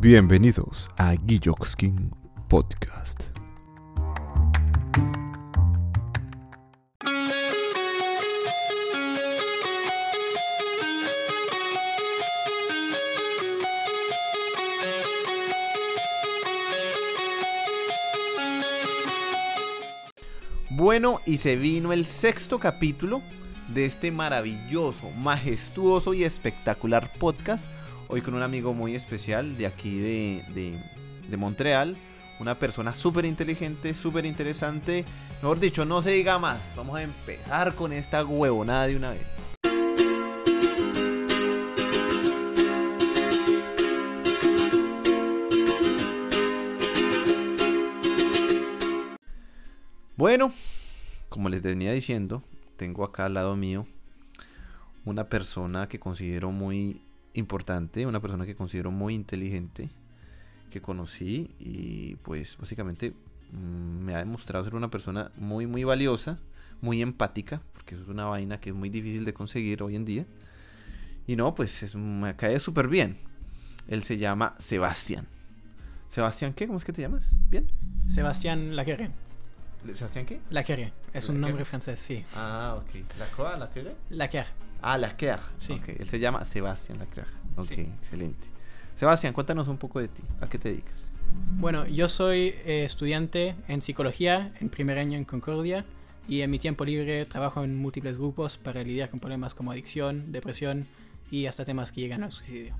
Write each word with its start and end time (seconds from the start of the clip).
Bienvenidos 0.00 0.88
a 0.96 1.14
Guilloxkin 1.14 2.12
Podcast. 2.48 3.24
Bueno, 20.70 21.20
y 21.26 21.38
se 21.38 21.56
vino 21.56 21.92
el 21.92 22.06
sexto 22.06 22.60
capítulo 22.60 23.20
de 23.66 23.84
este 23.84 24.12
maravilloso, 24.12 25.10
majestuoso 25.10 26.14
y 26.14 26.22
espectacular 26.22 27.12
podcast. 27.18 27.66
Hoy 28.10 28.22
con 28.22 28.32
un 28.32 28.40
amigo 28.40 28.72
muy 28.72 28.94
especial 28.94 29.58
de 29.58 29.66
aquí 29.66 29.98
de, 29.98 30.80
de, 31.28 31.36
Montreal. 31.36 31.94
Una 32.40 32.58
persona 32.58 32.94
súper 32.94 33.26
inteligente, 33.26 33.92
súper 33.92 34.24
interesante. 34.24 35.04
Mejor 35.42 35.60
dicho, 35.60 35.84
no 35.84 36.00
se 36.00 36.12
diga 36.12 36.38
más. 36.38 36.74
Vamos 36.74 36.96
a 36.96 37.02
empezar 37.02 37.74
con 37.74 37.92
esta 37.92 38.24
huevonada 38.24 38.86
de 38.86 38.96
una 38.96 39.10
vez. 39.10 39.26
Bueno, 50.16 50.50
como 51.28 51.50
les 51.50 51.60
venía 51.60 51.92
diciendo, 51.92 52.42
tengo 52.78 53.04
acá 53.04 53.26
al 53.26 53.34
lado 53.34 53.54
mío 53.54 53.86
una 55.04 55.28
persona 55.28 55.90
que 55.90 56.00
considero 56.00 56.50
muy 56.52 57.02
importante, 57.38 58.06
una 58.06 58.20
persona 58.20 58.46
que 58.46 58.54
considero 58.54 58.90
muy 58.90 59.14
inteligente, 59.14 59.90
que 60.70 60.80
conocí 60.80 61.50
y 61.58 62.16
pues 62.16 62.56
básicamente 62.58 63.14
mm, 63.52 64.04
me 64.04 64.14
ha 64.14 64.18
demostrado 64.18 64.64
ser 64.64 64.74
una 64.74 64.90
persona 64.90 65.30
muy 65.36 65.66
muy 65.66 65.84
valiosa, 65.84 66.38
muy 66.80 67.02
empática, 67.02 67.62
porque 67.72 67.94
eso 67.94 68.04
es 68.04 68.10
una 68.10 68.26
vaina 68.26 68.60
que 68.60 68.70
es 68.70 68.76
muy 68.76 68.90
difícil 68.90 69.24
de 69.24 69.32
conseguir 69.32 69.82
hoy 69.82 69.96
en 69.96 70.04
día. 70.04 70.26
Y 71.26 71.36
no, 71.36 71.54
pues 71.54 71.82
es, 71.82 71.94
me 71.94 72.36
cae 72.36 72.58
súper 72.60 72.88
bien. 72.88 73.18
Él 73.86 74.02
se 74.02 74.18
llama 74.18 74.54
Sebastián. 74.58 75.26
Sebastián, 76.08 76.54
¿qué? 76.54 76.66
¿Cómo 76.66 76.78
es 76.78 76.84
que 76.84 76.92
te 76.92 77.02
llamas? 77.02 77.36
¿Bien? 77.50 77.66
Sebastián 78.08 78.76
Laquerre. 78.76 79.10
¿Sebastián 79.94 80.26
qué? 80.26 80.40
Laquerre, 80.50 80.92
es 81.12 81.28
un 81.28 81.36
Laquerre. 81.36 81.50
nombre 81.50 81.64
francés, 81.64 82.00
sí. 82.00 82.24
Ah, 82.34 82.76
ok. 82.78 83.04
¿La 83.18 83.26
Croix, 83.26 83.58
la 83.58 83.70
qué? 83.70 83.92
Laquerre. 84.10 84.48
Ah, 84.80 84.96
Laclerc. 84.96 85.42
Sí. 85.58 85.80
Él 85.98 86.08
se 86.08 86.18
llama 86.20 86.44
Sebastián 86.44 86.98
Laclerc. 86.98 87.28
Ok, 87.56 87.66
Sí. 87.74 87.80
excelente. 87.80 88.46
Sebastián, 88.94 89.32
cuéntanos 89.32 89.66
un 89.68 89.76
poco 89.78 90.00
de 90.00 90.08
ti. 90.08 90.22
¿A 90.40 90.48
qué 90.48 90.58
te 90.58 90.68
dedicas? 90.70 90.94
Bueno, 91.58 91.86
yo 91.86 92.08
soy 92.08 92.54
eh, 92.64 92.84
estudiante 92.84 93.54
en 93.68 93.82
psicología 93.82 94.52
en 94.60 94.68
primer 94.70 94.98
año 94.98 95.18
en 95.18 95.24
Concordia 95.24 95.84
y 96.28 96.40
en 96.42 96.50
mi 96.50 96.58
tiempo 96.58 96.84
libre 96.84 97.24
trabajo 97.26 97.64
en 97.64 97.76
múltiples 97.76 98.16
grupos 98.16 98.56
para 98.56 98.82
lidiar 98.82 99.10
con 99.10 99.18
problemas 99.20 99.54
como 99.54 99.70
adicción, 99.72 100.30
depresión 100.32 100.86
y 101.30 101.46
hasta 101.46 101.64
temas 101.64 101.90
que 101.92 102.00
llegan 102.00 102.22
al 102.22 102.30
suicidio. 102.32 102.74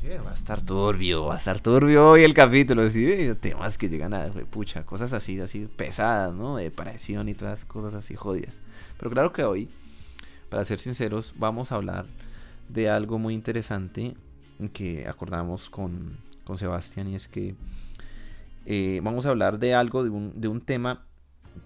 Sí, 0.00 0.06
va 0.24 0.30
a 0.30 0.34
estar 0.34 0.62
turbio, 0.62 1.24
va 1.24 1.34
a 1.34 1.38
estar 1.38 1.60
turbio 1.60 2.10
hoy 2.10 2.22
el 2.22 2.32
capítulo, 2.32 2.88
sí, 2.88 3.34
temas 3.40 3.76
que 3.76 3.88
llegan 3.88 4.14
a, 4.14 4.28
pucha, 4.48 4.84
cosas 4.86 5.12
así, 5.12 5.40
así 5.40 5.66
pesadas, 5.66 6.32
¿no? 6.32 6.56
Depresión 6.56 7.28
y 7.28 7.34
todas 7.34 7.64
cosas 7.64 7.94
así 7.94 8.14
jodidas. 8.14 8.54
Pero 8.96 9.10
claro 9.10 9.32
que 9.32 9.42
hoy, 9.42 9.68
para 10.50 10.64
ser 10.64 10.78
sinceros, 10.78 11.34
vamos 11.36 11.72
a 11.72 11.74
hablar 11.74 12.06
de 12.68 12.88
algo 12.88 13.18
muy 13.18 13.34
interesante 13.34 14.14
que 14.72 15.08
acordamos 15.08 15.68
con, 15.68 16.16
con 16.44 16.58
Sebastián 16.58 17.08
y 17.08 17.16
es 17.16 17.26
que 17.26 17.56
eh, 18.66 19.00
vamos 19.02 19.26
a 19.26 19.30
hablar 19.30 19.58
de 19.58 19.74
algo, 19.74 20.04
de 20.04 20.10
un, 20.10 20.40
de 20.40 20.46
un 20.46 20.60
tema 20.60 21.06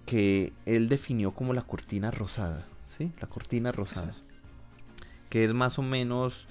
que 0.06 0.54
él 0.64 0.88
definió 0.88 1.32
como 1.32 1.52
la 1.52 1.62
cortina 1.62 2.10
rosada, 2.10 2.64
¿sí? 2.96 3.12
La 3.20 3.28
cortina 3.28 3.72
rosada. 3.72 4.08
Es. 4.08 4.22
Que 5.28 5.44
es 5.44 5.52
más 5.52 5.78
o 5.78 5.82
menos 5.82 6.46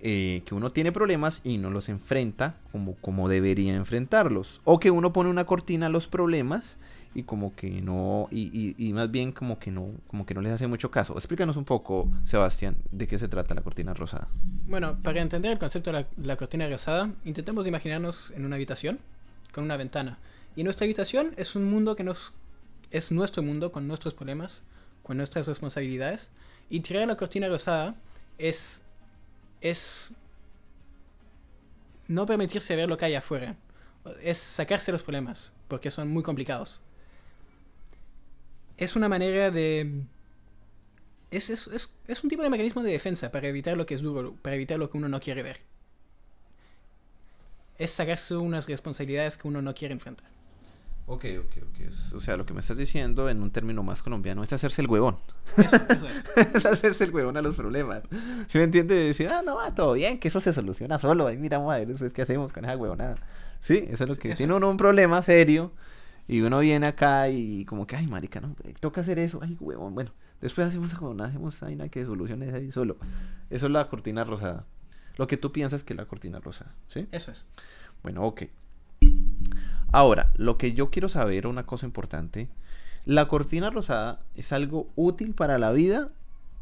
eh, 0.00 0.42
que 0.46 0.54
uno 0.54 0.70
tiene 0.70 0.92
problemas 0.92 1.40
y 1.44 1.58
no 1.58 1.70
los 1.70 1.88
enfrenta 1.88 2.54
como, 2.72 2.94
como 2.96 3.28
debería 3.28 3.74
enfrentarlos. 3.74 4.60
O 4.64 4.78
que 4.78 4.90
uno 4.90 5.12
pone 5.12 5.30
una 5.30 5.44
cortina 5.44 5.86
a 5.86 5.88
los 5.90 6.06
problemas 6.06 6.76
y 7.14 7.22
como 7.24 7.54
que 7.56 7.80
no, 7.80 8.28
y, 8.30 8.74
y- 8.78 8.92
más 8.92 9.10
bien 9.10 9.32
como 9.32 9.58
que 9.58 9.70
no, 9.70 9.88
como 10.06 10.24
que 10.26 10.34
no 10.34 10.40
les 10.42 10.52
hace 10.52 10.66
mucho 10.66 10.90
caso. 10.90 11.14
Explícanos 11.16 11.56
un 11.56 11.64
poco, 11.64 12.08
Sebastián, 12.24 12.76
de 12.92 13.06
qué 13.08 13.18
se 13.18 13.28
trata 13.28 13.54
la 13.54 13.62
cortina 13.62 13.94
rosada. 13.94 14.28
Bueno, 14.66 14.98
para 15.02 15.20
entender 15.20 15.50
el 15.52 15.58
concepto 15.58 15.90
de 15.90 16.00
la, 16.00 16.06
la 16.22 16.36
cortina 16.36 16.68
rosada, 16.68 17.10
intentemos 17.24 17.66
imaginarnos 17.66 18.30
en 18.36 18.44
una 18.44 18.56
habitación 18.56 18.98
con 19.52 19.64
una 19.64 19.76
ventana. 19.76 20.18
Y 20.54 20.62
nuestra 20.64 20.84
habitación 20.84 21.32
es 21.36 21.56
un 21.56 21.64
mundo 21.64 21.96
que 21.96 22.04
nos 22.04 22.34
es 22.90 23.10
nuestro 23.10 23.42
mundo 23.42 23.72
con 23.72 23.88
nuestros 23.88 24.14
problemas, 24.14 24.62
con 25.02 25.16
nuestras 25.16 25.46
responsabilidades. 25.46 26.30
Y 26.70 26.80
tirar 26.80 27.06
la 27.08 27.16
cortina 27.16 27.48
rosada 27.48 27.94
es 28.36 28.84
es 29.60 30.10
no 32.06 32.26
permitirse 32.26 32.76
ver 32.76 32.88
lo 32.88 32.96
que 32.96 33.06
hay 33.06 33.14
afuera. 33.14 33.56
Es 34.22 34.38
sacarse 34.38 34.92
los 34.92 35.02
problemas, 35.02 35.52
porque 35.68 35.90
son 35.90 36.08
muy 36.08 36.22
complicados. 36.22 36.80
Es 38.76 38.96
una 38.96 39.08
manera 39.08 39.50
de 39.50 40.04
es, 41.30 41.50
es, 41.50 41.66
es, 41.68 41.94
es 42.06 42.24
un 42.24 42.30
tipo 42.30 42.42
de 42.42 42.50
mecanismo 42.50 42.82
de 42.82 42.92
defensa 42.92 43.30
para 43.30 43.48
evitar 43.48 43.76
lo 43.76 43.84
que 43.86 43.94
es 43.94 44.00
duro, 44.02 44.34
para 44.40 44.56
evitar 44.56 44.78
lo 44.78 44.90
que 44.90 44.96
uno 44.96 45.08
no 45.08 45.20
quiere 45.20 45.42
ver. 45.42 45.60
Es 47.76 47.90
sacarse 47.90 48.36
unas 48.36 48.66
responsabilidades 48.66 49.36
que 49.36 49.46
uno 49.46 49.60
no 49.62 49.74
quiere 49.74 49.92
enfrentar. 49.92 50.37
Ok, 51.10 51.24
ok, 51.40 51.62
ok. 51.62 52.14
O 52.16 52.20
sea, 52.20 52.36
lo 52.36 52.44
que 52.44 52.52
me 52.52 52.60
estás 52.60 52.76
diciendo 52.76 53.30
en 53.30 53.42
un 53.42 53.50
término 53.50 53.82
más 53.82 54.02
colombiano 54.02 54.44
es 54.44 54.52
hacerse 54.52 54.82
el 54.82 54.88
huevón. 54.88 55.16
Eso, 55.56 55.76
eso 55.88 56.06
es. 56.06 56.24
es 56.54 56.66
hacerse 56.66 57.04
el 57.04 57.14
huevón 57.14 57.34
a 57.38 57.42
los 57.42 57.56
problemas. 57.56 58.02
¿Sí 58.48 58.58
me 58.58 58.64
entiende? 58.64 58.94
Decir, 58.94 59.28
ah, 59.30 59.40
no, 59.42 59.56
va 59.56 59.74
todo 59.74 59.94
bien, 59.94 60.18
que 60.18 60.28
eso 60.28 60.38
se 60.40 60.52
soluciona 60.52 60.98
solo. 60.98 61.26
Ahí 61.26 61.38
miramos 61.38 61.72
a 61.72 61.78
ver 61.78 61.88
después 61.88 62.12
qué 62.12 62.22
hacemos 62.22 62.52
con 62.52 62.66
esa 62.66 62.76
huevonada. 62.76 63.16
Sí, 63.60 63.86
eso 63.88 64.04
es 64.04 64.08
lo 64.10 64.14
Sí, 64.16 64.20
que 64.20 64.28
eso 64.32 64.36
tiene 64.36 64.52
es. 64.52 64.56
uno 64.58 64.68
un 64.68 64.76
problema 64.76 65.22
serio 65.22 65.72
y 66.28 66.42
uno 66.42 66.58
viene 66.58 66.86
acá 66.88 67.30
y 67.30 67.64
como 67.64 67.86
que, 67.86 67.96
ay, 67.96 68.06
marica, 68.06 68.40
no, 68.42 68.54
eh, 68.64 68.74
toca 68.78 69.00
hacer 69.00 69.18
eso, 69.18 69.40
ay, 69.42 69.56
huevón. 69.60 69.94
Bueno, 69.94 70.12
después 70.42 70.66
hacemos 70.68 70.92
esa 70.92 71.00
huevonada, 71.00 71.30
hacemos 71.30 71.54
esa 71.56 71.66
vaina 71.66 71.88
que 71.88 72.04
solucione 72.04 72.52
ahí 72.54 72.70
solo. 72.70 72.98
Eso 73.48 73.64
es 73.66 73.72
la 73.72 73.88
cortina 73.88 74.24
rosada. 74.24 74.66
Lo 75.16 75.26
que 75.26 75.38
tú 75.38 75.52
piensas 75.52 75.84
que 75.84 75.94
es 75.94 75.96
la 75.96 76.04
cortina 76.04 76.38
rosada, 76.38 76.74
¿sí? 76.86 77.08
Eso 77.12 77.30
es. 77.30 77.46
Bueno, 78.02 78.24
ok. 78.24 78.42
Ahora, 79.92 80.32
lo 80.36 80.58
que 80.58 80.74
yo 80.74 80.90
quiero 80.90 81.08
saber, 81.08 81.46
una 81.46 81.64
cosa 81.64 81.86
importante, 81.86 82.48
¿la 83.04 83.28
cortina 83.28 83.70
rosada 83.70 84.20
es 84.34 84.52
algo 84.52 84.90
útil 84.96 85.34
para 85.34 85.58
la 85.58 85.72
vida 85.72 86.10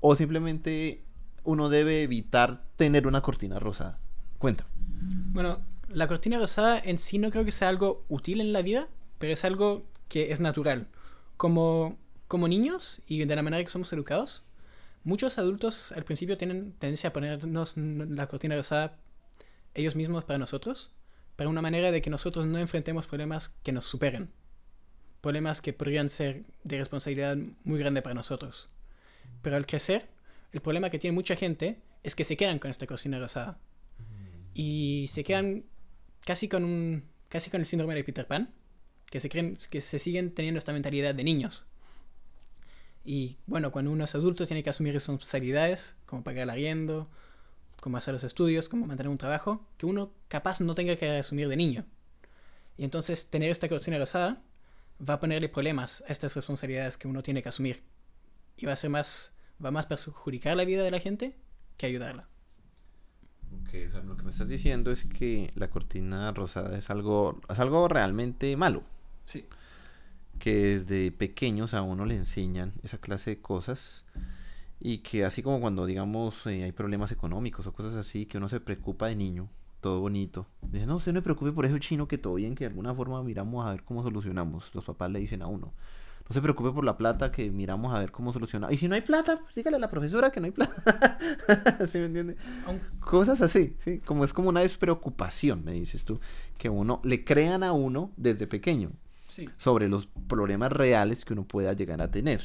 o 0.00 0.14
simplemente 0.14 1.02
uno 1.44 1.68
debe 1.68 2.02
evitar 2.02 2.62
tener 2.76 3.06
una 3.06 3.22
cortina 3.22 3.58
rosada? 3.58 3.98
Cuenta. 4.38 4.66
Bueno, 5.32 5.58
la 5.88 6.06
cortina 6.06 6.38
rosada 6.38 6.78
en 6.78 6.98
sí 6.98 7.18
no 7.18 7.30
creo 7.30 7.44
que 7.44 7.52
sea 7.52 7.68
algo 7.68 8.04
útil 8.08 8.40
en 8.40 8.52
la 8.52 8.62
vida, 8.62 8.88
pero 9.18 9.32
es 9.32 9.44
algo 9.44 9.84
que 10.08 10.32
es 10.32 10.40
natural. 10.40 10.86
Como, 11.36 11.96
como 12.28 12.48
niños 12.48 13.02
y 13.06 13.24
de 13.24 13.36
la 13.36 13.42
manera 13.42 13.64
que 13.64 13.70
somos 13.70 13.92
educados, 13.92 14.44
muchos 15.04 15.38
adultos 15.38 15.92
al 15.92 16.04
principio 16.04 16.38
tienen 16.38 16.72
tendencia 16.78 17.10
a 17.10 17.12
ponernos 17.12 17.76
la 17.76 18.26
cortina 18.28 18.56
rosada 18.56 18.96
ellos 19.74 19.96
mismos 19.96 20.24
para 20.24 20.38
nosotros, 20.38 20.90
para 21.36 21.50
una 21.50 21.62
manera 21.62 21.90
de 21.90 22.02
que 22.02 22.10
nosotros 22.10 22.46
no 22.46 22.58
enfrentemos 22.58 23.06
problemas 23.06 23.50
que 23.62 23.72
nos 23.72 23.86
superen. 23.86 24.30
Problemas 25.20 25.60
que 25.60 25.72
podrían 25.72 26.08
ser 26.08 26.44
de 26.64 26.78
responsabilidad 26.78 27.36
muy 27.64 27.78
grande 27.78 28.02
para 28.02 28.14
nosotros. 28.14 28.68
Pero 29.42 29.56
al 29.56 29.66
crecer, 29.66 30.08
el 30.52 30.60
problema 30.60 30.90
que 30.90 30.98
tiene 30.98 31.14
mucha 31.14 31.36
gente 31.36 31.78
es 32.02 32.14
que 32.14 32.24
se 32.24 32.36
quedan 32.36 32.58
con 32.58 32.70
esta 32.70 32.86
cortina 32.86 33.18
rosada 33.18 33.58
y 34.54 35.06
se 35.08 35.22
quedan 35.22 35.64
casi 36.24 36.48
con 36.48 36.64
un 36.64 37.04
casi 37.28 37.50
con 37.50 37.60
el 37.60 37.66
síndrome 37.66 37.94
de 37.94 38.04
Peter 38.04 38.26
Pan 38.26 38.54
que 39.10 39.20
se 39.20 39.28
creen 39.28 39.58
que 39.70 39.80
se 39.80 39.98
siguen 39.98 40.32
teniendo 40.32 40.58
esta 40.58 40.72
mentalidad 40.72 41.14
de 41.14 41.24
niños 41.24 41.66
y 43.04 43.36
bueno 43.46 43.70
cuando 43.70 43.90
uno 43.90 44.04
es 44.04 44.14
adulto 44.14 44.46
tiene 44.46 44.62
que 44.62 44.70
asumir 44.70 44.94
responsabilidades 44.94 45.96
como 46.06 46.24
pagar 46.24 46.44
el 46.44 46.50
arriendo 46.50 47.10
como 47.80 47.96
hacer 47.96 48.14
los 48.14 48.24
estudios 48.24 48.68
como 48.68 48.86
mantener 48.86 49.10
un 49.10 49.18
trabajo 49.18 49.66
que 49.76 49.86
uno 49.86 50.12
capaz 50.28 50.60
no 50.60 50.74
tenga 50.74 50.96
que 50.96 51.10
asumir 51.10 51.48
de 51.48 51.56
niño. 51.56 51.84
Y 52.76 52.84
entonces 52.84 53.28
tener 53.28 53.50
esta 53.50 53.68
cortina 53.68 53.98
rosada 53.98 54.42
va 55.06 55.14
a 55.14 55.20
ponerle 55.20 55.48
problemas 55.48 56.02
a 56.08 56.12
estas 56.12 56.34
responsabilidades 56.36 56.96
que 56.96 57.08
uno 57.08 57.22
tiene 57.22 57.42
que 57.42 57.48
asumir. 57.48 57.82
Y 58.56 58.66
va 58.66 58.72
a 58.72 58.76
ser 58.76 58.90
más 58.90 59.32
va 59.64 59.70
más 59.70 59.86
perjudicar 59.86 60.56
la 60.56 60.64
vida 60.64 60.82
de 60.82 60.90
la 60.90 61.00
gente 61.00 61.34
que 61.76 61.86
ayudarla. 61.86 62.28
Ok, 63.62 63.74
o 63.86 63.90
sea, 63.90 64.02
lo 64.02 64.16
que 64.16 64.24
me 64.24 64.30
estás 64.30 64.48
diciendo 64.48 64.90
es 64.90 65.04
que 65.04 65.50
la 65.54 65.70
cortina 65.70 66.32
rosada 66.32 66.76
es 66.76 66.90
algo, 66.90 67.40
es 67.48 67.58
algo 67.58 67.88
realmente 67.88 68.56
malo. 68.56 68.82
sí. 69.24 69.46
Que 70.38 70.78
desde 70.78 71.12
pequeños 71.12 71.72
a 71.72 71.80
uno 71.80 72.04
le 72.04 72.14
enseñan 72.14 72.74
esa 72.82 72.98
clase 72.98 73.30
de 73.30 73.40
cosas 73.40 74.04
y 74.80 74.98
que 74.98 75.24
así 75.24 75.42
como 75.42 75.60
cuando 75.60 75.86
digamos 75.86 76.46
eh, 76.46 76.64
hay 76.64 76.72
problemas 76.72 77.10
económicos 77.12 77.66
o 77.66 77.72
cosas 77.72 77.94
así 77.94 78.26
que 78.26 78.38
uno 78.38 78.48
se 78.48 78.60
preocupa 78.60 79.06
de 79.06 79.16
niño 79.16 79.48
todo 79.80 80.00
bonito. 80.00 80.46
Dice, 80.62 80.84
no, 80.86 80.96
usted 80.96 81.12
no 81.12 81.18
se 81.20 81.22
preocupe 81.22 81.52
por 81.52 81.64
eso 81.64 81.78
chino, 81.78 82.08
que 82.08 82.18
todo 82.18 82.34
bien, 82.34 82.54
que 82.56 82.64
de 82.64 82.70
alguna 82.70 82.94
forma 82.94 83.22
miramos 83.22 83.64
a 83.64 83.70
ver 83.70 83.84
cómo 83.84 84.02
solucionamos. 84.02 84.74
Los 84.74 84.84
papás 84.84 85.10
le 85.12 85.20
dicen 85.20 85.42
a 85.42 85.46
uno. 85.46 85.74
No 86.28 86.34
se 86.34 86.42
preocupe 86.42 86.72
por 86.72 86.84
la 86.84 86.96
plata, 86.96 87.30
que 87.30 87.52
miramos 87.52 87.94
a 87.94 88.00
ver 88.00 88.10
cómo 88.10 88.32
solucionamos. 88.32 88.74
Y 88.74 88.78
si 88.78 88.88
no 88.88 88.96
hay 88.96 89.02
plata, 89.02 89.38
pues 89.40 89.54
dígale 89.54 89.76
a 89.76 89.78
la 89.78 89.88
profesora 89.88 90.32
que 90.32 90.40
no 90.40 90.46
hay 90.46 90.52
plata. 90.52 91.18
¿Sí 91.92 91.98
me 91.98 92.06
entiende? 92.06 92.36
Cosas 92.98 93.40
así, 93.42 93.76
¿sí? 93.84 94.00
Como 94.00 94.24
es 94.24 94.32
como 94.32 94.48
una 94.48 94.60
despreocupación, 94.60 95.62
me 95.64 95.70
dices 95.72 96.04
tú, 96.04 96.18
que 96.58 96.68
uno 96.68 97.00
le 97.04 97.24
crean 97.24 97.62
a 97.62 97.72
uno 97.72 98.10
desde 98.16 98.48
pequeño 98.48 98.90
Sí. 99.28 99.48
sobre 99.56 99.88
los 99.88 100.06
problemas 100.26 100.72
reales 100.72 101.24
que 101.24 101.34
uno 101.34 101.44
pueda 101.44 101.74
llegar 101.74 102.00
a 102.02 102.10
tener. 102.10 102.42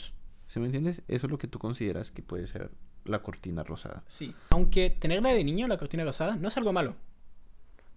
¿Sí 0.52 0.60
me 0.60 0.66
entiendes? 0.66 1.02
Eso 1.08 1.28
es 1.28 1.32
lo 1.32 1.38
que 1.38 1.48
tú 1.48 1.60
consideras 1.60 2.12
que 2.12 2.22
puede 2.22 2.46
ser 2.46 2.72
la 3.06 3.20
cortina 3.24 3.64
rosada. 3.64 4.04
Sí. 4.10 4.36
Aunque 4.50 4.90
tenerla 4.90 5.30
de 5.32 5.46
niño, 5.46 5.66
la 5.70 5.78
cortina 5.78 6.04
rosada, 6.04 6.36
no 6.36 6.50
es 6.50 6.58
algo 6.58 6.74
malo. 6.74 6.98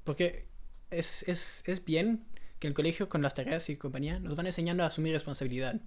Porque 0.05 0.47
es, 0.93 1.25
es, 1.29 1.65
es 1.67 1.85
bien 1.85 2.25
que 2.61 2.69
el 2.69 2.75
colegio, 2.75 3.09
con 3.09 3.23
las 3.23 3.35
tareas 3.35 3.69
y 3.71 3.77
compañía, 3.77 4.21
nos 4.21 4.37
van 4.37 4.47
enseñando 4.47 4.85
a 4.85 4.87
asumir 4.87 5.13
responsabilidad. 5.13 5.81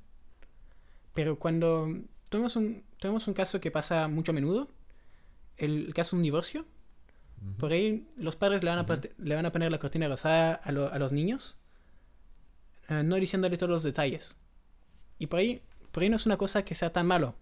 Pero 1.14 1.40
cuando 1.40 1.88
tenemos 2.30 2.58
un, 2.58 2.84
tenemos 3.00 3.25
un 3.30 3.34
caso 3.34 3.62
que 3.62 3.72
pasa 3.72 4.10
mucho 4.10 4.34
a 4.34 4.36
menudo, 4.36 4.68
el, 5.56 5.94
caso 5.94 6.18
de 6.18 6.20
un 6.20 6.24
divorcio, 6.24 6.66
por 7.60 7.72
ahí 7.72 8.06
los 8.18 8.36
padres 8.36 8.62
le 8.62 8.72
van 8.72 8.80
a, 8.80 9.02
le 9.20 9.36
van 9.36 9.46
a 9.46 9.54
poner 9.54 9.72
la 9.72 9.80
cortina 9.80 10.10
rosada 10.10 10.56
a, 10.56 10.72
lo- 10.74 10.92
a 10.92 11.00
los 11.00 11.13
niños, 11.13 11.56
eh, 12.90 13.04
no 13.04 13.16
diciéndole 13.16 13.56
todos 13.56 13.70
los 13.70 13.84
detalles. 13.84 14.36
Y 15.18 15.28
por 15.28 15.40
ahí, 15.40 15.62
por 15.98 16.04
ahí 16.04 16.10
no 16.10 16.18
es 16.18 16.28
una 16.28 16.38
cosa 16.38 16.64
que 16.64 16.76
sea 16.76 16.94
tan 16.94 17.08
malo, 17.08 17.34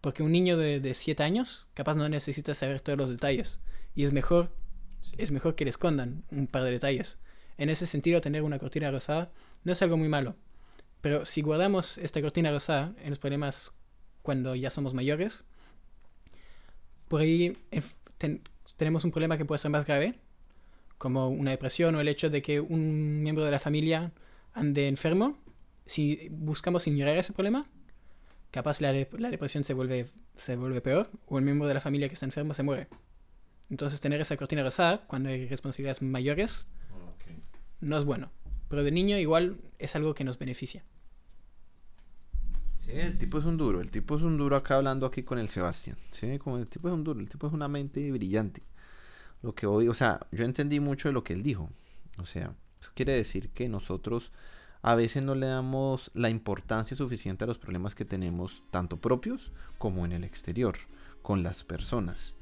porque 0.00 0.24
un 0.24 0.32
niño 0.32 0.56
de 0.56 0.94
7 0.96 1.22
años 1.22 1.68
capaz 1.74 1.94
no 1.94 2.08
necesita 2.08 2.56
saber 2.56 2.80
todos 2.80 2.98
los 2.98 3.08
detalles. 3.08 3.60
Y 3.94 4.02
es 4.02 4.12
mejor, 4.12 4.50
es 5.16 5.30
mejor 5.30 5.54
que 5.54 5.62
le 5.62 5.70
escondan 5.70 6.24
un 6.32 6.48
par 6.48 6.64
de 6.64 6.72
detalles. 6.72 7.18
En 7.56 7.70
ese 7.70 7.86
sentido, 7.86 8.20
tener 8.20 8.42
una 8.42 8.58
cortina 8.58 8.90
rosada 8.90 9.30
no 9.62 9.70
es 9.70 9.80
algo 9.82 9.96
muy 9.96 10.08
malo. 10.08 10.34
Pero 11.00 11.24
si 11.24 11.40
guardamos 11.40 11.98
esta 11.98 12.20
cortina 12.20 12.50
rosada 12.50 12.94
en 13.00 13.10
los 13.10 13.20
problemas 13.20 13.70
cuando 14.22 14.56
ya 14.56 14.70
somos 14.72 14.92
mayores, 14.92 15.44
por 17.06 17.20
ahí 17.20 17.56
ten- 18.18 18.42
tenemos 18.76 19.04
un 19.04 19.12
problema 19.12 19.38
que 19.38 19.44
puede 19.44 19.60
ser 19.60 19.70
más 19.70 19.86
grave, 19.86 20.16
como 20.98 21.28
una 21.28 21.52
depresión 21.52 21.94
o 21.94 22.00
el 22.00 22.08
hecho 22.08 22.28
de 22.28 22.42
que 22.42 22.58
un 22.58 23.22
miembro 23.22 23.44
de 23.44 23.52
la 23.52 23.60
familia 23.60 24.10
ande 24.52 24.88
enfermo. 24.88 25.38
Si 25.86 26.26
buscamos 26.32 26.88
ignorar 26.88 27.16
ese 27.16 27.32
problema, 27.32 27.68
capaz 28.50 28.80
la, 28.80 28.92
de- 28.92 29.08
la 29.18 29.30
depresión 29.30 29.64
se 29.64 29.74
vuelve, 29.74 30.06
se 30.36 30.56
vuelve 30.56 30.80
peor 30.80 31.10
o 31.26 31.38
el 31.38 31.44
miembro 31.44 31.68
de 31.68 31.74
la 31.74 31.80
familia 31.80 32.08
que 32.08 32.14
está 32.14 32.26
enfermo 32.26 32.54
se 32.54 32.62
muere. 32.62 32.88
Entonces 33.70 34.00
tener 34.00 34.20
esa 34.20 34.36
cortina 34.36 34.62
rosada 34.62 35.06
cuando 35.06 35.28
hay 35.28 35.46
responsabilidades 35.46 36.02
mayores 36.02 36.66
no 37.80 37.96
es 37.96 38.04
bueno. 38.04 38.30
Pero 38.68 38.82
de 38.84 38.90
niño 38.90 39.18
igual 39.18 39.58
es 39.78 39.96
algo 39.96 40.14
que 40.14 40.24
nos 40.24 40.38
beneficia. 40.38 40.84
Sí, 42.84 42.92
el 42.92 43.18
tipo 43.18 43.38
es 43.38 43.44
un 43.44 43.56
duro, 43.56 43.80
el 43.80 43.90
tipo 43.90 44.16
es 44.16 44.22
un 44.22 44.36
duro 44.36 44.56
acá 44.56 44.76
hablando 44.76 45.06
aquí 45.06 45.22
con 45.22 45.38
el 45.38 45.48
Sebastián. 45.48 45.96
Sí, 46.12 46.38
como 46.38 46.58
el 46.58 46.68
tipo 46.68 46.88
es 46.88 46.94
un 46.94 47.04
duro, 47.04 47.20
el 47.20 47.28
tipo 47.28 47.46
es 47.46 47.52
una 47.52 47.68
mente 47.68 48.10
brillante. 48.10 48.62
Lo 49.42 49.54
que 49.54 49.66
hoy, 49.66 49.88
o 49.88 49.94
sea, 49.94 50.20
yo 50.32 50.44
entendí 50.44 50.80
mucho 50.80 51.08
de 51.08 51.12
lo 51.12 51.24
que 51.24 51.32
él 51.32 51.42
dijo. 51.42 51.70
O 52.18 52.26
sea, 52.26 52.54
eso 52.80 52.90
quiere 52.94 53.12
decir 53.12 53.50
que 53.50 53.68
nosotros 53.68 54.32
a 54.82 54.94
veces 54.94 55.22
no 55.22 55.34
le 55.34 55.46
damos 55.46 56.10
la 56.14 56.30
importancia 56.30 56.96
suficiente 56.96 57.44
a 57.44 57.46
los 57.46 57.58
problemas 57.58 57.94
que 57.94 58.04
tenemos, 58.04 58.64
tanto 58.70 58.96
propios 58.96 59.52
como 59.78 60.04
en 60.04 60.12
el 60.12 60.24
exterior, 60.24 60.76
con 61.22 61.42
las 61.42 61.64
personas. 61.64 62.34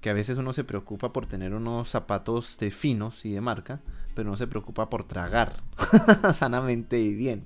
Que 0.00 0.10
a 0.10 0.14
veces 0.14 0.38
uno 0.38 0.52
se 0.52 0.64
preocupa 0.64 1.12
por 1.12 1.26
tener 1.26 1.54
unos 1.54 1.90
zapatos 1.90 2.56
de 2.58 2.70
finos 2.70 3.24
y 3.24 3.32
de 3.32 3.40
marca, 3.40 3.80
pero 4.14 4.30
no 4.30 4.36
se 4.36 4.46
preocupa 4.46 4.88
por 4.90 5.04
tragar 5.04 5.52
sanamente 6.38 6.98
y 6.98 7.14
bien. 7.14 7.44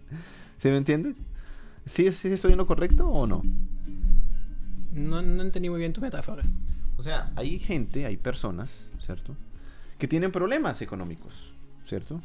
¿Sí 0.59 0.69
me 0.69 0.79
entiendes? 0.79 1.17
¿Sí, 1.85 2.11
sí 2.13 2.29
estoy 2.29 2.53
en 2.53 2.59
lo 2.59 2.67
correcto 2.67 3.09
o 3.09 3.27
no? 3.27 3.43
No, 4.93 5.23
no 5.23 5.43
entendí 5.43 5.69
muy 5.69 5.81
bien 5.81 5.93
tu 5.93 6.01
metáfora. 6.01 6.45
O 6.97 7.03
sea, 7.03 7.31
hay 7.37 7.59
gente, 7.59 8.07
hay 8.07 8.17
personas, 8.17 8.89
¿cierto? 8.99 9.37
Que 9.99 10.09
tienen 10.09 10.33
problemas 10.33 10.81
económicos, 10.81 11.35
¿cierto? 11.85 12.23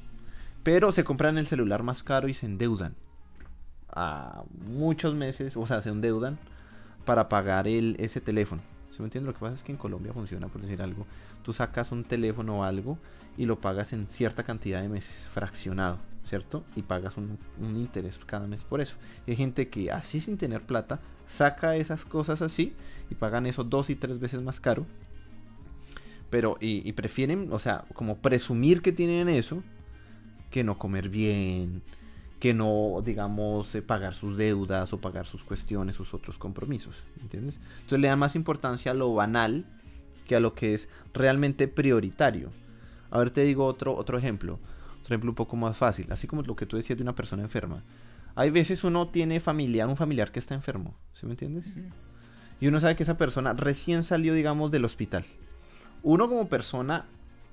Pero 0.64 0.92
se 0.92 1.04
compran 1.04 1.38
el 1.38 1.48
celular 1.48 1.84
más 1.84 2.04
caro 2.04 2.28
y 2.28 2.34
se 2.34 2.46
endeudan 2.46 2.96
a 3.90 4.44
muchos 4.68 5.16
meses, 5.16 5.58
o 5.58 5.68
sea, 5.68 5.82
se 5.82 5.90
endeudan 5.90 6.38
para 7.06 7.30
pagar 7.30 7.68
el, 7.68 7.96
ese 8.00 8.22
teléfono. 8.22 8.62
¿Sí 8.92 8.98
me 9.00 9.06
entiendes? 9.06 9.28
Lo 9.28 9.34
que 9.34 9.40
pasa 9.40 9.56
es 9.56 9.64
que 9.64 9.72
en 9.72 9.78
Colombia 9.78 10.14
funciona, 10.14 10.48
por 10.48 10.62
decir 10.62 10.82
algo. 10.82 11.06
Tú 11.44 11.54
sacas 11.54 11.92
un 11.92 12.04
teléfono 12.04 12.60
o 12.60 12.64
algo 12.64 12.98
y 13.38 13.46
lo 13.46 13.60
pagas 13.60 13.94
en 13.94 14.08
cierta 14.08 14.44
cantidad 14.44 14.82
de 14.82 14.90
meses, 14.90 15.28
fraccionado, 15.34 15.98
¿cierto? 16.26 16.64
Y 16.76 16.84
pagas 16.84 17.18
un, 17.18 17.38
interés 17.60 18.20
cada 18.26 18.48
mes 18.48 18.64
por 18.64 18.82
eso. 18.82 18.96
Hay 19.28 19.36
gente 19.36 19.70
que 19.70 19.92
así 19.92 20.20
sin 20.20 20.38
tener 20.38 20.62
plata 20.62 21.00
saca 21.28 21.76
esas 21.76 22.04
cosas 22.06 22.42
así 22.42 22.74
y 23.10 23.16
pagan 23.16 23.46
eso 23.46 23.64
dos 23.64 23.90
y 23.90 23.96
tres 23.96 24.20
veces 24.20 24.42
más 24.42 24.60
caro. 24.60 24.86
Pero, 26.30 26.58
y, 26.62 26.88
y 26.88 26.94
prefieren, 26.94 27.50
o 27.52 27.60
sea, 27.60 27.86
como 27.94 28.18
presumir 28.18 28.82
que 28.82 28.92
tienen 28.92 29.28
eso, 29.28 29.64
que 30.52 30.64
no 30.64 30.78
comer 30.78 31.10
bien, 31.10 31.82
que 32.40 32.54
no, 32.54 33.02
digamos, 33.04 33.74
eh, 33.76 33.82
pagar 33.82 34.14
sus 34.14 34.38
deudas 34.38 34.94
o 34.94 35.00
pagar 35.00 35.26
sus 35.26 35.44
cuestiones, 35.44 35.96
sus 35.96 36.14
otros 36.14 36.38
compromisos, 36.38 36.96
¿entiendes? 37.22 37.60
Entonces 37.76 38.00
le 38.00 38.08
dan 38.08 38.20
más 38.20 38.36
importancia 38.36 38.92
a 38.92 38.96
lo 38.96 39.14
banal 39.14 39.66
que 40.28 40.36
a 40.36 40.40
lo 40.40 40.54
que 40.54 40.74
es 40.74 40.90
realmente 41.14 41.68
prioritario. 41.68 42.50
A 43.10 43.20
ver, 43.20 43.32
te 43.32 43.44
digo 43.44 43.66
otro, 43.66 43.96
otro 43.96 44.18
ejemplo, 44.18 44.60
otro 45.02 45.16
ejemplo 45.16 45.32
un 45.32 45.36
poco 45.36 45.56
más 45.56 45.78
fácil, 45.78 46.08
así 46.12 46.28
como 46.28 46.42
lo 46.42 46.56
que 46.56 46.66
tú 46.66 46.78
decías 46.78 46.98
de 46.98 47.04
una 47.04 47.16
persona 47.16 47.44
enferma. 47.44 47.84
Hay 48.34 48.50
veces 48.50 48.84
uno 48.84 49.08
tiene 49.08 49.40
familiar, 49.40 49.88
un 49.88 49.98
familiar 49.98 50.32
que 50.32 50.40
está 50.40 50.56
enfermo, 50.56 50.96
¿sí 51.14 51.26
me 51.26 51.34
entiendes? 51.34 51.66
Y 52.60 52.68
uno 52.68 52.80
sabe 52.80 52.96
que 52.96 53.04
esa 53.04 53.18
persona 53.18 53.54
recién 53.54 54.04
salió, 54.04 54.34
digamos, 54.34 54.72
del 54.72 54.86
hospital. 54.86 55.26
Uno 56.02 56.28
como 56.28 56.48
persona 56.48 57.06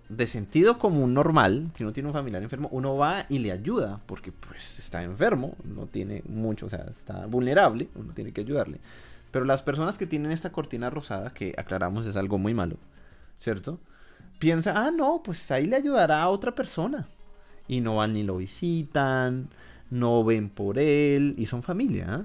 de 0.09 0.27
sentido 0.27 0.79
común 0.79 1.13
normal, 1.13 1.71
si 1.77 1.85
no 1.85 1.93
tiene 1.93 2.09
un 2.09 2.15
familiar 2.15 2.43
enfermo, 2.43 2.69
uno 2.73 2.97
va 2.97 3.27
y 3.29 3.39
le 3.39 3.53
ayuda, 3.53 4.01
porque 4.07 4.33
pues 4.33 4.79
está 4.79 5.03
enfermo, 5.03 5.55
no 5.65 5.87
tiene 5.87 6.23
mucho, 6.27 6.67
o 6.67 6.71
sea, 6.71 6.87
está 6.91 7.27
vulnerable, 7.27 7.89
uno 7.95 8.13
tiene 8.15 8.33
que 8.33 8.41
ayudarle. 8.41 8.79
Pero 9.31 9.45
las 9.45 9.63
personas 9.63 9.99
que 9.99 10.07
tienen 10.07 10.33
esta 10.33 10.51
cortina 10.51 10.89
rosada, 10.89 11.31
que 11.31 11.55
aclaramos 11.59 12.07
es 12.07 12.17
algo 12.17 12.39
muy 12.39 12.55
malo, 12.55 12.77
¿cierto? 13.39 13.79
Piensa, 14.39 14.75
ah, 14.77 14.91
no, 14.91 15.23
pues 15.23 15.51
ahí 15.51 15.67
le 15.67 15.77
ayudará 15.77 16.23
a 16.23 16.29
otra 16.29 16.55
persona. 16.55 17.09
Y 17.67 17.83
no 17.83 17.97
van 17.97 18.15
ni 18.15 18.23
lo 18.23 18.39
visitan, 18.39 19.51
no 19.91 20.25
ven 20.25 20.49
por 20.49 20.79
él, 20.79 21.35
y 21.37 21.45
son 21.47 21.63
familia, 21.63 22.07
¿ah? 22.09 22.25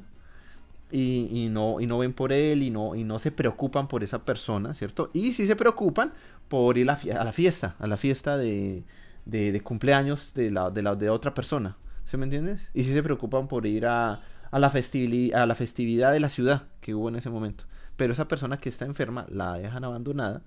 y, 0.93 1.27
y 1.31 1.49
no, 1.49 1.81
y 1.81 1.87
no 1.87 1.97
ven 1.97 2.13
por 2.13 2.31
él 2.31 2.61
y 2.61 2.69
no, 2.69 2.95
y 2.95 3.03
no 3.03 3.17
se 3.17 3.31
preocupan 3.31 3.87
por 3.87 4.03
esa 4.03 4.23
persona, 4.23 4.75
¿cierto? 4.75 5.09
Y 5.11 5.33
sí 5.33 5.47
se 5.47 5.55
preocupan 5.55 6.13
por 6.47 6.77
ir 6.77 6.89
a, 6.89 6.99
la 7.23 7.31
fiesta, 7.33 7.75
a 7.79 7.87
la 7.87 7.97
fiesta 7.97 8.37
de, 8.37 8.83
de, 9.25 9.61
cumpleaños 9.61 10.33
de 10.33 10.51
la, 10.51 10.69
de 10.69 10.81
la 10.81 10.95
de 10.95 11.09
otra 11.09 11.33
persona, 11.33 11.77
¿sí 12.05 12.17
me 12.17 12.25
entiendes? 12.25 12.69
Y 12.73 12.83
sí 12.83 12.93
se 12.93 13.03
preocupan 13.03 13.47
por 13.47 13.65
ir 13.65 13.85
a, 13.85 14.21
a, 14.51 14.59
la 14.59 14.67
a 14.67 15.45
la 15.45 15.55
festividad 15.55 16.11
de 16.11 16.19
la 16.19 16.29
ciudad 16.29 16.67
que 16.81 16.93
hubo 16.93 17.09
en 17.09 17.15
ese 17.15 17.29
momento. 17.29 17.65
Pero 17.95 18.13
esa 18.13 18.27
persona 18.27 18.57
que 18.57 18.69
está 18.69 18.85
enferma 18.85 19.25
la 19.29 19.57
dejan 19.57 19.83
abandonada 19.83 20.41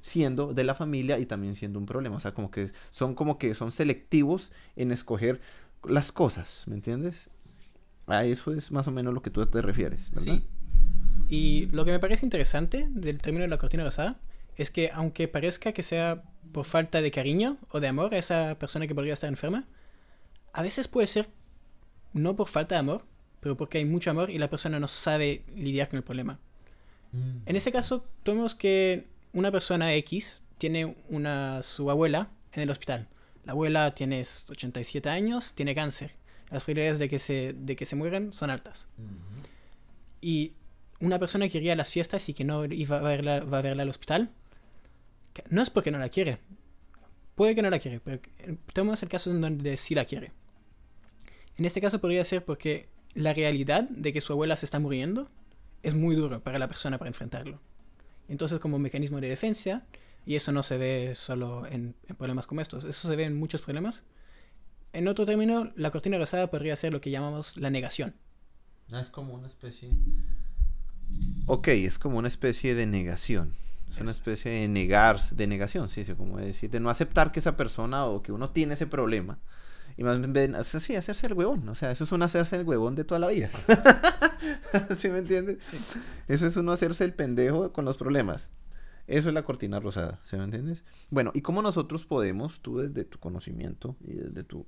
siendo 0.00 0.54
de 0.54 0.64
la 0.64 0.74
familia 0.74 1.18
y 1.18 1.26
también 1.26 1.54
siendo 1.54 1.78
un 1.78 1.86
problema. 1.86 2.16
O 2.16 2.20
sea, 2.20 2.32
como 2.32 2.50
que 2.50 2.70
son 2.90 3.14
como 3.14 3.38
que 3.38 3.54
son 3.54 3.72
selectivos 3.72 4.52
en 4.76 4.92
escoger 4.92 5.40
las 5.84 6.12
cosas, 6.12 6.64
¿me 6.66 6.74
entiendes? 6.74 7.30
A 8.06 8.24
eso 8.24 8.52
es 8.52 8.70
más 8.72 8.86
o 8.88 8.90
menos 8.90 9.14
lo 9.14 9.22
que 9.22 9.30
tú 9.30 9.44
te 9.46 9.62
refieres, 9.62 10.10
¿verdad? 10.10 10.34
Sí. 10.34 10.44
Y 11.28 11.66
lo 11.66 11.84
que 11.84 11.92
me 11.92 12.00
parece 12.00 12.26
interesante 12.26 12.88
del 12.90 13.18
término 13.18 13.42
de 13.42 13.48
la 13.48 13.58
cortina 13.58 13.84
rosada 13.84 14.18
es 14.60 14.70
que 14.70 14.90
aunque 14.92 15.26
parezca 15.26 15.72
que 15.72 15.82
sea 15.82 16.22
por 16.52 16.66
falta 16.66 17.00
de 17.00 17.10
cariño 17.10 17.56
o 17.70 17.80
de 17.80 17.88
amor 17.88 18.14
a 18.14 18.18
esa 18.18 18.58
persona 18.58 18.86
que 18.86 18.94
podría 18.94 19.14
estar 19.14 19.28
enferma, 19.28 19.66
a 20.52 20.62
veces 20.62 20.86
puede 20.86 21.06
ser 21.06 21.28
no 22.12 22.36
por 22.36 22.48
falta 22.48 22.74
de 22.74 22.80
amor, 22.80 23.06
pero 23.40 23.56
porque 23.56 23.78
hay 23.78 23.86
mucho 23.86 24.10
amor 24.10 24.30
y 24.30 24.36
la 24.36 24.50
persona 24.50 24.78
no 24.78 24.86
sabe 24.86 25.44
lidiar 25.54 25.88
con 25.88 25.96
el 25.96 26.02
problema. 26.02 26.38
En 27.46 27.56
ese 27.56 27.72
caso, 27.72 28.04
tomemos 28.22 28.54
que 28.54 29.08
una 29.32 29.50
persona 29.50 29.94
X 29.94 30.42
tiene 30.58 30.94
una 31.08 31.62
su 31.62 31.90
abuela 31.90 32.28
en 32.52 32.62
el 32.62 32.70
hospital. 32.70 33.08
La 33.44 33.52
abuela 33.52 33.94
tiene 33.94 34.20
87 34.20 35.08
años, 35.08 35.54
tiene 35.54 35.74
cáncer. 35.74 36.12
Las 36.50 36.64
probabilidades 36.64 36.98
de 36.98 37.08
que 37.08 37.18
se, 37.18 37.54
de 37.54 37.76
que 37.76 37.86
se 37.86 37.96
mueran 37.96 38.32
son 38.32 38.50
altas. 38.50 38.88
Y 40.20 40.52
una 41.00 41.18
persona 41.18 41.48
que 41.48 41.58
iría 41.58 41.72
a 41.72 41.76
las 41.76 41.90
fiestas 41.90 42.28
y 42.28 42.34
que 42.34 42.44
no 42.44 42.64
iba 42.66 42.98
a 42.98 43.02
verla, 43.02 43.40
va 43.40 43.58
a 43.58 43.62
verla 43.62 43.82
al 43.82 43.88
hospital, 43.88 44.30
no 45.48 45.62
es 45.62 45.70
porque 45.70 45.90
no 45.90 45.98
la 45.98 46.08
quiere. 46.08 46.38
Puede 47.34 47.54
que 47.54 47.62
no 47.62 47.70
la 47.70 47.78
quiere, 47.78 48.00
pero 48.00 48.20
tenemos 48.72 49.02
el 49.02 49.08
caso 49.08 49.30
en 49.30 49.40
donde 49.40 49.76
sí 49.76 49.94
la 49.94 50.04
quiere. 50.04 50.32
En 51.56 51.64
este 51.64 51.80
caso 51.80 52.00
podría 52.00 52.24
ser 52.24 52.44
porque 52.44 52.88
la 53.14 53.32
realidad 53.32 53.88
de 53.88 54.12
que 54.12 54.20
su 54.20 54.32
abuela 54.32 54.56
se 54.56 54.66
está 54.66 54.78
muriendo 54.78 55.30
es 55.82 55.94
muy 55.94 56.14
duro 56.14 56.42
para 56.42 56.58
la 56.58 56.68
persona 56.68 56.98
para 56.98 57.08
enfrentarlo. 57.08 57.60
Entonces, 58.28 58.60
como 58.60 58.78
mecanismo 58.78 59.20
de 59.20 59.28
defensa, 59.28 59.86
Y 60.26 60.36
eso 60.36 60.52
no 60.52 60.62
se 60.62 60.76
ve 60.76 61.14
solo 61.14 61.66
en, 61.66 61.94
en 62.08 62.16
problemas 62.16 62.46
como 62.46 62.60
estos, 62.60 62.84
eso 62.84 63.08
se 63.08 63.16
ve 63.16 63.24
en 63.24 63.36
muchos 63.36 63.62
problemas. 63.62 64.02
En 64.92 65.08
otro 65.08 65.24
término, 65.24 65.72
la 65.76 65.90
cortina 65.90 66.18
rosada 66.18 66.50
podría 66.50 66.76
ser 66.76 66.92
lo 66.92 67.00
que 67.00 67.10
llamamos 67.10 67.56
la 67.56 67.70
negación. 67.70 68.14
Ah, 68.92 69.00
es 69.00 69.10
como 69.10 69.34
una 69.34 69.46
especie... 69.46 69.90
Ok, 71.46 71.68
es 71.68 71.98
como 71.98 72.18
una 72.18 72.28
especie 72.28 72.74
de 72.74 72.86
negación. 72.86 73.54
Es 73.90 74.00
una 74.00 74.10
especie 74.10 74.52
de 74.52 74.68
negar, 74.68 75.20
de 75.20 75.46
negación, 75.46 75.88
sí, 75.88 76.04
sí, 76.04 76.14
como 76.14 76.38
decir, 76.38 76.70
de 76.70 76.80
no 76.80 76.90
aceptar 76.90 77.32
que 77.32 77.40
esa 77.40 77.56
persona 77.56 78.06
o 78.06 78.22
que 78.22 78.32
uno 78.32 78.50
tiene 78.50 78.74
ese 78.74 78.86
problema. 78.86 79.38
Y 79.96 80.04
más 80.04 80.20
bien, 80.32 80.54
o 80.54 80.64
sea, 80.64 80.80
sí, 80.80 80.96
hacerse 80.96 81.26
el 81.26 81.34
huevón. 81.34 81.68
O 81.68 81.74
sea, 81.74 81.90
eso 81.90 82.04
es 82.04 82.12
un 82.12 82.22
hacerse 82.22 82.56
el 82.56 82.66
huevón 82.66 82.94
de 82.94 83.04
toda 83.04 83.18
la 83.18 83.28
vida. 83.28 83.50
¿Sí 84.96 85.08
me 85.10 85.18
entiendes? 85.18 85.58
Eso 86.28 86.46
es 86.46 86.56
uno 86.56 86.72
hacerse 86.72 87.04
el 87.04 87.12
pendejo 87.12 87.72
con 87.72 87.84
los 87.84 87.96
problemas. 87.96 88.50
Eso 89.06 89.28
es 89.28 89.34
la 89.34 89.42
cortina 89.42 89.80
rosada, 89.80 90.20
¿sí 90.22 90.36
me 90.36 90.44
entiendes? 90.44 90.84
Bueno, 91.10 91.32
¿y 91.34 91.40
cómo 91.40 91.62
nosotros 91.62 92.06
podemos, 92.06 92.60
tú 92.60 92.78
desde 92.78 93.04
tu 93.04 93.18
conocimiento 93.18 93.96
y 94.00 94.14
desde 94.14 94.44
tu, 94.44 94.66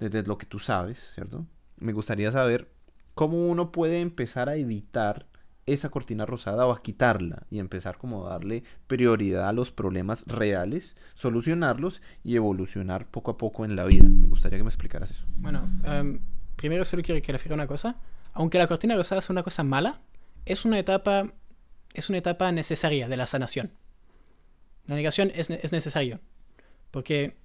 desde 0.00 0.24
lo 0.24 0.36
que 0.36 0.46
tú 0.46 0.58
sabes, 0.58 1.12
¿cierto? 1.14 1.46
Me 1.76 1.92
gustaría 1.92 2.32
saber 2.32 2.72
cómo 3.14 3.46
uno 3.46 3.70
puede 3.70 4.00
empezar 4.00 4.48
a 4.48 4.56
evitar 4.56 5.27
esa 5.72 5.90
cortina 5.90 6.26
rosada 6.26 6.66
o 6.66 6.72
a 6.72 6.82
quitarla 6.82 7.44
y 7.50 7.58
empezar 7.58 7.98
como 7.98 8.26
a 8.26 8.30
darle 8.30 8.64
prioridad 8.86 9.48
a 9.48 9.52
los 9.52 9.70
problemas 9.70 10.24
reales, 10.26 10.96
solucionarlos 11.14 12.02
y 12.24 12.36
evolucionar 12.36 13.06
poco 13.06 13.30
a 13.32 13.38
poco 13.38 13.64
en 13.64 13.76
la 13.76 13.84
vida. 13.84 14.04
Me 14.04 14.28
gustaría 14.28 14.58
que 14.58 14.64
me 14.64 14.70
explicaras 14.70 15.10
eso. 15.10 15.24
Bueno, 15.36 15.68
em, 15.84 16.20
primero 16.56 16.84
solo 16.84 17.02
quiero 17.02 17.20
clarificar 17.22 17.54
una 17.54 17.66
cosa. 17.66 17.96
Aunque 18.32 18.58
la 18.58 18.66
cortina 18.66 18.96
rosada 18.96 19.22
sea 19.22 19.32
una 19.34 19.42
cosa 19.42 19.62
mala, 19.64 20.00
es 20.46 20.64
una 20.64 20.78
etapa, 20.78 21.32
es 21.94 22.08
una 22.08 22.18
etapa 22.18 22.52
necesaria 22.52 23.08
de 23.08 23.16
la 23.16 23.26
sanación. 23.26 23.72
La 24.86 24.94
negación 24.94 25.30
es, 25.34 25.50
es 25.50 25.72
necesario, 25.72 26.20
porque 26.90 27.36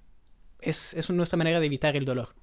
es, 0.60 0.94
es 0.94 1.10
nuestra 1.10 1.36
manera 1.36 1.60
de 1.60 1.66
evitar 1.66 1.96
el 1.96 2.04
dolor. 2.04 2.34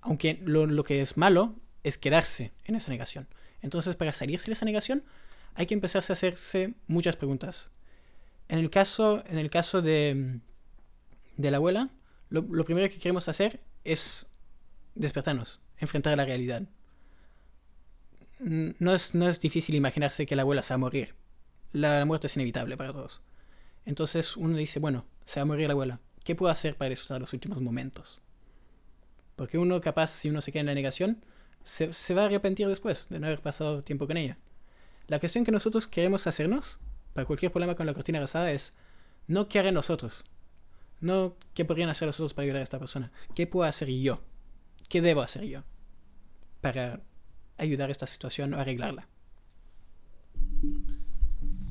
Aunque 0.00 0.40
lo, 0.44 0.66
lo 0.66 0.82
que 0.84 1.00
es 1.00 1.16
malo 1.16 1.54
es 1.84 1.98
quedarse 1.98 2.52
en 2.64 2.74
esa 2.74 2.90
negación. 2.90 3.28
Entonces, 3.62 3.96
para 3.96 4.12
salirse 4.12 4.46
de 4.46 4.54
esa 4.54 4.64
negación, 4.64 5.04
hay 5.54 5.66
que 5.66 5.74
empezarse 5.74 6.12
a 6.12 6.14
hacerse 6.14 6.74
muchas 6.86 7.16
preguntas. 7.16 7.70
En 8.48 8.58
el 8.58 8.70
caso, 8.70 9.22
en 9.26 9.38
el 9.38 9.50
caso 9.50 9.80
de, 9.80 10.40
de 11.36 11.50
la 11.50 11.56
abuela, 11.56 11.90
lo, 12.28 12.64
primero 12.64 12.88
que 12.88 12.98
queremos 12.98 13.28
hacer 13.28 13.60
es 13.84 14.26
despertarnos, 14.94 15.60
enfrentar 15.78 16.16
la 16.16 16.24
realidad. 16.24 16.62
No 18.38 18.94
es, 18.94 19.14
no 19.14 19.28
es 19.28 19.40
difícil 19.40 19.74
imaginarse 19.74 20.26
que 20.26 20.34
la 20.34 20.42
abuela 20.42 20.62
se 20.62 20.72
va 20.72 20.76
a 20.76 20.78
morir. 20.78 21.14
La, 21.72 21.98
la 21.98 22.04
muerte 22.04 22.26
es 22.26 22.36
inevitable 22.36 22.76
para 22.76 22.92
todos. 22.92 23.22
Entonces 23.84 24.36
uno 24.36 24.56
dice, 24.56 24.80
bueno, 24.80 25.06
se 25.24 25.40
va 25.40 25.42
a 25.42 25.46
morir 25.46 25.68
la 25.68 25.72
abuela. 25.72 26.00
¿Qué 26.24 26.34
puedo 26.34 26.50
hacer 26.50 26.76
para 26.76 26.90
disfrutar 26.90 27.20
los 27.20 27.32
últimos 27.32 27.60
momentos? 27.60 28.20
Porque 29.36 29.58
uno 29.58 29.80
capaz, 29.80 30.08
si 30.08 30.30
uno 30.30 30.40
se 30.40 30.52
queda 30.52 30.60
en 30.60 30.66
la 30.66 30.74
negación, 30.74 31.24
se, 31.64 31.92
se 31.92 32.14
va 32.14 32.22
a 32.22 32.26
arrepentir 32.26 32.68
después 32.68 33.06
de 33.08 33.18
no 33.20 33.26
haber 33.26 33.40
pasado 33.40 33.82
tiempo 33.82 34.06
con 34.06 34.16
ella. 34.16 34.38
La 35.08 35.18
cuestión 35.20 35.44
que 35.44 35.52
nosotros 35.52 35.86
queremos 35.86 36.26
hacernos 36.26 36.78
para 37.12 37.26
cualquier 37.26 37.52
problema 37.52 37.74
con 37.74 37.86
la 37.86 37.94
cortina 37.94 38.20
rosada 38.20 38.50
es 38.52 38.74
no 39.26 39.48
qué 39.48 39.58
harán 39.58 39.74
nosotros. 39.74 40.24
No 41.00 41.36
qué 41.54 41.64
podrían 41.64 41.88
hacer 41.90 42.06
los 42.06 42.16
otros 42.20 42.32
para 42.34 42.44
ayudar 42.44 42.60
a 42.60 42.64
esta 42.64 42.78
persona. 42.78 43.10
¿Qué 43.34 43.46
puedo 43.46 43.68
hacer 43.68 43.88
yo? 43.88 44.20
¿Qué 44.88 45.02
debo 45.02 45.20
hacer 45.22 45.44
yo? 45.44 45.62
Para 46.60 47.00
ayudar 47.58 47.88
a 47.88 47.92
esta 47.92 48.06
situación 48.06 48.54
o 48.54 48.58
arreglarla. 48.60 49.08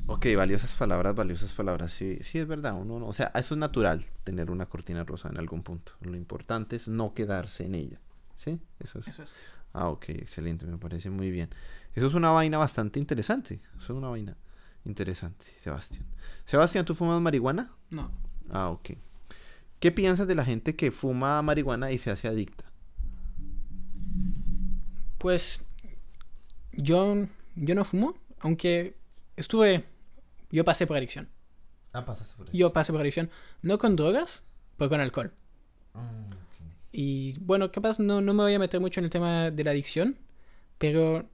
Ok, 0.06 0.26
valiosas 0.36 0.74
palabras, 0.74 1.14
valiosas 1.14 1.52
palabras. 1.52 1.92
Sí, 1.92 2.18
sí 2.22 2.38
es 2.38 2.46
verdad. 2.46 2.74
Uno, 2.74 2.98
no- 2.98 3.06
o 3.08 3.12
sea, 3.12 3.32
eso 3.34 3.54
es 3.54 3.58
natural 3.58 4.04
tener 4.24 4.50
una 4.50 4.66
cortina 4.66 5.04
rosa 5.04 5.28
en 5.28 5.38
algún 5.38 5.62
punto. 5.62 5.92
Lo 6.00 6.16
importante 6.16 6.76
es 6.76 6.88
no 6.88 7.14
quedarse 7.14 7.64
en 7.64 7.74
ella. 7.74 8.00
¿Sí? 8.36 8.60
Eso 8.80 8.98
es. 8.98 9.08
Eso 9.08 9.22
es. 9.22 9.32
Ah, 9.72 9.88
ok, 9.88 10.10
excelente, 10.10 10.66
me 10.66 10.78
parece 10.78 11.10
muy 11.10 11.30
bien. 11.30 11.48
Eso 11.94 12.06
es 12.06 12.14
una 12.14 12.30
vaina 12.30 12.58
bastante 12.58 12.98
interesante. 12.98 13.60
Eso 13.76 13.92
es 13.92 13.98
una 13.98 14.08
vaina 14.08 14.36
interesante, 14.84 15.46
Sebastián. 15.62 16.04
Sebastián, 16.44 16.84
¿tú 16.84 16.94
fumas 16.94 17.20
marihuana? 17.20 17.72
No. 17.90 18.10
Ah, 18.50 18.70
ok. 18.70 18.90
¿Qué 19.78 19.92
piensas 19.92 20.26
de 20.28 20.34
la 20.34 20.44
gente 20.44 20.76
que 20.76 20.90
fuma 20.90 21.42
marihuana 21.42 21.90
y 21.90 21.98
se 21.98 22.10
hace 22.10 22.28
adicta? 22.28 22.64
Pues 25.18 25.64
yo, 26.72 27.26
yo 27.56 27.74
no 27.74 27.84
fumo, 27.84 28.16
aunque 28.40 28.96
estuve... 29.36 29.84
Yo 30.50 30.64
pasé 30.64 30.86
por 30.86 30.96
adicción. 30.96 31.28
Ah, 31.92 32.04
pasas 32.04 32.34
por 32.34 32.50
Yo 32.52 32.72
pasé 32.72 32.92
por 32.92 33.00
adicción, 33.00 33.30
no 33.62 33.78
con 33.78 33.96
drogas, 33.96 34.44
pero 34.76 34.90
con 34.90 35.00
alcohol. 35.00 35.32
Ah, 35.94 36.10
Y 36.92 37.38
bueno, 37.40 37.72
capaz 37.72 37.98
no, 37.98 38.20
no 38.20 38.34
me 38.34 38.42
voy 38.42 38.54
a 38.54 38.58
meter 38.58 38.78
mucho 38.78 39.00
en 39.00 39.04
el 39.04 39.10
tema 39.10 39.50
de 39.50 39.64
la 39.64 39.70
adicción, 39.70 40.18
pero 40.78 41.26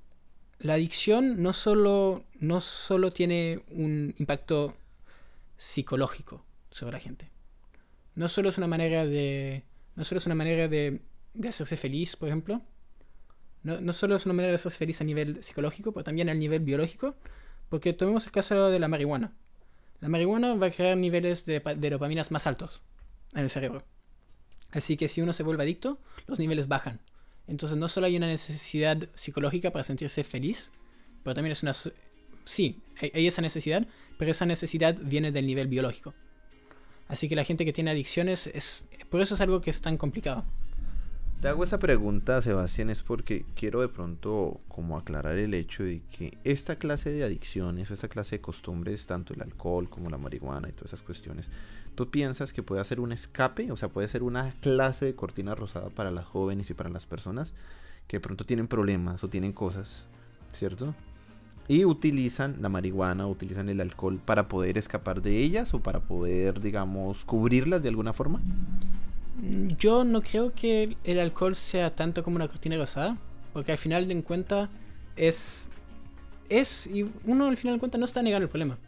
la 0.61 0.75
adicción 0.75 1.43
no 1.43 1.53
solo, 1.53 2.25
no 2.39 2.61
solo 2.61 3.11
tiene 3.11 3.65
un 3.71 4.15
impacto 4.19 4.77
psicológico 5.57 6.45
sobre 6.71 6.93
la 6.93 7.01
gente. 7.01 7.31
No 8.15 8.29
solo 8.29 8.49
es 8.49 8.59
una 8.59 8.67
manera 8.67 9.05
de. 9.05 9.65
No 9.97 10.05
solo 10.05 10.19
es 10.19 10.27
una 10.27 10.35
manera 10.35 10.69
de, 10.69 11.01
de 11.35 11.49
hacerse 11.49 11.77
feliz, 11.77 12.17
por 12.17 12.29
ejemplo. 12.29 12.63
No, 13.65 13.81
no 13.81 13.93
solo 13.93 14.17
es 14.17 14.27
una 14.27 14.35
manera 14.35 14.51
de 14.51 14.57
hacerse 14.57 14.79
feliz 14.79 15.01
a 15.01 15.05
nivel 15.05 15.43
psicológico, 15.43 15.93
pero 15.93 16.05
también 16.05 16.29
a 16.29 16.35
nivel 16.35 16.61
biológico. 16.61 17.17
Porque 17.69 17.93
tomemos 17.93 18.27
el 18.27 18.33
caso 18.33 18.71
de 18.71 18.79
la 18.79 18.89
marihuana. 18.89 19.33
La 20.01 20.09
marihuana 20.09 20.55
va 20.55 20.69
a 20.69 20.71
crear 20.71 20.97
niveles 20.97 21.45
de, 21.45 21.61
de 21.61 21.91
dopaminas 21.91 22.31
más 22.31 22.47
altos 22.47 22.83
en 23.35 23.41
el 23.41 23.51
cerebro. 23.51 23.85
Así 24.71 24.97
que 24.97 25.09
si 25.09 25.21
uno 25.21 25.33
se 25.33 25.43
vuelve 25.43 25.63
adicto, 25.63 25.99
los 26.27 26.39
niveles 26.39 26.69
bajan. 26.69 27.01
Entonces 27.47 27.79
no 27.79 27.89
solo 27.89 28.07
hay 28.07 28.17
una 28.17 28.27
necesidad 28.27 29.09
psicológica 29.15 29.73
para 29.73 29.83
sentirse 29.83 30.23
feliz, 30.25 30.71
pero 31.23 31.35
también 31.35 31.53
es 31.53 31.63
una... 31.63 31.73
Sí, 32.45 32.81
hay 33.01 33.27
esa 33.27 33.43
necesidad, 33.43 33.87
pero 34.19 34.31
esa 34.31 34.47
necesidad 34.47 34.99
viene 35.03 35.33
del 35.33 35.47
nivel 35.47 35.69
biológico. 35.69 36.15
Así 37.09 37.29
que 37.29 37.37
la 37.37 37.45
gente 37.45 37.65
que 37.65 37.73
tiene 37.73 37.91
adicciones 37.91 38.47
es... 38.49 38.85
Por 39.09 39.23
eso 39.23 39.35
es 39.35 39.41
algo 39.41 39.61
que 39.61 39.71
es 39.71 39.81
tan 39.81 39.97
complicado. 39.97 40.45
Te 41.41 41.47
hago 41.47 41.63
esa 41.63 41.79
pregunta, 41.79 42.43
Sebastián, 42.43 42.91
es 42.91 43.03
porque 43.03 43.47
quiero 43.55 43.81
de 43.81 43.89
pronto 43.89 44.61
como 44.67 44.99
aclarar 44.99 45.39
el 45.39 45.55
hecho 45.55 45.85
de 45.85 46.03
que 46.11 46.37
esta 46.43 46.77
clase 46.77 47.11
de 47.11 47.23
adicciones 47.23 47.91
o 47.91 47.95
esta 47.95 48.09
clase 48.09 48.37
de 48.37 48.41
costumbres, 48.41 49.07
tanto 49.07 49.35
el 49.35 49.43
alcohol 49.43 49.89
como 49.89 50.11
la 50.11 50.19
marihuana 50.19 50.69
y 50.69 50.73
todas 50.73 50.93
esas 50.93 51.03
cuestiones, 51.03 51.49
¿tú 51.99 52.09
piensas 52.09 52.53
que 52.53 52.63
puede 52.63 52.85
ser 52.85 53.01
un 53.01 53.11
escape? 53.11 53.73
O 53.73 53.77
sea, 53.77 53.89
puede 53.89 54.07
ser 54.07 54.23
una 54.23 54.53
clase 54.61 55.05
de 55.05 55.17
cortina 55.17 55.57
rosada 55.57 55.91
para 55.91 56.13
las 56.13 56.25
jóvenes 56.27 56.71
y 56.71 56.75
para 56.75 56.91
las 56.91 57.07
personas 57.07 57.55
que 58.07 58.19
de 58.19 58.21
pronto 58.21 58.45
tienen 58.47 58.69
problemas 58.69 59.25
o 59.25 59.29
tienen 59.29 59.53
cosas, 59.53 60.07
¿cierto? 60.53 60.95
Y 61.67 61.85
utilizan 61.85 62.59
la 62.61 62.69
marihuana, 62.69 63.27
utilizan 63.27 63.69
el 63.69 63.81
alcohol 63.81 64.21
para 64.25 64.47
poder 64.47 64.79
escapar 64.79 65.23
de 65.23 65.39
ellas 65.39 65.75
o 65.75 65.81
para 65.81 65.99
poder, 65.99 66.61
digamos, 66.61 67.25
cubrirlas 67.25 67.83
de 67.83 67.89
alguna 67.89 68.13
forma. 68.13 68.39
Mm, 69.43 69.71
Yo 69.77 70.05
no 70.05 70.23
creo 70.23 70.53
que 70.53 70.97
el 71.03 71.19
alcohol 71.19 71.57
sea 71.57 71.97
tanto 71.97 72.23
como 72.23 72.37
una 72.37 72.47
cortina 72.47 72.77
rosada, 72.77 73.17
porque 73.53 73.73
al 73.73 73.79
final 73.79 74.07
de 74.07 74.23
cuenta 74.23 74.71
es 75.17 75.69
es 76.49 76.87
y 76.87 77.11
uno 77.25 77.49
al 77.49 77.57
final 77.57 77.75
de 77.75 77.81
cuenta 77.81 77.99
no 77.99 78.05
está 78.05 78.23
negando 78.23 78.45
el 78.45 78.51
problema. 78.51 78.79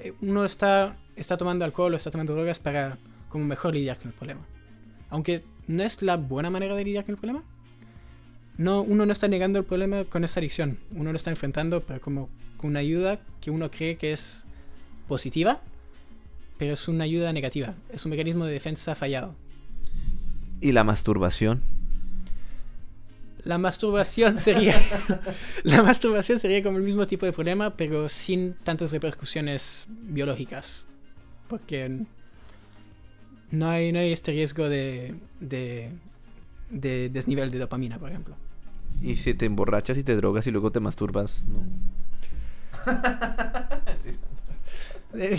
Eh, 0.00 0.12
Uno 0.20 0.44
está 0.44 0.96
está 1.16 1.36
tomando 1.36 1.64
alcohol 1.64 1.94
o 1.94 1.96
está 1.96 2.10
tomando 2.10 2.34
drogas 2.34 2.58
para 2.58 2.98
como 3.28 3.44
mejor 3.44 3.74
lidiar 3.74 3.98
con 3.98 4.08
el 4.08 4.14
problema. 4.14 4.40
Aunque 5.10 5.42
no 5.66 5.82
es 5.82 6.02
la 6.02 6.16
buena 6.16 6.50
manera 6.50 6.74
de 6.74 6.84
lidiar 6.84 7.04
con 7.04 7.14
el 7.14 7.18
problema. 7.18 7.42
No, 8.58 8.82
uno 8.82 9.06
no 9.06 9.12
está 9.12 9.28
negando 9.28 9.58
el 9.58 9.64
problema 9.64 10.04
con 10.04 10.24
esa 10.24 10.40
adicción. 10.40 10.78
Uno 10.94 11.10
lo 11.12 11.16
está 11.16 11.30
enfrentando 11.30 11.80
pero 11.80 12.00
como 12.00 12.28
con 12.56 12.70
una 12.70 12.80
ayuda 12.80 13.20
que 13.40 13.50
uno 13.50 13.70
cree 13.70 13.96
que 13.96 14.12
es 14.12 14.44
positiva, 15.08 15.60
pero 16.58 16.74
es 16.74 16.88
una 16.88 17.04
ayuda 17.04 17.32
negativa. 17.32 17.74
Es 17.90 18.04
un 18.04 18.10
mecanismo 18.10 18.44
de 18.44 18.52
defensa 18.52 18.94
fallado. 18.94 19.34
Y 20.60 20.72
la 20.72 20.84
masturbación. 20.84 21.62
La 23.44 23.58
masturbación 23.58 24.38
sería. 24.38 24.80
la 25.64 25.82
masturbación 25.82 26.38
sería 26.38 26.62
como 26.62 26.78
el 26.78 26.84
mismo 26.84 27.06
tipo 27.06 27.26
de 27.26 27.32
problema, 27.32 27.76
pero 27.76 28.08
sin 28.08 28.54
tantas 28.54 28.92
repercusiones 28.92 29.88
biológicas. 29.88 30.86
Porque 31.52 32.00
no 33.50 33.68
hay, 33.68 33.92
no 33.92 33.98
hay 33.98 34.10
este 34.10 34.30
riesgo 34.32 34.70
de, 34.70 35.14
de, 35.38 35.90
de 36.70 37.10
desnivel 37.10 37.50
de 37.50 37.58
dopamina, 37.58 37.98
por 37.98 38.08
ejemplo. 38.08 38.34
Y 39.02 39.16
si 39.16 39.34
te 39.34 39.44
emborrachas 39.44 39.98
y 39.98 40.02
te 40.02 40.16
drogas 40.16 40.46
y 40.46 40.50
luego 40.50 40.72
te 40.72 40.80
masturbas, 40.80 41.44
no. 41.46 41.60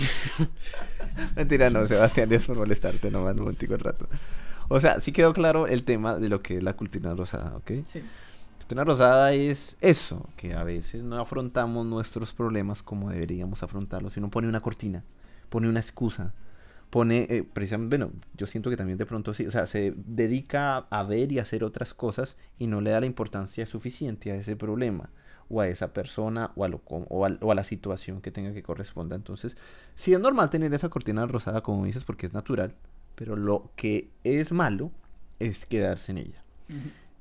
Mentira, 1.34 1.68
no, 1.68 1.84
Sebastián, 1.88 2.32
es 2.32 2.46
por 2.46 2.58
molestarte 2.58 3.10
nomás 3.10 3.34
un 3.34 3.40
momentico 3.40 3.74
el 3.74 3.80
rato. 3.80 4.06
O 4.68 4.78
sea, 4.78 5.00
sí 5.00 5.10
quedó 5.10 5.32
claro 5.32 5.66
el 5.66 5.82
tema 5.82 6.14
de 6.14 6.28
lo 6.28 6.42
que 6.42 6.58
es 6.58 6.62
la 6.62 6.76
cortina 6.76 7.12
rosada, 7.12 7.56
¿ok? 7.56 7.72
Sí. 7.88 8.04
Cortina 8.58 8.84
rosada 8.84 9.32
es 9.32 9.76
eso, 9.80 10.28
que 10.36 10.54
a 10.54 10.62
veces 10.62 11.02
no 11.02 11.20
afrontamos 11.20 11.84
nuestros 11.84 12.32
problemas 12.32 12.84
como 12.84 13.10
deberíamos 13.10 13.64
afrontarlos, 13.64 14.16
y 14.16 14.20
uno 14.20 14.30
pone 14.30 14.46
una 14.46 14.60
cortina. 14.60 15.02
Pone 15.54 15.68
una 15.68 15.78
excusa, 15.78 16.34
pone, 16.90 17.28
eh, 17.30 17.44
precisamente, 17.44 17.96
bueno, 17.96 18.12
yo 18.36 18.48
siento 18.48 18.70
que 18.70 18.76
también 18.76 18.98
de 18.98 19.06
pronto 19.06 19.32
sí, 19.34 19.46
o 19.46 19.52
sea, 19.52 19.68
se 19.68 19.94
dedica 19.96 20.78
a, 20.78 21.02
ver 21.04 21.30
y 21.30 21.38
hacer 21.38 21.62
otras 21.62 21.94
cosas 21.94 22.36
y 22.58 22.66
no 22.66 22.80
le 22.80 22.90
da 22.90 22.98
la 22.98 23.06
importancia 23.06 23.64
suficiente 23.64 24.32
a 24.32 24.34
ese 24.34 24.56
problema 24.56 25.10
o 25.48 25.60
a 25.60 25.68
esa 25.68 25.92
persona 25.92 26.50
o 26.56 26.64
a, 26.64 26.68
lo, 26.68 26.82
o 26.88 27.24
a, 27.24 27.38
o 27.40 27.52
a 27.52 27.54
la 27.54 27.62
situación 27.62 28.20
que 28.20 28.32
tenga 28.32 28.52
que 28.52 28.64
corresponda. 28.64 29.14
Entonces, 29.14 29.56
sí 29.94 30.12
es 30.12 30.18
normal 30.18 30.50
tener 30.50 30.74
esa 30.74 30.88
cortina 30.88 31.24
rosada, 31.26 31.62
como 31.62 31.84
dices, 31.84 32.02
porque 32.02 32.26
es 32.26 32.32
natural, 32.32 32.74
pero 33.14 33.36
lo 33.36 33.70
que 33.76 34.10
es 34.24 34.50
malo 34.50 34.90
es 35.38 35.66
quedarse 35.66 36.10
en 36.10 36.18
ella. 36.18 36.42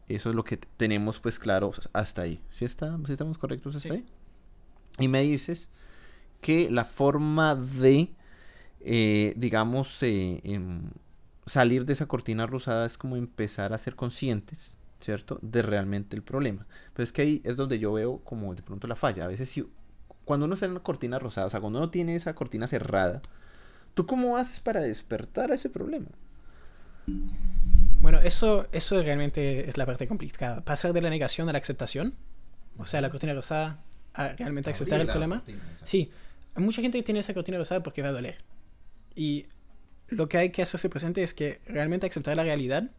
Eso 0.08 0.32
es 0.32 0.36
lo 0.36 0.44
que 0.44 0.58
tenemos 0.58 1.20
pues 1.20 1.38
claro 1.38 1.72
hasta 1.94 2.24
ahí. 2.24 2.42
¿Sí, 2.50 2.66
está, 2.66 2.98
sí 3.06 3.12
estamos 3.12 3.38
correctos 3.38 3.76
hasta 3.76 3.90
Sí. 3.90 3.94
ahí? 3.94 4.06
Y 4.98 5.08
me 5.08 5.22
dices 5.22 5.70
que 6.42 6.72
la 6.72 6.84
forma 6.84 7.56
de, 7.56 8.10
eh, 8.86 9.34
digamos, 9.38 10.02
eh, 10.04 10.42
em, 10.44 10.90
salir 11.46 11.86
de 11.86 11.94
esa 11.94 12.06
cortina 12.08 12.46
rosada 12.46 12.86
es 12.86 12.98
como 12.98 13.16
empezar 13.16 13.74
a 13.74 13.78
ser 13.78 13.96
conscientes, 13.96 14.78
¿cierto? 15.00 15.40
De 15.42 15.62
realmente 15.62 16.16
el 16.16 16.22
problema. 16.22 16.66
Pero 16.94 17.04
es 17.04 17.12
que 17.12 17.22
ahí 17.22 17.42
es 17.44 17.56
donde 17.56 17.80
yo 17.80 17.94
veo 17.94 18.20
como 18.20 18.54
de 18.56 18.62
pronto 18.62 18.88
la 18.88 18.96
falla. 18.96 19.26
A 19.26 19.28
veces 19.28 19.50
si, 19.50 19.66
cuando 20.26 20.46
uno 20.46 20.56
está 20.56 20.66
en 20.66 20.72
una 20.72 20.82
cortina 20.82 21.20
rosada, 21.20 21.48
o 21.48 21.50
sea, 21.50 21.60
cuando 21.60 21.80
uno 21.80 21.90
tiene 21.90 22.16
esa 22.16 22.36
cortina 22.36 22.68
cerrada, 22.68 23.22
¿tú 23.94 24.06
cómo 24.06 24.38
haces 24.38 24.60
para 24.60 24.82
despertar 24.82 25.52
a 25.52 25.56
ese 25.56 25.70
problema? 25.70 26.08
Bueno, 28.00 28.20
eso, 28.20 28.66
eso 28.72 29.02
realmente 29.02 29.68
es 29.68 29.78
la 29.78 29.86
parte 29.86 30.08
complicada. 30.08 30.62
Pasar 30.62 30.94
de 30.94 31.02
la 31.02 31.10
negación 31.10 31.50
a 31.50 31.54
la 31.54 31.60
aceptación, 31.60 32.14
o 32.78 32.86
sea, 32.86 33.02
la 33.02 33.10
cortina 33.10 33.34
rosada, 33.34 33.80
a 34.14 34.30
realmente 34.30 34.70
aceptar 34.72 35.02
el 35.02 35.08
problema. 35.08 35.44
Sí, 35.84 36.12
mucha 36.56 36.82
gente 36.82 36.98
que 36.98 37.04
tiene 37.04 37.22
esa 37.22 37.34
cortina 37.34 37.58
rosada 37.58 37.82
porque 37.82 38.02
va 38.02 38.10
a 38.10 38.12
doler. 38.12 38.38
Y 39.16 39.48
lo 40.08 40.30
que 40.30 40.38
hay 40.38 40.50
que 40.50 40.62
hacerse 40.62 40.90
presente 40.90 41.24
es 41.24 41.34
que 41.34 41.62
realmente 41.66 42.08
aceptar 42.08 42.36
la 42.36 42.44
realidad 42.44 42.92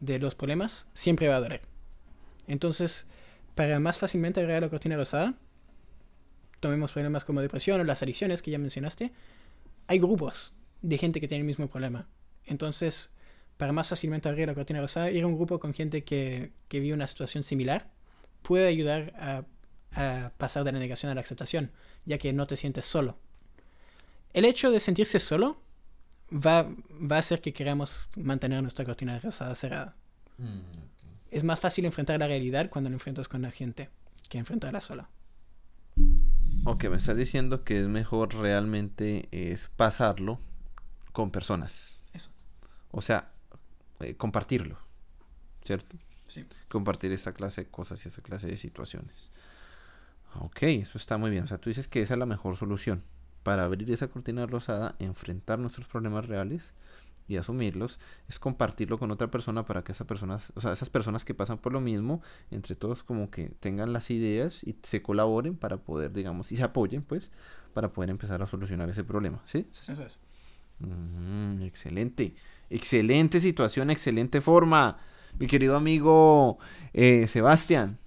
de 0.00 0.18
los 0.18 0.34
problemas 0.34 0.88
siempre 0.94 1.28
va 1.28 1.36
a 1.36 1.40
doler. 1.40 1.62
Entonces, 2.46 3.06
para 3.54 3.78
más 3.78 3.98
fácilmente 3.98 4.40
agregar 4.40 4.62
la 4.62 4.70
cortina 4.70 4.96
rosada, 4.96 5.34
tomemos 6.60 6.92
problemas 6.92 7.24
como 7.24 7.40
depresión 7.40 7.80
o 7.80 7.84
las 7.84 8.02
adicciones 8.02 8.42
que 8.42 8.50
ya 8.50 8.58
mencionaste, 8.58 9.12
hay 9.86 9.98
grupos 9.98 10.52
de 10.82 10.98
gente 10.98 11.20
que 11.20 11.28
tiene 11.28 11.40
el 11.40 11.46
mismo 11.46 11.68
problema. 11.68 12.08
Entonces, 12.44 13.10
para 13.56 13.72
más 13.72 13.88
fácilmente 13.88 14.28
abrir 14.28 14.48
la 14.48 14.54
cortina 14.54 14.80
rosada, 14.80 15.10
ir 15.10 15.24
a 15.24 15.26
un 15.26 15.36
grupo 15.36 15.60
con 15.60 15.74
gente 15.74 16.04
que, 16.04 16.52
que 16.68 16.80
vive 16.80 16.94
una 16.94 17.06
situación 17.06 17.42
similar 17.42 17.90
puede 18.42 18.66
ayudar 18.66 19.12
a, 19.16 19.44
a 19.94 20.32
pasar 20.38 20.64
de 20.64 20.72
la 20.72 20.78
negación 20.78 21.12
a 21.12 21.14
la 21.14 21.20
aceptación, 21.20 21.70
ya 22.06 22.18
que 22.18 22.32
no 22.32 22.46
te 22.46 22.56
sientes 22.56 22.84
solo. 22.84 23.18
El 24.32 24.44
hecho 24.44 24.70
de 24.70 24.80
sentirse 24.80 25.18
solo 25.20 25.60
va, 26.32 26.62
va 26.90 27.16
a 27.16 27.18
hacer 27.18 27.40
que 27.40 27.52
queramos 27.52 28.08
mantener 28.16 28.62
nuestra 28.62 28.84
cortina 28.84 29.18
rosada 29.18 29.54
cerrada. 29.54 29.96
Es 31.30 31.44
más 31.44 31.60
fácil 31.60 31.84
enfrentar 31.84 32.18
la 32.18 32.26
realidad 32.26 32.70
cuando 32.70 32.88
la 32.90 32.94
enfrentas 32.94 33.28
con 33.28 33.42
la 33.42 33.50
gente 33.50 33.90
que 34.28 34.38
enfrentarla 34.38 34.80
sola. 34.80 35.08
Ok, 36.64 36.84
me 36.84 36.96
estás 36.96 37.16
diciendo 37.16 37.64
que 37.64 37.80
es 37.80 37.88
mejor 37.88 38.34
realmente 38.34 39.28
es 39.32 39.68
pasarlo 39.68 40.38
con 41.12 41.30
personas. 41.30 42.00
Eso. 42.12 42.30
O 42.90 43.02
sea, 43.02 43.32
eh, 44.00 44.14
compartirlo, 44.16 44.78
¿cierto? 45.64 45.96
Sí. 46.26 46.44
Compartir 46.68 47.12
esta 47.12 47.32
clase 47.32 47.64
de 47.64 47.70
cosas 47.70 48.04
y 48.04 48.08
esta 48.08 48.22
clase 48.22 48.46
de 48.46 48.56
situaciones. 48.56 49.30
Ok, 50.36 50.62
eso 50.62 50.96
está 50.96 51.18
muy 51.18 51.30
bien. 51.30 51.44
O 51.44 51.48
sea, 51.48 51.58
tú 51.58 51.70
dices 51.70 51.88
que 51.88 52.02
esa 52.02 52.14
es 52.14 52.20
la 52.20 52.26
mejor 52.26 52.56
solución 52.56 53.02
para 53.42 53.64
abrir 53.64 53.90
esa 53.90 54.08
cortina 54.08 54.46
rosada, 54.46 54.96
enfrentar 54.98 55.58
nuestros 55.58 55.86
problemas 55.86 56.26
reales 56.26 56.72
y 57.28 57.36
asumirlos, 57.36 57.98
es 58.28 58.38
compartirlo 58.38 58.98
con 58.98 59.10
otra 59.10 59.30
persona 59.30 59.64
para 59.64 59.82
que 59.84 59.92
esas 59.92 60.06
personas, 60.06 60.52
o 60.56 60.60
sea, 60.60 60.72
esas 60.72 60.90
personas 60.90 61.24
que 61.24 61.32
pasan 61.32 61.58
por 61.58 61.72
lo 61.72 61.80
mismo, 61.80 62.22
entre 62.50 62.74
todos 62.74 63.04
como 63.04 63.30
que 63.30 63.50
tengan 63.60 63.92
las 63.92 64.10
ideas 64.10 64.64
y 64.64 64.76
se 64.82 65.00
colaboren 65.00 65.56
para 65.56 65.76
poder, 65.76 66.12
digamos, 66.12 66.50
y 66.50 66.56
se 66.56 66.64
apoyen, 66.64 67.02
pues, 67.02 67.30
para 67.72 67.92
poder 67.92 68.10
empezar 68.10 68.42
a 68.42 68.46
solucionar 68.46 68.90
ese 68.90 69.04
problema, 69.04 69.40
¿sí? 69.44 69.66
Eso 69.86 70.02
es. 70.02 70.18
Mm, 70.80 71.62
excelente, 71.62 72.34
excelente 72.68 73.38
situación, 73.38 73.90
excelente 73.90 74.40
forma, 74.40 74.98
mi 75.38 75.46
querido 75.46 75.76
amigo 75.76 76.58
eh, 76.92 77.28
Sebastián. 77.28 77.98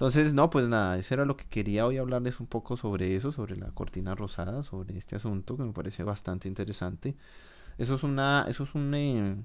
Entonces, 0.00 0.32
no, 0.32 0.48
pues 0.48 0.66
nada, 0.66 0.96
eso 0.96 1.12
era 1.12 1.26
lo 1.26 1.36
que 1.36 1.44
quería 1.44 1.84
hoy 1.84 1.98
hablarles 1.98 2.40
un 2.40 2.46
poco 2.46 2.78
sobre 2.78 3.16
eso, 3.16 3.32
sobre 3.32 3.54
la 3.58 3.70
cortina 3.72 4.14
rosada, 4.14 4.62
sobre 4.62 4.96
este 4.96 5.14
asunto 5.16 5.58
que 5.58 5.62
me 5.62 5.74
parece 5.74 6.04
bastante 6.04 6.48
interesante. 6.48 7.16
Eso 7.76 7.96
es 7.96 8.02
una, 8.02 8.46
eso 8.48 8.62
es 8.64 8.74
un 8.74 8.94
eh, 8.94 9.36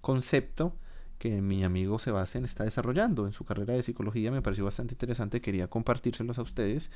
concepto 0.00 0.76
que 1.18 1.42
mi 1.42 1.64
amigo 1.64 1.98
Sebastián 1.98 2.44
está 2.44 2.62
desarrollando 2.62 3.26
en 3.26 3.32
su 3.32 3.44
carrera 3.44 3.74
de 3.74 3.82
psicología, 3.82 4.30
me 4.30 4.40
pareció 4.40 4.64
bastante 4.64 4.94
interesante, 4.94 5.40
quería 5.40 5.66
compartírselos 5.66 6.38
a 6.38 6.42
ustedes. 6.42 6.92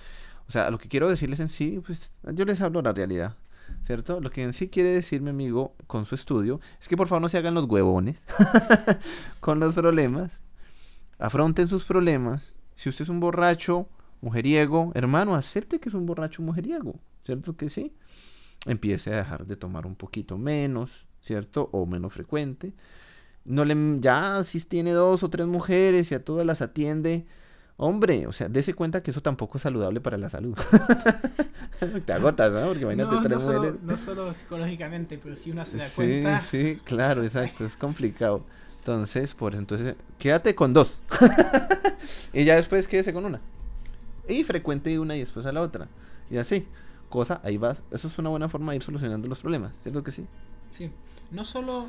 O 0.47 0.53
sea, 0.53 0.71
lo 0.71 0.79
que 0.79 0.89
quiero 0.89 1.09
decirles 1.09 1.41
en 1.41 1.49
sí, 1.49 1.83
pues 1.85 2.13
yo 2.23 2.45
les 2.45 2.61
hablo 2.61 2.83
la 2.83 2.93
realidad. 2.93 3.35
¿Cierto? 3.83 4.21
Lo 4.21 4.31
que 4.31 4.45
en 4.45 4.53
sí 4.53 4.69
quiere 4.69 4.91
decir 4.91 5.23
mi 5.23 5.31
amigo 5.31 5.75
con 5.89 6.07
su 6.07 6.15
estudio 6.15 6.61
es 6.81 6.87
que 6.87 6.97
por 6.97 7.09
favor 7.09 7.23
no 7.23 7.29
se 7.29 7.39
hagan 7.39 7.55
los 7.55 7.65
huevones 7.65 8.23
con 9.41 9.59
los 9.59 9.75
problemas. 9.75 10.39
Afronten 11.19 11.69
sus 11.69 11.83
problemas. 11.83 12.55
Si 12.79 12.89
usted 12.89 13.03
es 13.03 13.09
un 13.09 13.19
borracho, 13.19 13.89
mujeriego, 14.21 14.93
hermano, 14.95 15.35
acepte 15.35 15.81
que 15.81 15.89
es 15.89 15.95
un 15.97 16.07
borracho 16.07 16.43
mujeriego. 16.43 16.95
¿Cierto 17.25 17.57
que 17.57 17.69
sí? 17.69 17.93
Empiece 18.67 19.13
a 19.13 19.17
dejar 19.17 19.47
de 19.47 19.57
tomar 19.57 19.85
un 19.85 19.97
poquito 19.97 20.39
menos, 20.39 21.09
¿cierto? 21.21 21.71
O 21.73 21.87
menos 21.87 22.13
frecuente. 22.13 22.75
No 23.45 23.65
le, 23.65 23.75
ya 23.99 24.45
si 24.45 24.61
tiene 24.61 24.93
dos 24.93 25.25
o 25.25 25.29
tres 25.29 25.49
mujeres 25.49 26.13
y 26.13 26.15
a 26.15 26.25
todas 26.25 26.47
las 26.47 26.63
atiende, 26.63 27.27
hombre, 27.79 28.29
o 28.29 28.33
sea, 28.33 28.49
dése 28.49 28.75
cuenta 28.75 29.03
que 29.03 29.11
eso 29.11 29.23
tampoco 29.23 29.59
es 29.59 29.63
saludable 29.63 30.01
para 30.01 30.17
la 30.17 30.29
salud. 30.29 30.57
Te 32.07 32.13
agotas, 32.13 32.53
¿no? 32.53 32.67
Porque 32.69 32.83
imagínate 32.83 33.15
No, 33.17 33.23
tres 33.23 33.39
no, 33.39 33.41
solo, 33.41 33.59
mujeres. 33.59 33.83
no 33.83 33.99
solo 33.99 34.35
psicológicamente, 34.35 35.19
pero 35.19 35.35
si 35.35 35.51
uno 35.51 35.65
se 35.65 35.79
da 35.79 35.89
Sí, 35.89 35.95
cuenta. 35.97 36.41
sí, 36.41 36.81
claro, 36.85 37.25
exacto, 37.25 37.65
es 37.65 37.77
complicado. 37.77 38.47
Entonces, 38.89 39.35
por 39.35 39.53
eso, 39.53 39.61
entonces, 39.61 39.97
quédate 40.19 40.55
con 40.55 40.73
dos. 40.73 41.03
y 42.33 42.45
ya 42.45 42.57
después 42.57 42.89
quédese 42.89 43.13
con 43.13 43.27
una. 43.27 43.39
Y 44.27 44.45
frecuente 44.45 44.99
una 44.99 45.15
y 45.15 45.21
después 45.21 45.45
a 45.45 45.53
la 45.53 45.61
otra. 45.61 45.89
Y 46.31 46.39
así, 46.39 46.67
cosa, 47.11 47.39
ahí 47.45 47.59
vas. 47.59 47.83
Eso 47.91 48.09
es 48.09 48.19
una 48.19 48.31
buena 48.31 48.49
forma 48.49 48.73
de 48.73 48.77
ir 48.77 48.83
solucionando 48.83 49.29
los 49.29 49.41
problemas, 49.41 49.75
¿cierto 49.83 50.03
que 50.03 50.11
sí? 50.11 50.25
Sí. 50.73 50.91
No 51.31 51.45
solo, 51.45 51.89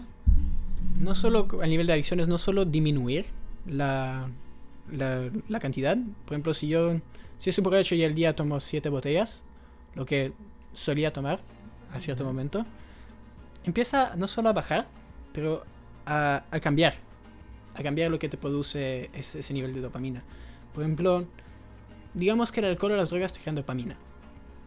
no 0.99 1.15
solo 1.15 1.47
a 1.61 1.67
nivel 1.67 1.87
de 1.87 1.93
adicciones, 1.93 2.27
no 2.27 2.37
solo 2.37 2.65
disminuir 2.65 3.27
la, 3.65 4.27
la, 4.91 5.29
la 5.47 5.59
cantidad. 5.61 5.95
Por 6.25 6.33
ejemplo, 6.33 6.53
si 6.53 6.67
yo, 6.67 6.99
si 7.37 7.49
yo 7.49 7.53
soy 7.53 7.63
borracho 7.63 7.95
y 7.95 8.03
al 8.03 8.13
día 8.13 8.35
tomo 8.35 8.59
siete 8.59 8.89
botellas, 8.89 9.41
lo 9.95 10.05
que 10.05 10.33
solía 10.73 11.13
tomar 11.13 11.39
a 11.93 11.99
cierto 12.01 12.25
momento, 12.25 12.65
empieza 13.63 14.17
no 14.17 14.27
solo 14.27 14.49
a 14.49 14.53
bajar, 14.53 14.85
pero 15.31 15.63
a, 16.09 16.43
a 16.51 16.59
cambiar. 16.59 16.95
A 17.75 17.83
cambiar 17.83 18.11
lo 18.11 18.19
que 18.19 18.29
te 18.29 18.37
produce 18.37 19.09
ese, 19.13 19.39
ese 19.39 19.53
nivel 19.53 19.73
de 19.73 19.81
dopamina. 19.81 20.23
Por 20.73 20.83
ejemplo, 20.83 21.25
digamos 22.13 22.51
que 22.51 22.59
el 22.59 22.65
alcohol 22.67 22.93
o 22.93 22.95
las 22.97 23.09
drogas 23.09 23.31
te 23.31 23.39
crean 23.39 23.55
dopamina 23.55 23.97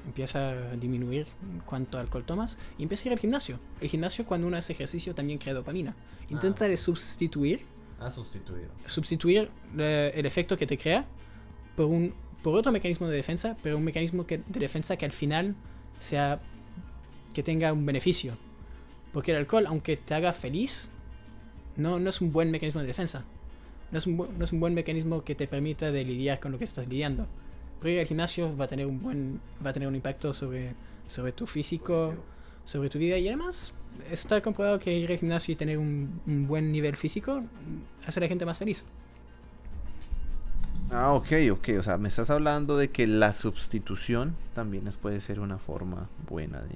empieza 0.07 0.51
a 0.51 0.77
disminuir 0.77 1.27
cuánto 1.65 1.99
alcohol 1.99 2.25
tomas 2.25 2.59
y 2.79 2.83
empieza 2.83 3.05
a 3.05 3.07
ir 3.09 3.13
al 3.15 3.19
gimnasio. 3.19 3.59
El 3.81 3.89
gimnasio 3.89 4.25
cuando 4.25 4.47
uno 4.47 4.57
hace 4.57 4.73
ejercicio 4.73 5.15
también 5.15 5.39
crea 5.39 5.55
dopamina. 5.55 5.95
Intenta 6.31 6.67
de 6.67 6.77
sustituir, 6.77 7.61
A 8.01 8.11
sustituir. 8.11 8.69
sustituir 8.87 9.51
eh, 9.79 10.13
el 10.15 10.27
efecto 10.27 10.57
que 10.57 10.67
te 10.67 10.77
crea 10.79 11.07
por 11.77 11.87
un 11.87 12.15
por 12.43 12.57
otro 12.57 12.73
mecanismo 12.73 13.07
de 13.07 13.15
defensa, 13.15 13.57
pero 13.63 13.77
un 13.77 13.85
mecanismo 13.85 14.27
que, 14.27 14.39
de 14.39 14.61
defensa 14.61 14.97
que 14.97 15.05
al 15.05 15.13
final 15.13 15.55
sea 16.01 16.41
que 17.33 17.45
tenga 17.45 17.73
un 17.73 17.87
beneficio. 17.87 18.37
Porque 19.13 19.31
el 19.31 19.37
alcohol, 19.37 19.67
aunque 19.67 19.97
te 19.97 20.15
haga 20.15 20.33
feliz, 20.33 20.91
no, 21.77 21.99
no 21.99 22.11
es 22.11 22.21
un 22.21 22.33
buen 22.33 22.51
mecanismo 22.51 22.81
de 22.81 22.87
defensa. 22.87 23.25
No 23.91 23.99
es, 23.99 24.07
un, 24.07 24.17
no 24.17 24.45
es 24.45 24.53
un 24.53 24.61
buen 24.61 24.75
mecanismo 24.75 25.23
que 25.23 25.35
te 25.35 25.47
permita 25.47 25.91
de 25.91 26.05
lidiar 26.05 26.41
con 26.41 26.53
lo 26.53 26.59
que 26.59 26.65
estás 26.65 26.89
lidiando. 26.89 27.27
Pero 27.81 27.95
ir 27.95 28.01
al 28.01 28.07
gimnasio 28.07 28.57
va 28.57 28.65
a 28.65 28.69
tener 28.69 28.87
un 28.87 29.01
buen 29.01 29.41
va 29.65 29.71
a 29.71 29.73
tener 29.73 29.89
un 29.89 29.95
impacto 29.95 30.33
sobre, 30.33 30.75
sobre 31.09 31.33
tu 31.33 31.47
físico, 31.47 32.15
sobre 32.65 32.89
tu 32.89 32.99
vida 32.99 33.19
y 33.19 33.29
además 33.29 33.75
está 34.11 34.41
comprobado 34.41 34.79
que 34.79 34.97
ir 34.97 35.11
al 35.11 35.19
gimnasio 35.19 35.53
y 35.53 35.57
tener 35.57 35.79
un, 35.79 36.21
un 36.27 36.47
buen 36.47 36.73
nivel 36.73 36.97
físico 36.97 37.43
hace 38.07 38.21
a 38.21 38.23
la 38.23 38.29
gente 38.29 38.47
más 38.47 38.59
feliz. 38.59 38.85
Ah, 40.91 41.15
ok, 41.15 41.33
ok. 41.53 41.69
O 41.79 41.83
sea, 41.83 41.97
me 41.99 42.09
estás 42.09 42.31
hablando 42.31 42.77
de 42.77 42.91
que 42.91 43.07
la 43.07 43.33
sustitución 43.33 44.37
también 44.55 44.85
puede 45.01 45.21
ser 45.21 45.41
una 45.41 45.59
forma 45.59 46.09
buena 46.29 46.61
de, 46.61 46.75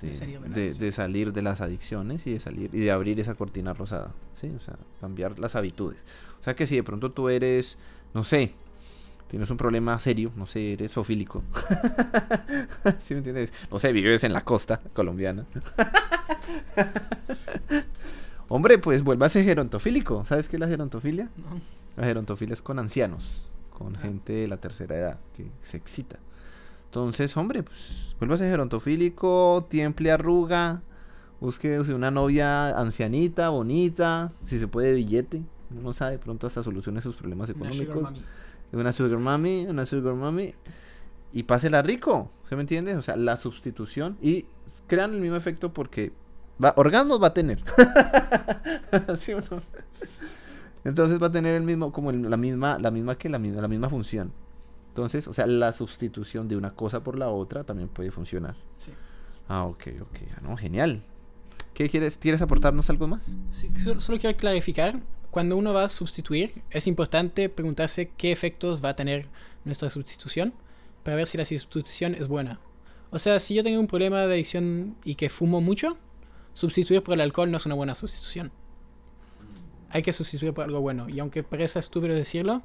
de, 0.00 0.08
De 0.08 0.14
salir 0.14 0.40
de 0.78 0.92
salir 0.92 1.42
las 1.42 1.60
adicciones 1.60 2.26
y 2.26 2.32
de 2.34 2.40
salir 2.40 2.70
y 2.74 2.80
de 2.80 2.90
abrir 2.90 3.18
esa 3.20 3.34
cortina 3.34 3.74
rosada. 3.74 4.12
Sí, 4.40 4.50
o 4.56 4.60
sea, 4.60 4.76
cambiar 5.00 5.38
las 5.38 5.56
habitudes. 5.56 6.04
O 6.40 6.44
sea 6.44 6.54
que 6.54 6.66
si 6.66 6.76
de 6.76 6.82
pronto 6.84 7.10
tú 7.12 7.28
eres, 7.28 7.78
no 8.14 8.24
sé, 8.24 8.52
tienes 9.28 9.50
un 9.50 9.56
problema 9.56 9.98
serio, 9.98 10.30
no 10.36 10.46
sé, 10.46 10.74
eres 10.74 10.92
zoofílico. 10.92 11.42
¿Sí 13.02 13.14
me 13.14 13.18
entiendes? 13.18 13.52
No 13.70 13.78
sé, 13.78 13.92
vives 13.92 14.24
en 14.24 14.32
la 14.32 14.42
costa 14.42 14.80
colombiana. 14.94 15.44
Hombre, 18.48 18.78
pues 18.78 19.02
vuélvase 19.02 19.44
gerontofílico. 19.44 20.24
¿Sabes 20.24 20.48
qué 20.48 20.56
es 20.56 20.60
la 20.60 20.68
gerontofilia? 20.68 21.28
No. 21.36 21.60
La 21.96 22.04
gerontofilia 22.06 22.54
es 22.54 22.62
con 22.62 22.78
ancianos, 22.78 23.48
con 23.70 23.96
Ah. 23.96 24.00
gente 24.00 24.32
de 24.32 24.48
la 24.48 24.56
tercera 24.56 24.96
edad 24.96 25.18
que 25.36 25.46
se 25.62 25.76
excita. 25.76 26.18
Entonces, 26.88 27.36
hombre, 27.36 27.62
pues 27.62 28.14
vuélvase 28.18 28.48
gerontofílico, 28.48 29.66
tiemple 29.70 30.10
arruga, 30.10 30.82
busque 31.40 31.78
una 31.80 32.10
novia 32.10 32.78
ancianita, 32.78 33.50
bonita, 33.50 34.32
si 34.46 34.58
se 34.58 34.68
puede 34.68 34.94
billete. 34.94 35.42
Uno 35.70 35.82
no 35.82 35.92
sabe, 35.92 36.18
pronto 36.18 36.46
hasta 36.46 36.62
solucione 36.62 37.00
sus 37.02 37.14
problemas 37.16 37.50
económicos. 37.50 38.12
Una 38.72 38.92
sugar 38.92 39.18
mami, 39.18 39.66
una 39.68 39.84
sugar 39.86 40.14
mami. 40.14 40.54
Y 41.32 41.42
pásela 41.42 41.82
rico, 41.82 42.30
¿se 42.48 42.56
me 42.56 42.62
entiende? 42.62 42.96
O 42.96 43.02
sea, 43.02 43.16
la 43.16 43.36
sustitución. 43.36 44.16
Y 44.22 44.46
crean 44.86 45.12
el 45.14 45.20
mismo 45.20 45.36
efecto 45.36 45.72
porque 45.74 46.12
va, 46.62 46.72
orgasmos 46.76 47.22
va 47.22 47.28
a 47.28 47.34
tener. 47.34 47.62
¿Sí 49.18 49.32
o 49.34 49.40
no? 49.40 49.60
Entonces 50.84 51.20
va 51.22 51.26
a 51.26 51.32
tener 51.32 51.54
el 51.54 51.64
mismo, 51.64 51.92
como 51.92 52.10
el- 52.10 52.28
la 52.30 52.36
misma, 52.38 52.78
la 52.78 52.90
misma 52.90 53.16
que 53.16 53.28
la 53.28 53.38
misma, 53.38 53.60
la 53.60 53.68
misma 53.68 53.90
función. 53.90 54.32
Entonces, 54.88 55.28
o 55.28 55.32
sea, 55.32 55.46
la 55.46 55.72
sustitución 55.72 56.48
de 56.48 56.56
una 56.56 56.70
cosa 56.74 57.02
por 57.04 57.16
la 57.16 57.28
otra 57.28 57.64
también 57.64 57.88
puede 57.88 58.10
funcionar. 58.10 58.56
Sí. 58.78 58.90
Ah, 59.48 59.64
ok, 59.64 59.88
ok. 60.00 60.18
Ah, 60.36 60.40
no, 60.42 60.56
genial. 60.56 61.04
¿Qué 61.74 61.88
quieres? 61.88 62.18
¿Quieres 62.18 62.42
aportarnos 62.42 62.90
algo 62.90 63.06
más? 63.06 63.32
Sí, 63.50 63.70
solo, 63.82 64.00
solo 64.00 64.18
quiero 64.18 64.36
clarificar, 64.36 65.00
cuando 65.30 65.56
uno 65.56 65.72
va 65.72 65.84
a 65.84 65.88
sustituir, 65.88 66.62
es 66.70 66.86
importante 66.86 67.48
preguntarse 67.48 68.10
qué 68.16 68.32
efectos 68.32 68.82
va 68.84 68.90
a 68.90 68.96
tener 68.96 69.28
nuestra 69.64 69.90
sustitución 69.90 70.54
para 71.02 71.16
ver 71.16 71.26
si 71.26 71.38
la 71.38 71.44
sustitución 71.44 72.14
es 72.14 72.28
buena. 72.28 72.60
O 73.10 73.18
sea, 73.18 73.38
si 73.40 73.54
yo 73.54 73.62
tengo 73.62 73.78
un 73.80 73.86
problema 73.86 74.26
de 74.26 74.34
adicción 74.34 74.96
y 75.04 75.14
que 75.14 75.28
fumo 75.28 75.60
mucho, 75.60 75.96
sustituir 76.54 77.02
por 77.02 77.14
el 77.14 77.20
alcohol 77.20 77.50
no 77.50 77.58
es 77.58 77.66
una 77.66 77.74
buena 77.74 77.94
sustitución. 77.94 78.52
Hay 79.90 80.02
que 80.02 80.12
sustituir 80.12 80.52
por 80.52 80.64
algo 80.64 80.80
bueno. 80.80 81.08
Y 81.08 81.18
aunque 81.20 81.42
parezca 81.42 81.80
estúpido 81.80 82.14
decirlo, 82.14 82.62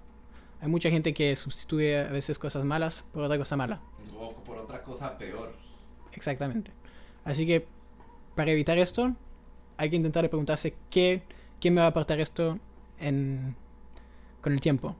hay 0.63 0.69
mucha 0.69 0.89
gente 0.89 1.13
que 1.13 1.36
sustituye 1.36 1.99
a 1.99 2.10
veces 2.10 2.39
cosas 2.39 2.63
malas 2.63 3.04
por 3.12 3.21
otra 3.21 3.38
cosa 3.38 3.58
mala. 3.58 3.82
O 4.17 4.34
por 4.45 4.58
otra 4.58 4.82
cosa 4.82 5.17
peor. 5.17 5.54
Exactamente. 6.13 6.71
Así 7.26 7.45
que 7.45 7.67
para 8.34 8.52
evitar 8.52 8.78
esto, 8.78 9.13
hay 9.76 9.89
que 9.89 9.97
intentar 9.97 10.30
preguntarse 10.30 10.73
qué, 10.89 11.23
qué 11.60 11.69
me 11.69 11.82
va 11.82 11.88
a 11.88 11.89
aportar 11.89 12.21
esto 12.21 12.60
en, 12.97 13.58
con 14.39 14.54
el 14.54 14.62
tiempo. 14.62 14.95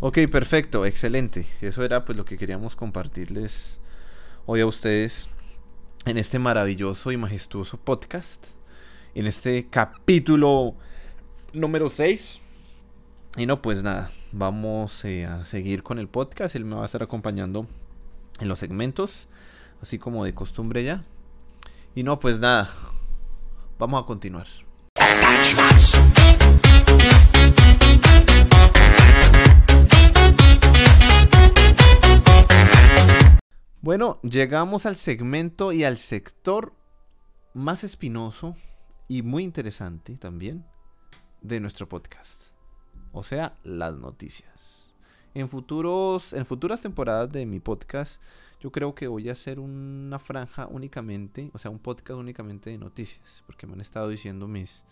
Ok, 0.00 0.20
perfecto, 0.30 0.86
excelente. 0.86 1.44
Eso 1.60 1.84
era 1.84 2.06
pues 2.06 2.16
lo 2.16 2.24
que 2.24 2.38
queríamos 2.38 2.76
compartirles 2.76 3.78
hoy 4.46 4.62
a 4.62 4.66
ustedes 4.66 5.28
en 6.06 6.16
este 6.16 6.38
maravilloso 6.38 7.12
y 7.12 7.18
majestuoso 7.18 7.76
podcast, 7.76 8.42
en 9.14 9.26
este 9.26 9.66
capítulo 9.68 10.76
número 11.52 11.90
6. 11.90 12.41
Y 13.36 13.46
no, 13.46 13.62
pues 13.62 13.82
nada, 13.82 14.10
vamos 14.30 15.06
eh, 15.06 15.24
a 15.24 15.46
seguir 15.46 15.82
con 15.82 15.98
el 15.98 16.06
podcast. 16.06 16.54
Él 16.54 16.66
me 16.66 16.76
va 16.76 16.82
a 16.82 16.86
estar 16.86 17.02
acompañando 17.02 17.66
en 18.40 18.48
los 18.48 18.58
segmentos, 18.58 19.26
así 19.80 19.98
como 19.98 20.24
de 20.24 20.34
costumbre 20.34 20.84
ya. 20.84 21.04
Y 21.94 22.02
no, 22.02 22.20
pues 22.20 22.40
nada, 22.40 22.70
vamos 23.78 24.02
a 24.02 24.06
continuar. 24.06 24.46
Bueno, 33.80 34.20
llegamos 34.22 34.84
al 34.84 34.96
segmento 34.96 35.72
y 35.72 35.84
al 35.84 35.96
sector 35.96 36.74
más 37.54 37.82
espinoso 37.82 38.56
y 39.08 39.22
muy 39.22 39.42
interesante 39.42 40.16
también 40.16 40.66
de 41.40 41.60
nuestro 41.60 41.88
podcast. 41.88 42.41
O 43.12 43.22
sea, 43.22 43.56
las 43.62 43.94
noticias. 43.94 44.50
En 45.34 45.48
futuros, 45.48 46.32
en 46.32 46.44
futuras 46.44 46.82
temporadas 46.82 47.30
de 47.30 47.46
mi 47.46 47.60
podcast, 47.60 48.20
yo 48.60 48.70
creo 48.70 48.94
que 48.94 49.08
voy 49.08 49.28
a 49.28 49.32
hacer 49.32 49.58
una 49.58 50.18
franja 50.18 50.66
únicamente, 50.66 51.50
o 51.52 51.58
sea, 51.58 51.70
un 51.70 51.78
podcast 51.78 52.18
únicamente 52.18 52.70
de 52.70 52.78
noticias, 52.78 53.42
porque 53.46 53.66
me 53.66 53.74
han 53.74 53.80
estado 53.80 54.08
diciendo 54.08 54.46
mis, 54.46 54.84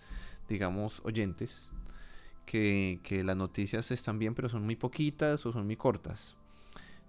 digamos, 0.49 1.01
oyentes 1.05 1.69
que, 2.47 3.01
que 3.05 3.23
las 3.23 3.37
noticias 3.37 3.91
están 3.91 4.19
bien, 4.19 4.35
pero 4.35 4.49
son 4.49 4.65
muy 4.65 4.77
poquitas 4.77 5.45
o 5.47 5.53
son 5.53 5.67
muy 5.67 5.77
cortas. 5.77 6.37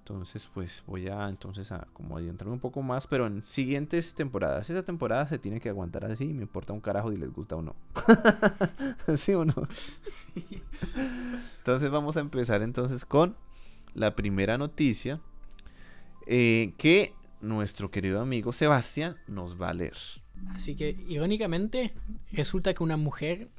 Entonces, 0.01 0.49
pues 0.51 0.83
voy 0.87 1.07
a 1.09 1.29
entonces 1.29 1.71
a 1.71 1.87
como 1.93 2.17
adentrarme 2.17 2.55
un 2.55 2.59
poco 2.59 2.81
más, 2.81 3.05
pero 3.05 3.27
en 3.27 3.45
siguientes 3.45 4.15
temporadas. 4.15 4.67
Esa 4.67 4.83
temporada 4.83 5.27
se 5.29 5.37
tiene 5.37 5.61
que 5.61 5.69
aguantar 5.69 6.05
así, 6.05 6.25
me 6.25 6.41
importa 6.41 6.73
un 6.73 6.81
carajo 6.81 7.11
si 7.11 7.17
les 7.17 7.31
gusta 7.31 7.55
o 7.55 7.61
no. 7.61 7.75
¿Sí 9.15 9.35
o 9.35 9.45
no? 9.45 9.53
Entonces 11.59 11.91
vamos 11.91 12.17
a 12.17 12.21
empezar 12.21 12.63
entonces 12.63 13.05
con 13.05 13.35
la 13.93 14.15
primera 14.15 14.57
noticia 14.57 15.21
eh, 16.25 16.73
que 16.79 17.13
nuestro 17.39 17.91
querido 17.91 18.21
amigo 18.21 18.53
Sebastián 18.53 19.17
nos 19.27 19.61
va 19.61 19.69
a 19.69 19.73
leer. 19.73 19.97
Así 20.55 20.75
que, 20.75 20.97
irónicamente, 21.07 21.93
resulta 22.31 22.73
que 22.73 22.81
una 22.81 22.97
mujer 22.97 23.49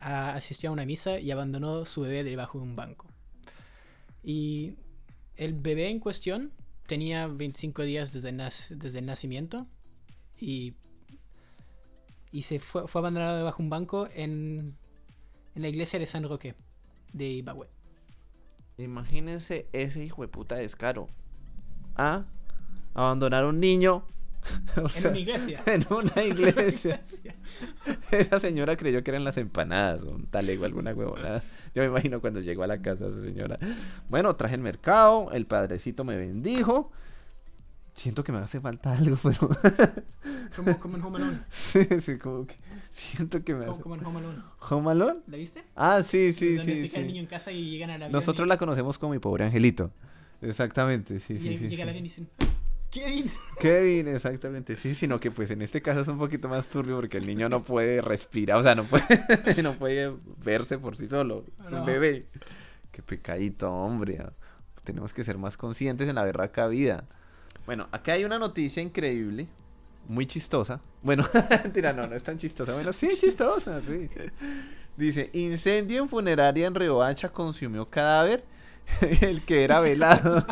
asistió 0.00 0.70
a 0.70 0.72
una 0.72 0.84
misa 0.84 1.20
y 1.20 1.30
abandonó 1.30 1.84
su 1.84 2.00
bebé 2.00 2.24
debajo 2.24 2.58
de 2.58 2.64
un 2.64 2.74
banco. 2.74 3.06
Y 4.24 4.74
el 5.36 5.54
bebé 5.54 5.88
en 5.90 6.00
cuestión 6.00 6.52
tenía 6.86 7.26
25 7.26 7.82
días 7.82 8.12
desde, 8.12 8.32
desde 8.76 8.98
el 8.98 9.06
nacimiento 9.06 9.66
y, 10.38 10.74
y 12.30 12.42
se 12.42 12.58
fue, 12.58 12.86
fue 12.86 13.00
abandonado 13.00 13.36
debajo 13.36 13.58
de 13.58 13.64
un 13.64 13.70
banco 13.70 14.08
en, 14.14 14.76
en 15.54 15.62
la 15.62 15.68
iglesia 15.68 15.98
de 15.98 16.06
San 16.06 16.24
Roque 16.24 16.54
de 17.12 17.26
Ibagüe. 17.26 17.68
Imagínense 18.76 19.68
ese 19.72 20.04
hijo 20.04 20.22
de 20.22 20.28
puta 20.28 20.56
descaro. 20.56 21.06
¿Ah? 21.96 22.24
Abandonar 22.94 23.44
a 23.44 23.48
un 23.48 23.60
niño. 23.60 24.06
En 24.76 24.88
sea, 24.90 25.10
una 25.10 25.18
iglesia. 25.18 25.62
En 25.66 25.86
una 25.90 26.22
iglesia. 26.22 27.02
Esa 28.10 28.40
señora 28.40 28.76
creyó 28.76 29.02
que 29.02 29.10
eran 29.10 29.24
las 29.24 29.38
empanadas 29.38 30.02
un 30.02 30.26
talego, 30.26 30.64
alguna 30.64 30.92
huevonada. 30.92 31.42
Yo 31.74 31.82
me 31.82 31.88
imagino 31.88 32.20
cuando 32.20 32.40
llegó 32.40 32.62
a 32.62 32.66
la 32.66 32.80
casa 32.80 33.08
esa 33.08 33.22
señora. 33.22 33.58
Bueno, 34.08 34.34
traje 34.36 34.54
el 34.54 34.60
mercado, 34.60 35.30
el 35.32 35.46
padrecito 35.46 36.04
me 36.04 36.16
bendijo. 36.16 36.92
Siento 37.94 38.24
que 38.24 38.32
me 38.32 38.38
hace 38.38 38.60
falta 38.60 38.92
algo, 38.92 39.16
pero. 39.22 39.48
Como, 40.54 40.78
como 40.78 40.96
en 40.96 41.02
Home 41.02 41.16
Alone. 41.18 41.38
sí, 41.50 41.86
sí, 42.00 42.18
como 42.18 42.46
que. 42.46 42.54
Siento 42.90 43.42
que 43.42 43.54
me 43.54 43.66
hace. 43.66 43.80
como 43.80 43.94
en 43.94 44.04
Home 44.04 44.18
Alone. 44.18 44.38
¿Home 44.70 44.90
Alone? 44.90 45.20
¿La 45.26 45.36
viste? 45.36 45.64
Ah, 45.74 46.02
sí, 46.02 46.32
sí, 46.32 46.56
Donde 46.56 46.76
sí. 46.76 46.82
se 46.82 46.88
queda 46.90 47.00
el 47.00 47.06
sí. 47.06 47.12
niño 47.12 47.20
en 47.20 47.26
casa 47.26 47.52
y 47.52 47.70
llegan 47.70 47.90
a 47.90 47.98
la 47.98 48.08
Nosotros 48.08 48.46
la 48.46 48.56
conocemos 48.56 48.98
como 48.98 49.12
mi 49.12 49.18
pobre 49.18 49.44
angelito. 49.44 49.90
Exactamente, 50.42 51.20
sí, 51.20 51.34
y 51.34 51.38
sí, 51.38 51.58
sí. 51.58 51.68
llega 51.68 51.90
sí. 51.90 51.98
y 51.98 52.02
dicen, 52.02 52.28
Kevin. 52.94 53.30
Kevin, 53.58 54.08
exactamente, 54.08 54.76
sí, 54.76 54.94
sino 54.94 55.18
que 55.18 55.32
pues 55.32 55.50
en 55.50 55.62
este 55.62 55.82
caso 55.82 56.00
es 56.00 56.08
un 56.08 56.16
poquito 56.16 56.48
más 56.48 56.68
turbio 56.68 56.94
porque 56.94 57.18
el 57.18 57.26
niño 57.26 57.48
no 57.48 57.64
puede 57.64 58.00
respirar, 58.00 58.58
o 58.58 58.62
sea, 58.62 58.76
no 58.76 58.84
puede, 58.84 59.04
no 59.64 59.74
puede 59.74 60.12
verse 60.44 60.78
por 60.78 60.96
sí 60.96 61.08
solo, 61.08 61.44
es 61.66 61.72
un 61.72 61.84
bebé. 61.84 62.26
Qué 62.92 63.02
pecadito, 63.02 63.72
hombre. 63.72 64.24
Tenemos 64.84 65.12
que 65.12 65.24
ser 65.24 65.38
más 65.38 65.56
conscientes 65.56 66.08
en 66.08 66.14
la 66.14 66.22
berraca 66.22 66.68
vida. 66.68 67.04
Bueno, 67.66 67.88
acá 67.90 68.12
hay 68.12 68.24
una 68.24 68.38
noticia 68.38 68.80
increíble, 68.80 69.48
muy 70.06 70.26
chistosa. 70.26 70.80
Bueno, 71.02 71.26
mentira, 71.64 71.92
no, 71.92 72.06
no 72.06 72.14
es 72.14 72.22
tan 72.22 72.38
chistosa. 72.38 72.74
Bueno, 72.74 72.92
sí, 72.92 73.08
chistosa, 73.18 73.80
sí. 73.82 74.08
Dice, 74.96 75.30
incendio 75.32 76.00
en 76.00 76.08
funeraria 76.08 76.68
en 76.68 76.74
Riohacha 76.76 77.30
consumió 77.30 77.90
cadáver, 77.90 78.44
el 79.20 79.44
que 79.44 79.64
era 79.64 79.80
velado. 79.80 80.46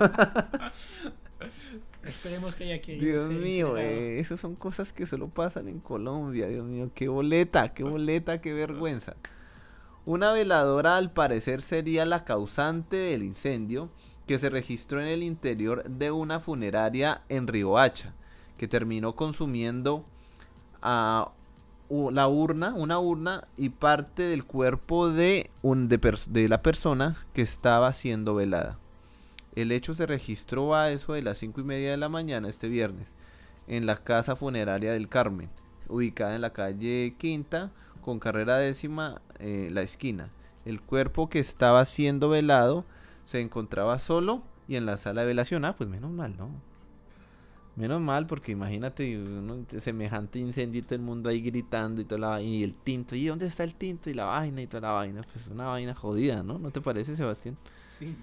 Esperemos 2.04 2.54
que 2.54 2.64
haya 2.64 2.80
que. 2.80 2.96
Dios 2.96 3.30
mío, 3.30 3.76
eh, 3.78 4.18
esas 4.18 4.40
son 4.40 4.56
cosas 4.56 4.92
que 4.92 5.06
solo 5.06 5.28
pasan 5.28 5.68
en 5.68 5.78
Colombia. 5.78 6.48
Dios 6.48 6.64
mío, 6.66 6.90
qué 6.94 7.08
boleta, 7.08 7.72
qué 7.74 7.84
boleta, 7.84 8.40
qué 8.40 8.52
vergüenza. 8.52 9.14
Una 10.04 10.32
veladora 10.32 10.96
al 10.96 11.12
parecer 11.12 11.62
sería 11.62 12.04
la 12.04 12.24
causante 12.24 12.96
del 12.96 13.22
incendio 13.22 13.88
que 14.26 14.38
se 14.38 14.50
registró 14.50 15.00
en 15.00 15.06
el 15.08 15.22
interior 15.22 15.84
de 15.88 16.10
una 16.10 16.40
funeraria 16.40 17.22
en 17.28 17.46
Riohacha, 17.46 18.14
que 18.56 18.66
terminó 18.66 19.12
consumiendo 19.14 20.04
a 20.80 21.30
u- 21.88 22.10
la 22.10 22.26
urna, 22.26 22.74
una 22.74 22.98
urna 22.98 23.46
y 23.56 23.68
parte 23.68 24.22
del 24.24 24.44
cuerpo 24.44 25.08
de, 25.08 25.50
un, 25.62 25.88
de, 25.88 26.00
de 26.30 26.48
la 26.48 26.62
persona 26.62 27.16
que 27.32 27.42
estaba 27.42 27.92
siendo 27.92 28.34
velada. 28.34 28.78
El 29.54 29.72
hecho 29.72 29.94
se 29.94 30.06
registró 30.06 30.74
a 30.74 30.90
eso 30.90 31.12
de 31.12 31.22
las 31.22 31.38
cinco 31.38 31.60
y 31.60 31.64
media 31.64 31.90
de 31.90 31.96
la 31.96 32.08
mañana 32.08 32.48
este 32.48 32.68
viernes 32.68 33.14
en 33.68 33.86
la 33.86 33.96
casa 33.96 34.36
funeraria 34.36 34.92
del 34.92 35.08
Carmen, 35.08 35.50
ubicada 35.88 36.34
en 36.34 36.40
la 36.40 36.52
calle 36.52 37.14
Quinta 37.18 37.70
con 38.02 38.18
carrera 38.18 38.56
décima 38.56 39.22
eh, 39.38 39.68
la 39.70 39.82
esquina, 39.82 40.30
El 40.64 40.80
cuerpo 40.80 41.28
que 41.28 41.38
estaba 41.38 41.84
siendo 41.84 42.28
velado 42.28 42.84
se 43.24 43.40
encontraba 43.40 43.98
solo 43.98 44.42
y 44.68 44.76
en 44.76 44.86
la 44.86 44.96
sala 44.96 45.22
de 45.22 45.28
velación. 45.28 45.64
Ah, 45.64 45.76
pues 45.76 45.88
menos 45.88 46.10
mal, 46.10 46.36
¿no? 46.36 46.50
Menos 47.74 48.00
mal, 48.00 48.26
porque 48.26 48.52
imagínate 48.52 49.18
uno, 49.18 49.64
semejante 49.80 50.38
incendio 50.38 50.80
y 50.80 50.82
todo 50.82 50.96
el 50.96 51.00
mundo 51.00 51.30
ahí 51.30 51.40
gritando 51.40 52.02
y 52.02 52.04
toda 52.04 52.20
la 52.20 52.28
vaina. 52.28 52.50
Y 52.50 52.62
el 52.62 52.74
tinto, 52.74 53.16
¿y 53.16 53.26
dónde 53.26 53.46
está 53.46 53.64
el 53.64 53.74
tinto? 53.74 54.10
Y 54.10 54.14
la 54.14 54.24
vaina 54.24 54.60
y 54.60 54.66
toda 54.66 54.82
la 54.82 54.92
vaina. 54.92 55.22
Pues 55.32 55.48
una 55.48 55.66
vaina 55.66 55.94
jodida, 55.94 56.42
¿no? 56.42 56.58
¿No 56.58 56.70
te 56.70 56.80
parece, 56.80 57.16
Sebastián? 57.16 57.56
Sí. 57.88 58.14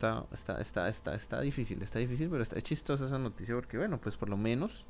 Está, 0.00 0.24
está, 0.32 0.58
está, 0.62 0.88
está, 0.88 1.14
está 1.14 1.40
difícil, 1.42 1.82
está 1.82 1.98
difícil, 1.98 2.30
pero 2.30 2.42
está 2.42 2.56
es 2.56 2.64
chistosa 2.64 3.04
esa 3.04 3.18
noticia 3.18 3.54
porque, 3.54 3.76
bueno, 3.76 4.00
pues 4.00 4.16
por 4.16 4.30
lo 4.30 4.38
menos 4.38 4.86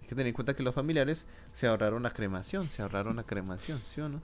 hay 0.00 0.08
que 0.08 0.16
tener 0.16 0.26
en 0.26 0.34
cuenta 0.34 0.56
que 0.56 0.64
los 0.64 0.74
familiares 0.74 1.28
se 1.54 1.68
ahorraron 1.68 2.02
la 2.02 2.10
cremación, 2.10 2.68
se 2.68 2.82
ahorraron 2.82 3.14
la 3.14 3.22
cremación, 3.22 3.80
¿sí 3.88 4.00
o 4.00 4.08
no? 4.08 4.20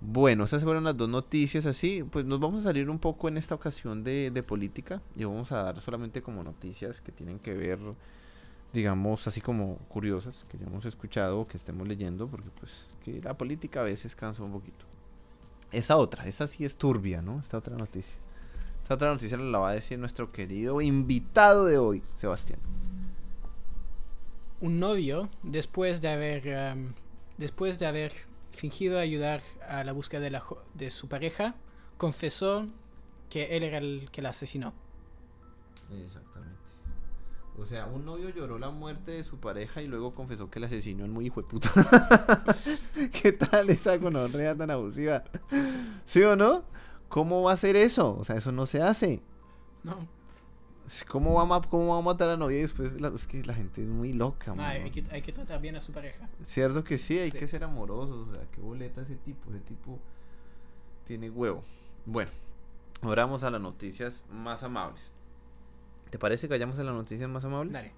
Bueno, 0.00 0.42
esas 0.42 0.64
fueron 0.64 0.82
las 0.82 0.96
dos 0.96 1.08
noticias 1.08 1.66
así, 1.66 2.02
pues 2.10 2.24
nos 2.24 2.40
vamos 2.40 2.62
a 2.62 2.70
salir 2.70 2.90
un 2.90 2.98
poco 2.98 3.28
en 3.28 3.36
esta 3.36 3.54
ocasión 3.54 4.02
de, 4.02 4.32
de 4.32 4.42
política 4.42 5.00
y 5.14 5.22
vamos 5.22 5.52
a 5.52 5.62
dar 5.62 5.80
solamente 5.82 6.20
como 6.20 6.42
noticias 6.42 7.00
que 7.00 7.12
tienen 7.12 7.38
que 7.38 7.54
ver, 7.54 7.78
digamos, 8.72 9.24
así 9.28 9.40
como 9.40 9.76
curiosas, 9.88 10.46
que 10.48 10.58
ya 10.58 10.66
hemos 10.66 10.84
escuchado 10.84 11.38
o 11.38 11.46
que 11.46 11.58
estemos 11.58 11.86
leyendo, 11.86 12.26
porque 12.26 12.50
pues 12.58 12.96
que 13.04 13.22
la 13.22 13.38
política 13.38 13.82
a 13.82 13.84
veces 13.84 14.16
cansa 14.16 14.42
un 14.42 14.50
poquito. 14.50 14.84
Esa 15.70 15.96
otra, 15.96 16.26
esa 16.26 16.48
sí 16.48 16.64
es 16.64 16.74
turbia, 16.74 17.22
¿no? 17.22 17.38
Esta 17.38 17.58
otra 17.58 17.76
noticia. 17.76 18.18
Esta 18.88 18.94
otra 18.94 19.12
noticia 19.12 19.36
la 19.36 19.58
va 19.58 19.68
a 19.68 19.74
decir 19.74 19.98
nuestro 19.98 20.32
querido 20.32 20.80
invitado 20.80 21.66
de 21.66 21.76
hoy, 21.76 22.02
Sebastián. 22.16 22.58
Un 24.62 24.80
novio, 24.80 25.28
después 25.42 26.00
de 26.00 26.08
haber, 26.08 26.74
después 27.36 27.78
de 27.78 27.84
haber 27.86 28.12
fingido 28.50 28.98
ayudar 28.98 29.42
a 29.68 29.84
la 29.84 29.92
búsqueda 29.92 30.22
de, 30.22 30.30
la 30.30 30.42
su 30.88 31.06
pareja, 31.06 31.54
confesó 31.98 32.64
que 33.28 33.58
él 33.58 33.62
era 33.62 33.76
el 33.76 34.08
que 34.10 34.22
la 34.22 34.30
asesinó. 34.30 34.72
Exactamente. 36.02 36.56
O 37.58 37.66
sea, 37.66 37.84
un 37.84 38.06
novio 38.06 38.30
lloró 38.30 38.58
la 38.58 38.70
muerte 38.70 39.10
de 39.10 39.22
su 39.22 39.36
pareja 39.38 39.82
y 39.82 39.86
luego 39.86 40.14
confesó 40.14 40.48
que 40.48 40.60
el 40.60 40.64
asesino 40.64 41.04
es 41.04 41.10
muy 41.10 41.26
hijo 41.26 41.42
de 41.42 41.46
puta. 41.46 41.70
¿Qué 43.22 43.32
tal 43.32 43.68
esa 43.68 43.98
gonorrea 43.98 44.56
tan 44.56 44.70
abusiva? 44.70 45.24
¿Sí 46.06 46.22
o 46.22 46.36
no? 46.36 46.64
¿Cómo 47.08 47.42
va 47.42 47.52
a 47.52 47.54
hacer 47.54 47.76
eso? 47.76 48.16
O 48.18 48.24
sea, 48.24 48.36
eso 48.36 48.52
no 48.52 48.66
se 48.66 48.82
hace. 48.82 49.22
No, 49.82 49.96
¿Cómo 51.08 51.34
va 51.34 51.56
a, 51.56 51.60
cómo 51.62 51.88
va 51.92 51.98
a 51.98 52.02
matar 52.02 52.28
a 52.28 52.32
la 52.32 52.36
novia 52.38 52.58
y 52.58 52.62
después? 52.62 52.98
la- 53.00 53.08
es 53.08 53.26
que 53.26 53.44
la 53.44 53.52
gente 53.54 53.82
es 53.82 53.88
muy 53.88 54.12
loca, 54.14 54.52
no, 54.52 54.56
mano. 54.56 54.84
hay, 54.84 54.90
que, 54.90 55.04
hay 55.10 55.20
que 55.22 55.32
tratar 55.32 55.60
bien 55.60 55.76
a 55.76 55.80
su 55.80 55.92
pareja. 55.92 56.28
Cierto 56.44 56.82
que 56.84 56.96
sí, 56.98 57.18
hay 57.18 57.30
Sí. 57.30 57.38
que 57.38 57.46
ser 57.46 57.62
amorosos. 57.64 58.28
O 58.28 58.34
sea, 58.34 58.44
qué 58.50 58.60
boleta 58.60 59.02
ese 59.02 59.16
tipo. 59.16 59.50
Ese 59.50 59.60
tipo 59.60 59.98
tiene 61.06 61.28
huevo. 61.30 61.62
Bueno, 62.06 62.30
ahora 63.02 63.24
vamos 63.26 63.42
a 63.44 63.50
las 63.50 63.60
noticias 63.60 64.24
más 64.30 64.62
amables. 64.62 65.12
¿Te 66.10 66.18
parece 66.18 66.48
que 66.48 66.54
vayamos 66.54 66.78
a 66.78 66.84
las 66.84 66.94
noticias 66.94 67.28
más 67.28 67.44
amables? 67.44 67.74
Dale. 67.74 67.92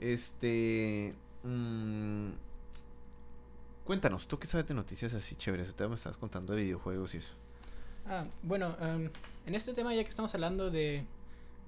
Este. 0.00 1.14
mm, 1.42 2.28
cuéntanos, 3.84 4.26
¿tú 4.26 4.38
qué 4.38 4.46
sabes 4.46 4.66
de 4.66 4.74
noticias 4.74 5.14
así 5.14 5.34
chéveres? 5.36 5.74
Me 5.78 5.94
estabas 5.94 6.16
contando 6.16 6.54
de 6.54 6.62
videojuegos 6.62 7.14
y 7.14 7.18
eso. 7.18 7.34
Ah, 8.06 8.26
bueno, 8.42 8.76
em, 8.80 9.10
en 9.46 9.54
este 9.54 9.72
tema, 9.72 9.94
ya 9.94 10.02
que 10.02 10.10
estamos 10.10 10.34
hablando 10.34 10.70
de, 10.70 11.04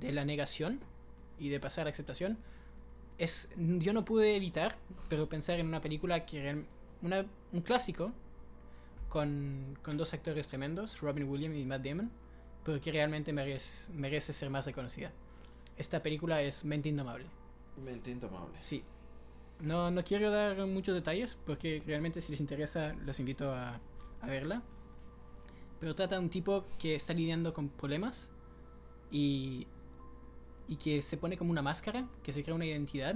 de 0.00 0.12
la 0.12 0.24
negación 0.24 0.81
y 1.38 1.48
de 1.48 1.61
pasar 1.61 1.83
a 1.83 1.85
la 1.87 1.90
aceptación, 1.90 2.38
es, 3.18 3.48
yo 3.57 3.92
no 3.92 4.05
pude 4.05 4.37
evitar, 4.37 4.76
pero 5.09 5.29
pensar 5.29 5.59
en 5.59 5.66
una 5.66 5.81
película 5.81 6.26
que 6.26 6.64
una, 7.02 7.26
un 7.52 7.61
clásico 7.62 8.12
con, 9.09 9.79
con 9.83 9.96
dos 9.96 10.12
actores 10.12 10.48
tremendos, 10.48 11.00
Robin 11.00 11.29
Williams 11.29 11.57
y 11.57 11.64
Matt 11.64 11.85
Damon, 11.85 12.11
pero 12.64 12.81
que 12.81 12.92
realmente 12.92 13.33
merece, 13.33 13.92
merece 13.92 14.33
ser 14.33 14.50
más 14.50 14.66
reconocida. 14.66 15.12
Esta 15.79 16.02
película 16.02 16.42
es 16.42 16.64
Mente 16.64 16.88
Indomable. 16.88 17.26
Mente 17.83 18.11
indomable. 18.11 18.57
Sí. 18.62 18.83
No, 19.61 19.90
no 19.90 20.05
quiero 20.05 20.31
dar 20.31 20.66
muchos 20.66 20.95
detalles 20.95 21.35
porque 21.47 21.83
realmente 21.87 22.21
si 22.21 22.31
les 22.31 22.40
interesa 22.40 22.95
los 23.05 23.19
invito 23.21 23.53
a, 23.53 23.81
a 24.21 24.27
verla. 24.27 24.62
Pero 25.81 25.95
trata 25.95 26.16
de 26.16 26.23
un 26.23 26.31
tipo 26.31 26.64
que 26.79 26.95
está 26.95 27.12
lidiando 27.12 27.53
con 27.53 27.69
problemas 27.69 28.31
y, 29.11 29.66
y 30.69 30.77
que 30.77 31.03
se 31.03 31.16
pone 31.16 31.37
como 31.37 31.51
una 31.51 31.62
máscara, 31.62 32.07
que 32.23 32.33
se 32.33 32.42
crea 32.42 32.55
una 32.55 32.66
identidad 32.66 33.14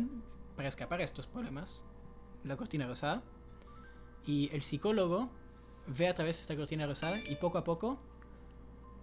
para 0.57 0.69
escapar 0.69 1.01
a 1.01 1.05
estos 1.05 1.27
problemas. 1.27 1.83
La 2.45 2.57
cortina 2.57 2.87
rosada. 2.87 3.23
Y 4.27 4.51
el 4.53 4.63
psicólogo 4.63 5.31
ve 5.87 6.09
a 6.09 6.15
través 6.15 6.37
de 6.37 6.43
esta 6.43 6.57
cortina 6.57 6.87
rosada 6.87 7.19
y 7.19 7.37
poco 7.37 7.59
a 7.59 7.65
poco 7.65 7.99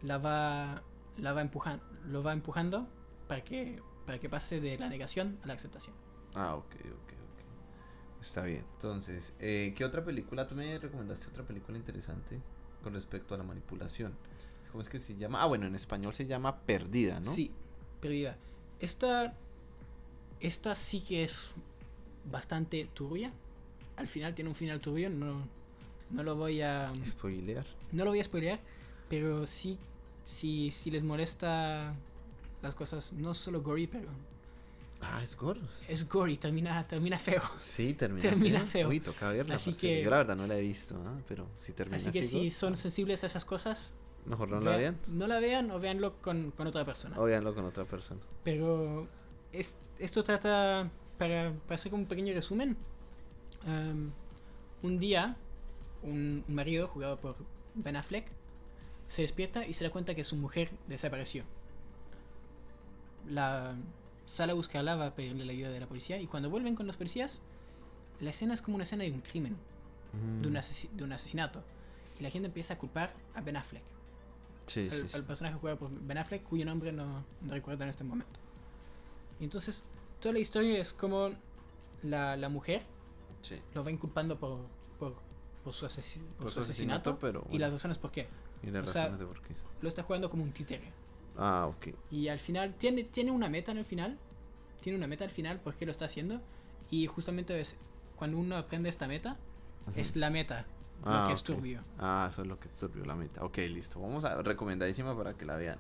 la 0.02 0.18
va, 0.18 0.84
la 1.18 1.34
va 1.34 1.42
empujando, 1.42 1.84
lo 2.06 2.24
va 2.24 2.34
empujando 2.34 2.88
para 3.28 3.44
que, 3.44 3.82
para 4.06 4.20
que 4.20 4.30
pase 4.30 4.62
de 4.62 4.78
la 4.78 4.90
negación 4.90 5.40
a 5.44 5.48
la 5.48 5.54
aceptación. 5.54 5.96
Ah, 6.36 6.56
ok, 6.56 6.76
ok. 7.04 7.17
Está 8.22 8.44
bien. 8.44 8.64
Entonces, 8.76 9.34
eh, 9.40 9.74
¿qué 9.76 9.86
otra 9.86 10.04
película? 10.04 10.48
Tú 10.48 10.56
me 10.56 10.78
recomendaste 10.80 11.28
otra 11.28 11.44
película 11.44 11.78
interesante 11.78 12.40
con 12.84 12.94
respecto 12.94 13.36
a 13.36 13.38
la 13.38 13.44
manipulación. 13.44 14.14
¿Cómo 14.72 14.82
es 14.82 14.90
que 14.90 15.00
se 15.00 15.16
llama? 15.16 15.42
Ah, 15.42 15.46
bueno, 15.46 15.66
en 15.68 15.76
español 15.76 16.14
se 16.14 16.26
llama 16.26 16.60
Perdida, 16.62 17.20
¿no? 17.20 17.32
Sí, 17.32 17.52
perdida. 18.02 18.38
Esta, 18.80 19.34
esta 20.40 20.76
sí 20.76 21.02
que 21.02 21.24
es 21.24 21.52
bastante 22.30 22.90
turbia. 22.94 23.32
Al 23.96 24.08
final 24.08 24.36
tiene 24.36 24.50
un 24.50 24.56
final 24.56 24.80
turbio, 24.80 25.10
no, 25.10 25.48
no 26.12 26.24
lo 26.24 26.36
voy 26.36 26.62
a 26.62 26.94
Spoilear. 27.06 27.66
no 27.92 28.04
lo 28.04 28.12
voy 28.12 28.20
a 28.20 28.24
spoilear, 28.24 28.60
pero 29.10 29.46
sí, 29.48 29.80
sí, 30.26 30.70
si 30.72 30.92
les 30.92 31.04
molesta 31.04 31.96
las 32.62 32.76
cosas, 32.76 33.14
no 33.14 33.34
solo 33.34 33.64
gory, 33.64 33.88
pero 33.88 34.10
Ah, 35.00 35.22
es 35.24 35.36
gore. 35.38 35.62
es 35.88 36.08
gory, 36.10 36.38
termina, 36.38 36.86
termina 36.88 37.20
feo. 37.20 37.42
Sí, 37.58 37.94
termina, 37.94 38.22
Termina 38.30 38.62
feo. 38.66 38.90
Uy, 38.90 39.00
toca 39.00 39.30
verla. 39.30 39.56
Así 39.56 39.74
que- 39.74 40.04
Yo 40.04 40.10
la 40.10 40.18
verdad 40.18 40.36
no 40.36 40.48
la 40.48 40.58
he 40.58 40.62
visto, 40.62 40.96
¿ah? 41.06 41.20
pero 41.28 41.48
si 41.60 41.72
termina 41.74 41.98
Así 41.98 42.12
que 42.12 42.20
así, 42.22 42.28
si 42.30 42.38
gore, 42.38 42.52
son 42.52 42.74
ah, 42.74 42.78
sensibles 42.78 43.24
a 43.24 43.28
esas 43.28 43.46
cosas, 43.46 43.94
Mejor 44.26 44.50
no 44.50 44.60
la 44.60 44.76
vean. 44.76 44.98
no 45.08 45.28
la 45.28 45.40
vean 45.40 45.70
o 45.72 45.80
véanlo 45.80 46.20
con, 46.22 46.52
con 46.52 46.68
otra 46.68 46.84
persona. 46.84 47.20
O 47.20 47.24
véanlo 47.26 47.54
con 47.54 47.64
otra 47.66 47.86
persona. 47.86 48.20
Pero 48.44 49.08
es- 49.54 49.78
esto 50.00 50.24
trata, 50.24 50.90
para, 51.18 51.54
para 51.68 51.76
hacer 51.76 51.92
como 51.92 52.04
un 52.04 52.10
pequeño 52.10 52.34
resumen, 52.34 52.76
um, 53.66 54.12
un 54.84 55.00
día 55.00 55.38
un, 56.04 56.44
un 56.48 56.56
marido 56.56 56.88
jugado 56.88 57.20
por 57.20 57.36
Ben 57.76 57.96
Affleck 57.96 58.28
se 59.08 59.22
despierta 59.22 59.66
y 59.66 59.74
se 59.74 59.84
da 59.86 59.90
cuenta 59.92 60.14
que 60.16 60.24
su 60.24 60.36
mujer 60.36 60.72
desapareció. 60.88 61.44
La 63.30 63.76
sale 64.28 64.52
a 64.52 64.56
buscarla, 64.56 64.96
va 64.96 65.08
a 65.08 65.16
pedirle 65.16 65.44
la 65.46 65.54
ayuda 65.54 65.70
de 65.72 65.80
la 65.80 65.88
policía 65.88 66.20
y 66.22 66.28
cuando 66.28 66.50
vuelven 66.52 66.76
con 66.76 66.86
los 66.86 66.98
policías, 66.98 67.40
la 68.20 68.30
escena 68.30 68.54
es 68.54 68.62
como 68.62 68.76
una 68.76 68.84
escena 68.84 69.04
de 69.04 69.12
un 69.12 69.22
crimen, 69.22 69.56
de, 70.14 70.48
un 70.48 70.54
Mm, 70.54 70.98
de 70.98 71.04
un 71.04 71.14
asesinato. 71.14 71.64
Y 72.20 72.24
la 72.24 72.30
gente 72.30 72.48
empieza 72.48 72.76
a 72.76 72.78
culpar 72.78 73.14
a 73.36 73.42
Ben 73.42 73.58
Affleck 73.58 73.84
Sí, 74.66 74.90
sí, 74.90 74.96
al, 75.02 75.10
sí. 75.10 75.16
al 75.16 75.24
personaje 75.24 75.58
jugado 75.58 75.78
por 75.80 75.90
Ben 75.92 76.18
Affleck, 76.18 76.44
cuyo 76.44 76.66
nombre 76.66 76.92
no, 76.92 77.24
no 77.42 77.54
recuerdo 77.54 77.84
en 77.84 77.90
este 77.90 78.04
momento. 78.04 78.40
Y 79.40 79.44
entonces, 79.46 79.84
toda 80.20 80.34
la 80.34 80.40
historia 80.40 80.78
es 80.80 80.94
como 80.94 81.30
la, 82.04 82.36
la 82.38 82.50
mujer 82.50 82.84
Sí. 83.42 83.62
lo 83.74 83.84
va 83.84 83.92
inculpando 83.92 84.38
por, 84.38 84.60
por, 85.00 85.14
por 85.64 85.74
su, 85.74 85.82
por 85.86 85.86
su 85.86 85.86
asesinato, 85.86 86.60
asesinato, 86.60 87.20
pero 87.20 87.42
y 87.46 87.50
bueno. 87.50 87.60
las 87.60 87.72
razones 87.74 87.98
por 87.98 88.12
qué. 88.12 88.28
Y 88.64 88.72
las 88.72 88.90
o 88.90 88.92
sea- 88.92 89.04
razones 89.04 89.20
de 89.20 89.26
por 89.28 89.42
qué. 89.42 89.56
Lo 89.82 89.88
está 89.90 90.02
jugando 90.04 90.30
como 90.30 90.42
un 90.44 90.52
títere. 90.52 90.92
Ah, 91.38 91.68
ok. 91.68 91.90
Y 92.12 92.28
al 92.28 92.40
final, 92.40 92.74
tiene, 92.78 93.04
tiene 93.04 93.32
una 93.32 93.50
meta 93.50 93.72
en 93.72 93.78
el 93.78 93.86
final. 93.86 94.18
Tiene 94.82 94.98
una 94.98 95.08
meta 95.08 95.24
al 95.24 95.32
final 95.32 95.60
por 95.60 95.76
qué 95.76 95.86
lo 95.86 95.92
está 95.92 96.06
haciendo. 96.06 96.42
Y 96.90 97.08
justamente 97.08 97.60
es 97.60 97.78
cuando 98.16 98.38
uno 98.38 98.56
aprende 98.58 98.90
esta 98.90 99.08
meta, 99.08 99.38
es 99.96 100.16
la 100.16 100.30
meta 100.30 100.66
lo 101.06 101.12
Ah, 101.12 101.26
que 101.28 101.34
es 101.34 101.44
turbio. 101.44 101.82
Ah, 102.00 102.28
eso 102.32 102.42
es 102.42 102.48
lo 102.48 102.60
que 102.60 102.70
turbió 102.70 103.06
la 103.06 103.16
meta. 103.16 103.44
Ok, 103.44 103.58
listo. 103.70 104.00
Vamos 104.00 104.26
a 104.26 104.42
recomendadísima 104.42 105.16
para 105.16 105.34
que 105.34 105.46
la 105.46 105.56
vean. 105.56 105.78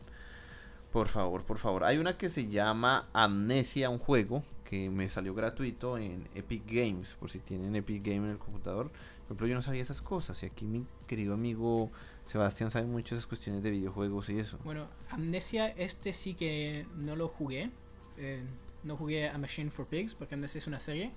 Por 0.91 1.07
favor, 1.07 1.43
por 1.43 1.57
favor. 1.57 1.83
Hay 1.83 1.97
una 1.97 2.17
que 2.17 2.29
se 2.29 2.47
llama 2.47 3.07
Amnesia, 3.13 3.89
un 3.89 3.99
juego 3.99 4.43
que 4.63 4.89
me 4.89 5.09
salió 5.09 5.33
gratuito 5.33 5.97
en 5.97 6.27
Epic 6.35 6.63
Games, 6.67 7.15
por 7.15 7.29
si 7.29 7.39
tienen 7.39 7.75
Epic 7.75 8.03
Games 8.05 8.25
en 8.25 8.31
el 8.31 8.37
computador. 8.37 8.89
Por 8.89 9.25
ejemplo, 9.25 9.47
yo 9.47 9.55
no 9.55 9.61
sabía 9.61 9.81
esas 9.81 10.01
cosas 10.01 10.41
y 10.43 10.45
aquí 10.45 10.65
mi 10.65 10.85
querido 11.07 11.33
amigo 11.33 11.91
Sebastián 12.27 12.69
sabe 12.69 12.85
mucho 12.85 13.15
esas 13.15 13.25
cuestiones 13.25 13.63
de 13.63 13.71
videojuegos 13.71 14.29
y 14.29 14.37
eso. 14.39 14.59
Bueno, 14.63 14.87
Amnesia, 15.09 15.67
este 15.69 16.13
sí 16.13 16.33
que 16.35 16.85
no 16.95 17.15
lo 17.15 17.29
jugué. 17.29 17.71
Eh, 18.17 18.43
no 18.83 18.95
jugué 18.97 19.29
a 19.29 19.37
Machine 19.37 19.69
for 19.71 19.85
Pigs 19.87 20.13
porque 20.13 20.35
Amnesia 20.35 20.59
es 20.59 20.67
una 20.67 20.79
serie. 20.79 21.11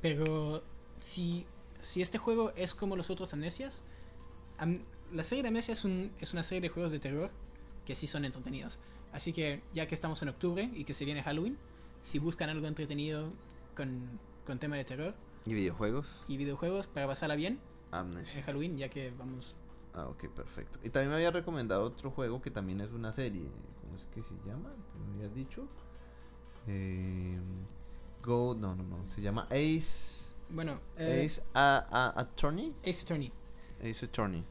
Pero 0.00 0.62
si, 1.00 1.46
si 1.80 2.00
este 2.00 2.18
juego 2.18 2.52
es 2.56 2.74
como 2.74 2.96
los 2.96 3.10
otros 3.10 3.32
Amnesias, 3.32 3.82
Am- 4.58 4.80
la 5.12 5.24
serie 5.24 5.42
de 5.42 5.48
Amnesia 5.48 5.72
es, 5.72 5.84
un- 5.84 6.12
es 6.20 6.32
una 6.32 6.42
serie 6.44 6.60
de 6.60 6.68
juegos 6.68 6.92
de 6.92 6.98
terror 7.00 7.30
que 7.84 7.94
sí 7.94 8.06
son 8.06 8.24
entretenidos. 8.24 8.78
Así 9.12 9.32
que 9.32 9.62
ya 9.72 9.86
que 9.86 9.94
estamos 9.94 10.22
en 10.22 10.28
octubre 10.28 10.70
y 10.74 10.84
que 10.84 10.94
se 10.94 11.04
viene 11.04 11.22
Halloween, 11.22 11.56
si 12.02 12.18
buscan 12.18 12.50
algo 12.50 12.66
entretenido 12.66 13.32
con, 13.74 14.18
con 14.46 14.58
tema 14.58 14.76
de 14.76 14.84
terror 14.84 15.14
¿Y 15.44 15.54
videojuegos? 15.54 16.24
y 16.28 16.36
videojuegos 16.36 16.86
para 16.86 17.06
pasarla 17.06 17.34
bien, 17.36 17.58
Amnesia. 17.90 18.38
en 18.40 18.44
Halloween, 18.46 18.76
ya 18.76 18.88
que 18.88 19.10
vamos. 19.16 19.54
Ah, 19.96 20.06
ok, 20.08 20.28
perfecto. 20.28 20.78
Y 20.84 20.90
también 20.90 21.08
me 21.10 21.16
había 21.16 21.30
recomendado 21.30 21.82
otro 21.82 22.10
juego 22.10 22.40
que 22.42 22.50
también 22.50 22.80
es 22.82 22.92
una 22.92 23.12
serie. 23.12 23.42
¿Cómo 23.80 23.96
es 23.96 24.06
que 24.14 24.22
se 24.22 24.34
llama? 24.46 24.70
¿Me 25.08 25.14
habías 25.16 25.34
dicho? 25.34 25.66
Eh, 26.68 27.38
Go, 28.22 28.54
no, 28.54 28.74
no, 28.74 28.82
no. 28.82 29.08
Se 29.08 29.20
llama 29.22 29.46
Ace. 29.50 30.34
Bueno, 30.50 30.80
eh, 30.98 31.22
Ace 31.24 31.42
a, 31.54 31.86
a- 31.90 32.20
Attorney. 32.20 32.74
Ace 32.84 33.04
Attorney. 33.04 33.32
Ace 33.80 34.04
Attorney. 34.04 34.44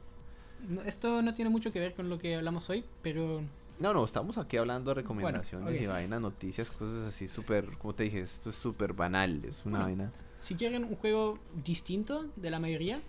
No, 0.68 0.82
esto 0.82 1.22
no 1.22 1.32
tiene 1.34 1.50
mucho 1.50 1.72
que 1.72 1.78
ver 1.80 1.94
con 1.94 2.08
lo 2.08 2.18
que 2.18 2.34
hablamos 2.36 2.68
hoy, 2.70 2.84
pero 3.02 3.42
No, 3.78 3.92
no, 3.92 4.04
estamos 4.04 4.38
aquí 4.38 4.56
hablando 4.56 4.90
de 4.90 4.94
recomendaciones 4.94 5.74
ok. 5.74 5.80
y 5.80 5.86
vainas, 5.86 6.20
noticias, 6.20 6.70
cosas 6.70 7.06
así 7.08 7.28
súper, 7.28 7.76
como 7.78 7.94
te 7.94 8.04
dije, 8.04 8.20
esto 8.20 8.48
es 8.50 8.56
súper 8.56 8.94
banal, 8.94 9.44
es 9.44 9.64
una 9.66 9.84
Bueno. 9.84 9.84
vaina. 9.84 10.12
si 10.40 10.54
quieren 10.54 10.84
un 10.84 10.96
juego 10.96 11.38
distinto 11.62 12.26
de 12.36 12.50
la 12.50 12.58
mayoría, 12.58 13.02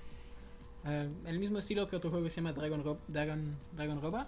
eh, 0.87 1.09
el 1.25 1.39
mismo 1.39 1.59
estilo 1.59 1.87
que 1.87 1.95
otro 1.95 2.09
juego 2.09 2.23
que 2.25 2.29
se 2.29 2.37
llama 2.37 2.53
Dragon, 2.53 2.99
Dragon 3.07 4.01
Roba, 4.01 4.27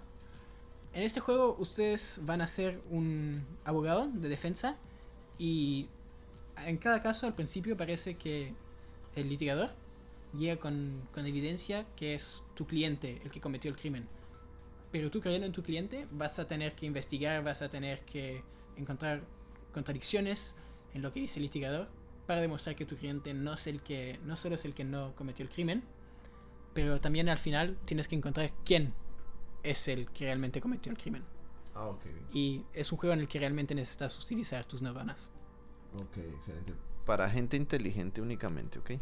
en 0.92 1.02
este 1.02 1.20
juego 1.20 1.56
ustedes 1.58 2.20
van 2.22 2.40
a 2.40 2.46
ser 2.46 2.80
un 2.90 3.44
abogado 3.64 4.08
de 4.08 4.28
defensa 4.28 4.76
y 5.38 5.88
en 6.66 6.76
cada 6.76 7.02
caso 7.02 7.26
al 7.26 7.34
principio 7.34 7.76
parece 7.76 8.16
que 8.16 8.52
el 9.14 9.28
litigador 9.28 9.70
llega 10.36 10.56
con, 10.56 11.08
con 11.12 11.26
evidencia 11.26 11.86
que 11.96 12.14
es 12.14 12.42
tu 12.54 12.66
cliente 12.66 13.20
el 13.24 13.30
que 13.30 13.40
cometió 13.40 13.70
el 13.70 13.76
crimen. 13.76 14.08
Pero 14.92 15.10
tú 15.10 15.20
creyendo 15.20 15.46
en 15.46 15.52
tu 15.52 15.62
cliente 15.62 16.06
vas 16.10 16.38
a 16.38 16.46
tener 16.46 16.74
que 16.74 16.86
investigar, 16.86 17.42
vas 17.44 17.62
a 17.62 17.68
tener 17.68 18.00
que 18.00 18.42
encontrar 18.76 19.22
contradicciones 19.72 20.56
en 20.94 21.02
lo 21.02 21.12
que 21.12 21.20
dice 21.20 21.38
el 21.38 21.44
litigador 21.44 21.88
para 22.26 22.40
demostrar 22.40 22.76
que 22.76 22.84
tu 22.84 22.96
cliente 22.96 23.32
no 23.32 23.54
es 23.54 23.66
el 23.66 23.80
que 23.80 24.18
no 24.24 24.36
solo 24.36 24.56
es 24.56 24.64
el 24.64 24.74
que 24.74 24.84
no 24.84 25.14
cometió 25.14 25.44
el 25.44 25.50
crimen, 25.50 25.82
pero 26.74 27.00
también 27.00 27.28
al 27.28 27.38
final 27.38 27.78
tienes 27.84 28.08
que 28.08 28.16
encontrar 28.16 28.52
quién 28.64 28.94
es 29.62 29.88
el 29.88 30.10
que 30.10 30.24
realmente 30.24 30.60
cometió 30.60 30.90
el 30.92 30.98
crimen. 30.98 31.24
Ah, 31.74 31.86
ok, 31.86 32.02
Y 32.32 32.64
es 32.74 32.90
un 32.92 32.98
juego 32.98 33.12
en 33.14 33.20
el 33.20 33.28
que 33.28 33.38
realmente 33.38 33.74
necesitas 33.74 34.18
utilizar 34.22 34.64
tus 34.64 34.82
neuronas. 34.82 35.30
ok, 35.94 36.18
excelente. 36.34 36.74
Para 37.06 37.28
gente 37.30 37.56
inteligente 37.56 38.20
únicamente, 38.20 38.78
¿ok? 38.78 38.92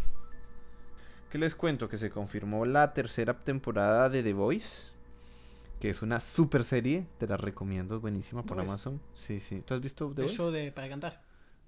¿Qué 1.31 1.39
les 1.39 1.55
cuento? 1.55 1.89
Que 1.89 1.99
se 1.99 2.11
confirmó 2.11 2.65
la 2.65 2.95
tercera 2.95 3.39
temporada 3.45 4.09
de 4.09 4.23
The 4.23 4.33
Voice, 4.33 4.93
que 5.79 5.91
es 5.91 6.01
una 6.03 6.21
super 6.21 6.65
serie, 6.65 7.07
te 7.19 7.27
la 7.27 7.37
recomiendo, 7.37 7.97
es 7.97 8.01
buenísima 8.01 8.43
por 8.43 8.57
Voice. 8.57 8.71
Amazon. 8.71 9.01
Sí, 9.13 9.39
sí. 9.41 9.61
¿Tú 9.63 9.75
has 9.75 9.81
visto 9.81 10.07
The 10.15 10.23
El 10.23 10.29
Voice? 10.29 10.37
show 10.37 10.51
de 10.51 10.73
para 10.73 10.89
cantar. 10.89 11.23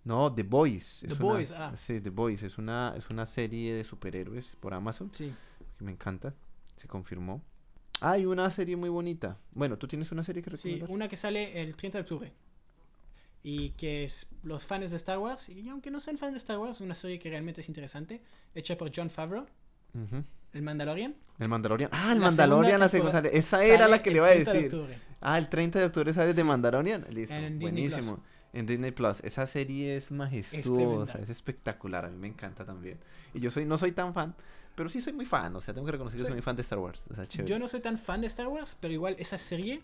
No, 0.05 0.33
The 0.33 0.45
Boys. 0.45 1.01
The 1.07 1.13
es 1.13 1.19
Boys, 1.19 1.51
una, 1.51 1.67
ah. 1.69 1.77
Sí, 1.77 2.01
The 2.01 2.09
Boys. 2.11 2.43
Es 2.43 2.57
una, 2.57 2.95
es 2.97 3.11
una 3.11 3.27
serie 3.27 3.75
de 3.75 3.85
superhéroes 3.85 4.57
por 4.57 4.73
Amazon 4.73 5.11
Sí. 5.13 5.35
Que 5.81 5.85
me 5.87 5.93
encanta. 5.93 6.35
Se 6.77 6.87
confirmó. 6.87 7.43
Hay 8.03 8.27
una 8.27 8.51
serie 8.51 8.77
muy 8.77 8.89
bonita. 8.91 9.39
Bueno, 9.53 9.77
¿tú 9.79 9.89
tienes 9.89 10.13
una 10.13 10.23
serie 10.23 10.43
que 10.43 10.55
Sí, 10.57 10.69
recomendar? 10.75 10.91
una 10.91 11.09
que 11.09 11.17
sale 11.17 11.61
el 11.61 11.75
30 11.75 11.99
de 11.99 12.03
octubre. 12.03 12.33
Y 13.43 13.71
que 13.71 14.05
es 14.05 14.27
los 14.43 14.63
fans 14.65 14.91
de 14.91 14.97
Star 14.99 15.19
Wars, 15.19 15.49
y 15.49 15.67
aunque 15.71 15.91
no 15.91 15.99
sean 16.01 16.19
fans 16.19 16.33
de 16.33 16.39
Star 16.39 16.59
Wars, 16.59 16.81
una 16.83 16.95
serie 16.95 17.19
que 17.19 17.31
realmente 17.31 17.63
es 17.63 17.69
interesante, 17.69 18.21
hecha 18.55 18.77
por 18.77 18.91
John 18.95 19.09
Favreau, 19.09 19.47
el 20.53 20.63
Mandalorian. 20.63 21.15
El 21.39 21.49
Mandalorian. 21.49 21.89
Ah, 21.93 22.13
el 22.13 22.21
La 22.21 22.27
Mandalorian, 22.27 22.79
la 22.81 22.89
segunda 22.91 23.13
sale. 23.13 23.31
Esa 23.37 23.65
era 23.65 23.89
la 23.89 24.03
que 24.03 24.11
le 24.11 24.17
iba 24.17 24.27
a 24.29 24.33
30 24.33 24.53
de 24.53 24.63
decir. 24.63 24.75
octubre. 24.79 24.99
Ah, 25.23 25.39
el 25.39 25.49
30 25.49 25.79
de 25.79 25.85
octubre 25.87 26.13
sale 26.13 26.35
de 26.35 26.43
Sí. 26.43 26.45
Mandalorian. 26.47 27.07
Listo. 27.11 27.35
En 27.35 27.59
Buenísimo. 27.59 28.17
Plus. 28.17 28.27
En 28.53 28.67
Disney 28.67 28.91
Plus. 28.91 29.21
Esa 29.25 29.47
serie 29.47 29.97
es 29.97 30.11
majestuosa, 30.11 31.13
tremenda. 31.13 31.19
es, 31.23 31.31
espectacular. 31.31 32.05
A 32.05 32.11
mí 32.11 32.17
me 32.19 32.27
encanta 32.29 32.65
también. 32.67 32.99
Y 33.33 33.41
yo 33.41 33.51
soy 33.51 33.65
no 33.65 33.79
soy 33.79 33.93
tan 33.93 34.13
fan, 34.13 34.35
pero 34.81 34.89
sí 34.89 35.03
soy 35.03 35.13
muy 35.13 35.27
fan. 35.27 35.55
O 35.57 35.61
sea, 35.61 35.75
tengo 35.75 35.85
que 35.85 35.93
reconocer 35.93 36.17
que 36.17 36.25
soy 36.25 36.33
muy 36.33 36.41
fan 36.41 36.57
de 36.57 36.63
Star 36.63 36.79
Wars. 36.79 37.05
O 37.11 37.15
sea, 37.15 37.27
chévere. 37.27 37.51
Yo 37.51 37.59
no 37.59 37.69
soy 37.69 37.81
tan 37.81 37.99
fan 37.99 38.23
de 38.23 38.29
Star 38.29 38.49
Wars, 38.49 38.79
pero 38.81 38.95
igual 38.95 39.15
esa 39.19 39.39
serie, 39.39 39.83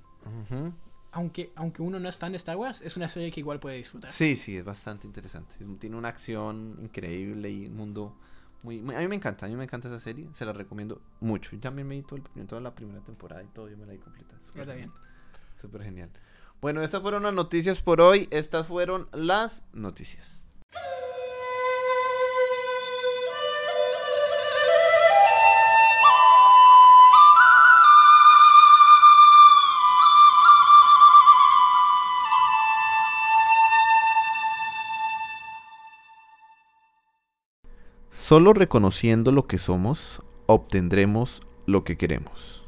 aunque, 1.12 1.52
aunque 1.54 1.82
uno 1.82 2.00
no 2.00 2.08
es 2.08 2.16
fan 2.16 2.32
de 2.32 2.36
Star 2.38 2.56
Wars, 2.56 2.80
es 2.80 2.96
una 2.96 3.08
serie 3.10 3.30
que 3.30 3.40
igual 3.40 3.60
puede 3.60 3.76
disfrutar. 3.76 4.10
Sí, 4.10 4.36
sí, 4.36 4.56
es 4.56 4.64
bastante 4.64 5.06
interesante. 5.06 5.54
Es- 5.60 5.78
Tiene 5.78 5.96
una 5.96 6.08
acción 6.08 6.78
increíble 6.82 7.50
y 7.50 7.66
un 7.66 7.76
mundo 7.76 8.16
muy, 8.62 8.80
muy- 8.80 8.94
A 8.94 9.00
mí 9.00 9.08
me 9.08 9.16
encanta, 9.16 9.44
a 9.44 9.48
mí 9.50 9.54
me 9.56 9.64
encanta 9.64 9.88
esa 9.88 10.00
serie. 10.00 10.28
Se 10.32 10.46
la 10.46 10.54
recomiendo 10.54 11.02
mucho. 11.20 11.50
Yo 11.52 11.60
también 11.60 11.86
me 11.86 11.96
vi 11.96 12.02
todo 12.02 12.18
el, 12.34 12.46
toda 12.46 12.62
la 12.62 12.74
primera 12.74 13.00
temporada 13.00 13.42
y 13.42 13.48
todo. 13.48 13.68
Yo 13.68 13.76
me 13.76 13.84
la 13.84 13.92
di 13.92 13.98
completa. 13.98 14.34
Ya 14.40 14.46
Súper 14.46 14.62
está 14.62 14.72
genial. 14.74 14.90
bien. 14.90 15.60
Súper 15.60 15.82
genial. 15.82 16.10
Bueno, 16.62 16.82
estas 16.82 17.02
fueron 17.02 17.22
las 17.24 17.34
noticias 17.34 17.82
por 17.82 18.00
hoy. 18.00 18.28
Estas 18.30 18.66
fueron 18.66 19.08
las 19.12 19.62
noticias. 19.74 20.45
Solo 38.26 38.52
reconociendo 38.54 39.30
lo 39.30 39.46
que 39.46 39.56
somos, 39.56 40.20
obtendremos 40.46 41.42
lo 41.64 41.84
que 41.84 41.96
queremos. 41.96 42.64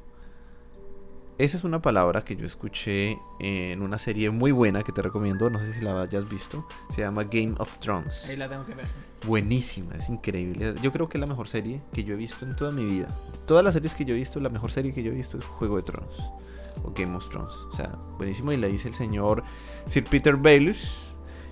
Esa 1.39 1.57
es 1.57 1.65
una 1.65 1.83
palabra 1.83 2.23
que 2.23 2.37
yo 2.37 2.47
escuché 2.47 3.19
en 3.41 3.83
una 3.83 3.99
serie 3.99 4.31
muy 4.31 4.53
buena 4.53 4.85
que 4.85 4.93
te 4.93 5.03
recomiendo, 5.03 5.51
no 5.51 5.59
sé 5.59 5.75
si 5.75 5.81
la 5.81 6.01
hayas 6.01 6.29
visto, 6.29 6.65
se 6.95 7.01
llama 7.01 7.25
Game 7.25 7.57
of 7.59 7.77
Thrones. 7.81 8.25
Ahí 8.29 8.37
la 8.37 8.49
tengo 8.49 8.65
que 8.67 8.77
ver. 8.77 8.87
Buenísima, 9.27 9.97
es 9.97 10.09
increíble. 10.09 10.77
Yo 10.81 10.93
creo 10.93 11.09
que 11.09 11.19
es 11.19 11.21
la 11.21 11.27
mejor 11.27 11.49
serie 11.49 11.81
que 11.93 12.05
yo 12.05 12.15
he 12.15 12.17
visto 12.17 12.47
en 12.47 12.55
toda 12.55 12.71
mi 12.71 12.85
vida. 12.85 13.09
De 13.33 13.39
todas 13.39 13.65
las 13.65 13.75
series 13.75 13.97
que 13.97 14.05
yo 14.05 14.15
he 14.15 14.19
visto, 14.19 14.39
la 14.39 14.51
mejor 14.51 14.71
serie 14.71 14.95
que 14.95 15.03
yo 15.03 15.11
he 15.11 15.15
visto 15.17 15.39
es 15.39 15.45
Juego 15.45 15.75
de 15.75 15.83
Tronos 15.83 16.23
o 16.85 16.93
Game 16.95 17.17
of 17.17 17.29
Thrones. 17.31 17.57
O 17.69 17.73
sea, 17.73 17.99
buenísimo 18.17 18.53
y 18.53 18.59
la 18.59 18.69
dice 18.69 18.87
el 18.87 18.95
señor 18.95 19.43
Sir 19.89 20.05
Peter 20.05 20.37
Baelish, 20.37 20.89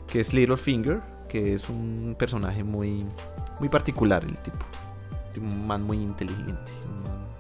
que 0.07 0.21
es 0.21 0.33
Littlefinger, 0.33 1.03
que 1.29 1.55
es 1.55 1.69
un 1.69 2.15
personaje 2.17 2.63
muy 2.63 3.05
muy 3.59 3.69
particular 3.69 4.25
el 4.25 4.37
tipo. 4.39 4.59
Un 5.41 5.67
man 5.67 5.83
muy 5.83 5.99
inteligente. 5.99 6.73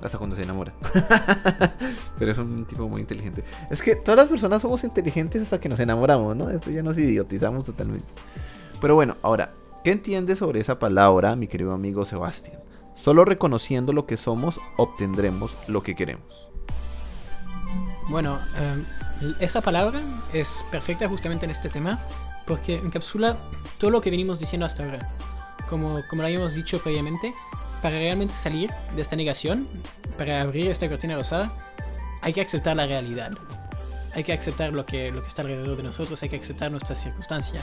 Hasta 0.02 0.18
cuando 0.18 0.36
se 0.36 0.42
enamora. 0.42 0.74
Pero 2.18 2.30
es 2.30 2.38
un 2.38 2.66
tipo 2.66 2.88
muy 2.88 3.00
inteligente. 3.00 3.42
Es 3.70 3.80
que 3.80 3.96
todas 3.96 4.18
las 4.18 4.28
personas 4.28 4.60
somos 4.60 4.84
inteligentes 4.84 5.42
hasta 5.42 5.58
que 5.58 5.68
nos 5.68 5.80
enamoramos, 5.80 6.36
¿no? 6.36 6.46
Después 6.46 6.74
ya 6.76 6.82
nos 6.82 6.98
idiotizamos 6.98 7.64
totalmente. 7.64 8.06
Pero 8.80 8.94
bueno, 8.94 9.16
ahora, 9.22 9.52
¿qué 9.82 9.92
entiendes 9.92 10.38
sobre 10.38 10.60
esa 10.60 10.78
palabra, 10.78 11.34
mi 11.34 11.48
querido 11.48 11.72
amigo 11.72 12.04
Sebastián? 12.04 12.60
Solo 12.94 13.24
reconociendo 13.24 13.92
lo 13.92 14.06
que 14.06 14.16
somos, 14.16 14.60
obtendremos 14.76 15.56
lo 15.66 15.82
que 15.82 15.94
queremos. 15.94 16.48
Bueno, 18.08 18.38
eh, 18.56 18.84
esa 19.40 19.62
palabra 19.62 20.00
es 20.32 20.64
perfecta 20.70 21.08
justamente 21.08 21.46
en 21.46 21.50
este 21.50 21.68
tema 21.68 21.98
porque 22.46 22.76
encapsula 22.76 23.36
todo 23.78 23.90
lo 23.90 24.00
que 24.00 24.10
venimos 24.10 24.38
diciendo 24.38 24.66
hasta 24.66 24.84
ahora. 24.84 25.10
Como, 25.68 26.02
como 26.08 26.22
lo 26.22 26.28
habíamos 26.28 26.54
dicho 26.54 26.80
previamente, 26.80 27.34
para 27.82 27.96
realmente 27.96 28.34
salir 28.34 28.70
de 28.94 29.02
esta 29.02 29.16
negación, 29.16 29.68
para 30.16 30.42
abrir 30.42 30.68
esta 30.68 30.88
cortina 30.88 31.16
rosada, 31.16 31.52
hay 32.22 32.32
que 32.32 32.40
aceptar 32.40 32.76
la 32.76 32.86
realidad. 32.86 33.32
Hay 34.14 34.24
que 34.24 34.32
aceptar 34.32 34.72
lo 34.72 34.86
que, 34.86 35.12
lo 35.12 35.22
que 35.22 35.28
está 35.28 35.42
alrededor 35.42 35.76
de 35.76 35.82
nosotros, 35.82 36.22
hay 36.22 36.28
que 36.28 36.36
aceptar 36.36 36.70
nuestras 36.70 37.02
circunstancias, 37.02 37.62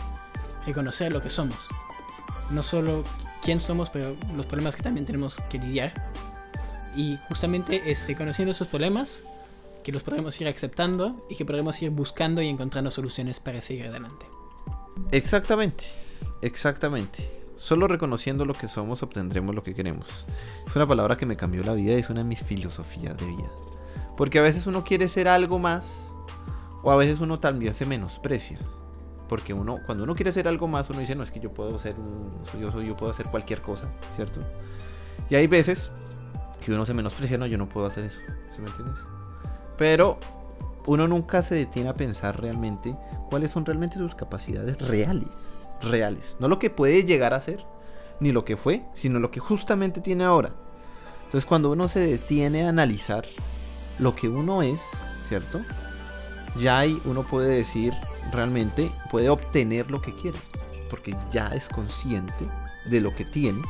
reconocer 0.65 1.11
lo 1.11 1.21
que 1.21 1.29
somos. 1.29 1.67
No 2.51 2.61
solo 2.61 3.03
quién 3.41 3.59
somos, 3.59 3.89
pero 3.89 4.15
los 4.35 4.45
problemas 4.45 4.75
que 4.75 4.83
también 4.83 5.05
tenemos 5.05 5.37
que 5.49 5.57
lidiar. 5.57 5.93
Y 6.95 7.17
justamente 7.27 7.91
es 7.91 8.07
reconociendo 8.07 8.51
esos 8.51 8.67
problemas 8.67 9.23
que 9.83 9.91
los 9.91 10.03
podremos 10.03 10.39
ir 10.39 10.47
aceptando 10.47 11.25
y 11.29 11.35
que 11.35 11.43
podremos 11.43 11.81
ir 11.81 11.89
buscando 11.89 12.41
y 12.41 12.47
encontrando 12.47 12.91
soluciones 12.91 13.39
para 13.39 13.61
seguir 13.61 13.87
adelante. 13.87 14.25
Exactamente, 15.11 15.85
exactamente. 16.41 17.42
Solo 17.63 17.87
reconociendo 17.87 18.43
lo 18.43 18.53
que 18.53 18.67
somos 18.67 19.03
obtendremos 19.03 19.55
lo 19.55 19.63
que 19.63 19.73
queremos. 19.73 20.25
Es 20.67 20.75
una 20.75 20.85
palabra 20.85 21.15
que 21.15 21.25
me 21.25 21.37
cambió 21.37 21.63
la 21.63 21.71
vida 21.71 21.93
y 21.93 21.95
es 21.95 22.09
una 22.09 22.19
de 22.19 22.25
mis 22.25 22.43
filosofías 22.43 23.15
de 23.15 23.25
vida. 23.25 23.49
Porque 24.17 24.39
a 24.39 24.41
veces 24.41 24.67
uno 24.67 24.83
quiere 24.83 25.07
ser 25.07 25.29
algo 25.29 25.59
más 25.59 26.11
o 26.83 26.91
a 26.91 26.97
veces 26.97 27.21
uno 27.21 27.39
también 27.39 27.73
se 27.73 27.85
menosprecia. 27.85 28.59
Porque 29.29 29.53
uno, 29.53 29.77
cuando 29.85 30.03
uno 30.03 30.13
quiere 30.13 30.33
ser 30.33 30.49
algo 30.49 30.67
más, 30.67 30.89
uno 30.89 30.99
dice, 30.99 31.15
no, 31.15 31.23
es 31.23 31.31
que 31.31 31.39
yo 31.39 31.51
puedo 31.51 31.79
ser 31.79 31.95
un, 31.97 32.33
yo, 32.59 32.69
soy, 32.69 32.85
yo 32.85 32.97
puedo 32.97 33.13
hacer 33.13 33.27
cualquier 33.27 33.61
cosa, 33.61 33.89
¿cierto? 34.13 34.41
Y 35.29 35.35
hay 35.35 35.47
veces 35.47 35.89
que 36.65 36.73
uno 36.73 36.85
se 36.85 36.93
menosprecia, 36.93 37.37
no, 37.37 37.45
yo 37.45 37.57
no 37.57 37.69
puedo 37.69 37.87
hacer 37.87 38.03
eso, 38.03 38.19
¿sí 38.53 38.61
me 38.61 38.67
entiendes? 38.67 38.97
Pero 39.77 40.19
uno 40.85 41.07
nunca 41.07 41.41
se 41.41 41.55
detiene 41.55 41.87
a 41.87 41.93
pensar 41.93 42.41
realmente 42.41 42.93
cuáles 43.29 43.51
son 43.51 43.65
realmente 43.65 43.99
sus 43.99 44.15
capacidades 44.15 44.77
reales. 44.79 45.52
Reales. 45.83 46.37
No 46.39 46.47
lo 46.47 46.59
que 46.59 46.69
puede 46.69 47.03
llegar 47.03 47.33
a 47.33 47.41
ser, 47.41 47.65
ni 48.19 48.31
lo 48.31 48.45
que 48.45 48.57
fue, 48.57 48.83
sino 48.93 49.19
lo 49.19 49.31
que 49.31 49.39
justamente 49.39 50.01
tiene 50.01 50.23
ahora. 50.23 50.51
Entonces 51.25 51.45
cuando 51.45 51.71
uno 51.71 51.87
se 51.87 51.99
detiene 51.99 52.65
a 52.65 52.69
analizar 52.69 53.25
lo 53.99 54.15
que 54.15 54.27
uno 54.27 54.61
es, 54.61 54.81
¿cierto? 55.27 55.61
Ya 56.59 56.79
ahí 56.79 57.01
uno 57.05 57.23
puede 57.23 57.55
decir 57.55 57.93
realmente, 58.31 58.91
puede 59.11 59.29
obtener 59.29 59.89
lo 59.89 60.01
que 60.01 60.13
quiere. 60.13 60.39
Porque 60.89 61.15
ya 61.31 61.47
es 61.47 61.67
consciente 61.67 62.45
de 62.85 63.01
lo 63.01 63.15
que 63.15 63.25
tiene 63.25 63.61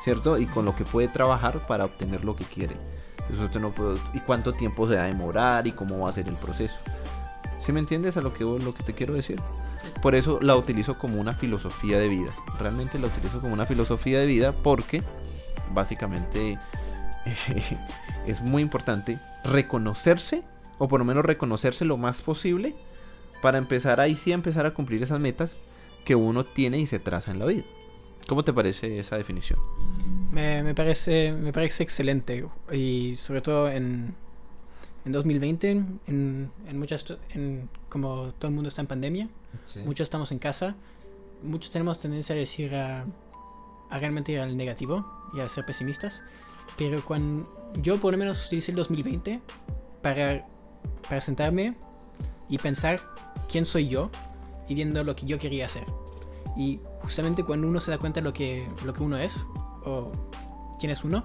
¿cierto? 0.00 0.38
Y 0.38 0.46
con 0.46 0.64
lo 0.64 0.74
que 0.74 0.84
puede 0.84 1.08
trabajar 1.08 1.66
para 1.66 1.84
obtener 1.84 2.24
lo 2.24 2.34
que 2.34 2.44
quiere. 2.44 2.76
No 3.60 3.72
y 4.12 4.20
cuánto 4.20 4.52
tiempo 4.52 4.88
se 4.88 4.96
va 4.96 5.02
a 5.04 5.06
demorar 5.06 5.66
y 5.66 5.72
cómo 5.72 6.00
va 6.00 6.10
a 6.10 6.12
ser 6.12 6.26
el 6.26 6.34
proceso. 6.34 6.76
¿Sí 7.60 7.70
me 7.70 7.78
entiendes 7.78 8.16
a 8.16 8.22
lo 8.22 8.32
que, 8.32 8.42
lo 8.42 8.74
que 8.74 8.82
te 8.82 8.92
quiero 8.92 9.14
decir? 9.14 9.40
Por 10.02 10.14
eso 10.14 10.40
la 10.40 10.56
utilizo 10.56 10.98
como 10.98 11.20
una 11.20 11.34
filosofía 11.34 11.98
de 11.98 12.08
vida. 12.08 12.30
Realmente 12.58 12.98
la 12.98 13.08
utilizo 13.08 13.40
como 13.40 13.54
una 13.54 13.66
filosofía 13.66 14.18
de 14.18 14.26
vida 14.26 14.52
porque 14.52 15.02
básicamente 15.72 16.58
es 18.26 18.40
muy 18.40 18.62
importante 18.62 19.18
reconocerse 19.44 20.42
o 20.78 20.88
por 20.88 21.00
lo 21.00 21.04
menos 21.04 21.24
reconocerse 21.24 21.84
lo 21.84 21.96
más 21.96 22.22
posible 22.22 22.74
para 23.42 23.58
empezar 23.58 24.00
ahí 24.00 24.16
sí 24.16 24.32
empezar 24.32 24.66
a 24.66 24.72
cumplir 24.72 25.02
esas 25.02 25.20
metas 25.20 25.56
que 26.04 26.14
uno 26.14 26.44
tiene 26.44 26.78
y 26.78 26.86
se 26.86 26.98
traza 26.98 27.30
en 27.30 27.38
la 27.38 27.46
vida. 27.46 27.64
¿Cómo 28.26 28.44
te 28.44 28.52
parece 28.52 28.98
esa 28.98 29.16
definición? 29.16 29.58
Me, 30.30 30.62
me 30.62 30.74
parece, 30.74 31.32
me 31.32 31.52
parece 31.52 31.82
excelente. 31.82 32.46
Y 32.72 33.16
sobre 33.16 33.40
todo 33.40 33.68
en, 33.68 34.14
en 35.04 35.12
2020, 35.12 35.70
en, 35.70 36.50
en 36.68 36.78
muchas, 36.78 37.04
en, 37.34 37.68
como 37.88 38.32
todo 38.38 38.48
el 38.48 38.54
mundo 38.54 38.68
está 38.68 38.82
en 38.82 38.86
pandemia, 38.86 39.28
muchos 39.84 40.04
estamos 40.04 40.32
en 40.32 40.38
casa, 40.38 40.74
muchos 41.42 41.70
tenemos 41.70 42.00
tendencia 42.00 42.34
a 42.34 42.38
decir 42.38 42.74
a, 42.74 43.04
a 43.90 43.98
realmente 43.98 44.32
ir 44.32 44.40
al 44.40 44.56
negativo 44.56 45.04
y 45.34 45.40
a 45.40 45.48
ser 45.48 45.64
pesimistas. 45.64 46.22
Pero 46.76 47.04
cuando 47.04 47.72
yo 47.76 47.98
por 47.98 48.12
lo 48.12 48.18
menos 48.18 48.46
utilicé 48.46 48.72
el 48.72 48.76
2020 48.76 49.40
para, 50.02 50.44
para 51.08 51.20
sentarme 51.20 51.74
y 52.48 52.58
pensar 52.58 53.00
quién 53.50 53.64
soy 53.64 53.88
yo 53.88 54.10
y 54.68 54.74
viendo 54.74 55.02
lo 55.04 55.16
que 55.16 55.26
yo 55.26 55.38
quería 55.38 55.66
hacer. 55.66 55.84
Y 56.56 56.80
justamente 57.02 57.44
cuando 57.44 57.68
uno 57.68 57.80
se 57.80 57.90
da 57.90 57.98
cuenta 57.98 58.20
de 58.20 58.24
lo 58.24 58.32
que, 58.32 58.66
lo 58.84 58.92
que 58.92 59.02
uno 59.02 59.16
es 59.18 59.46
o 59.84 60.12
quién 60.78 60.90
es 60.92 61.04
uno, 61.04 61.24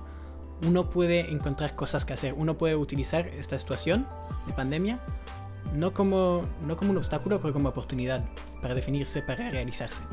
uno 0.65 0.89
puede 0.89 1.31
encontrar 1.31 1.75
cosas 1.75 2.05
que 2.05 2.13
hacer. 2.13 2.33
Uno 2.35 2.55
puede 2.55 2.75
utilizar 2.75 3.27
esta 3.27 3.57
situación 3.59 4.07
de 4.47 4.53
pandemia 4.53 4.99
no 5.73 5.93
como, 5.93 6.43
no 6.61 6.77
como 6.77 6.91
un 6.91 6.97
obstáculo, 6.97 7.39
pero 7.39 7.53
como 7.53 7.69
oportunidad 7.69 8.23
para 8.61 8.73
definirse, 8.75 9.21
para 9.21 9.49
realizarse. 9.49 10.03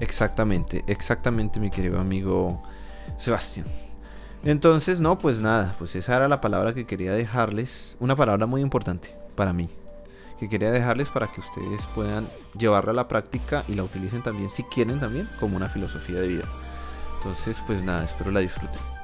Exactamente, 0.00 0.84
exactamente 0.86 1.58
mi 1.58 1.70
querido 1.70 1.98
amigo 1.98 2.62
Sebastián. 3.16 3.66
Entonces, 4.44 5.00
no, 5.00 5.18
pues 5.18 5.40
nada, 5.40 5.74
pues 5.78 5.96
esa 5.96 6.16
era 6.16 6.28
la 6.28 6.40
palabra 6.40 6.74
que 6.74 6.86
quería 6.86 7.12
dejarles, 7.12 7.96
una 7.98 8.14
palabra 8.14 8.46
muy 8.46 8.60
importante 8.60 9.14
para 9.34 9.52
mí, 9.52 9.68
que 10.38 10.48
quería 10.48 10.70
dejarles 10.70 11.08
para 11.08 11.32
que 11.32 11.40
ustedes 11.40 11.82
puedan 11.94 12.28
llevarla 12.56 12.92
a 12.92 12.94
la 12.94 13.08
práctica 13.08 13.64
y 13.68 13.74
la 13.74 13.82
utilicen 13.82 14.22
también, 14.22 14.50
si 14.50 14.62
quieren 14.64 15.00
también, 15.00 15.28
como 15.40 15.56
una 15.56 15.68
filosofía 15.68 16.20
de 16.20 16.28
vida. 16.28 16.44
Entonces, 17.18 17.60
pues 17.66 17.82
nada, 17.82 18.04
espero 18.04 18.30
la 18.30 18.40
disfruten. 18.40 18.95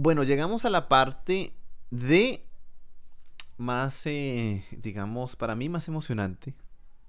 Bueno, 0.00 0.22
llegamos 0.22 0.64
a 0.64 0.70
la 0.70 0.88
parte 0.88 1.52
de 1.90 2.46
más, 3.56 4.06
eh, 4.06 4.64
digamos, 4.70 5.34
para 5.34 5.56
mí 5.56 5.68
más 5.68 5.88
emocionante 5.88 6.54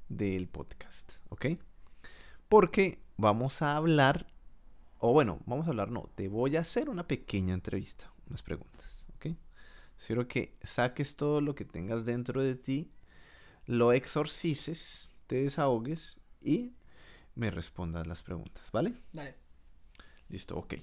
del 0.08 0.48
podcast, 0.48 1.12
¿ok? 1.30 1.46
Porque 2.48 3.00
vamos 3.16 3.62
a 3.62 3.76
hablar, 3.76 4.26
o 4.98 5.14
bueno, 5.14 5.40
vamos 5.46 5.68
a 5.68 5.70
hablar, 5.70 5.92
no, 5.92 6.10
te 6.16 6.30
voy 6.30 6.58
a 6.58 6.62
hacer 6.62 6.90
una 6.90 7.08
pequeña 7.08 7.54
entrevista, 7.54 8.12
unas 8.28 8.42
preguntas, 8.42 9.06
¿ok? 9.18 9.36
Quiero 10.04 10.28
que 10.28 10.58
saques 10.64 11.16
todo 11.16 11.42
lo 11.42 11.54
que 11.54 11.66
tengas 11.66 12.06
dentro 12.06 12.42
de 12.42 12.56
ti, 12.56 12.92
lo 13.68 13.94
exorcices, 13.94 15.14
te 15.28 15.44
desahogues 15.44 16.18
y 16.42 16.74
me 17.36 17.52
respondas 17.52 18.08
las 18.08 18.24
preguntas, 18.24 18.64
¿vale? 18.72 18.96
Dale. 19.14 19.36
Listo, 20.28 20.58
ok. 20.58 20.74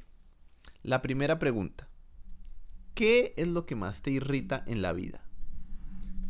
La 0.84 1.02
primera 1.02 1.40
pregunta. 1.40 1.88
¿Qué 2.96 3.34
es 3.36 3.46
lo 3.46 3.66
que 3.66 3.74
más 3.76 4.00
te 4.00 4.10
irrita 4.10 4.64
en 4.66 4.80
la 4.80 4.94
vida? 4.94 5.20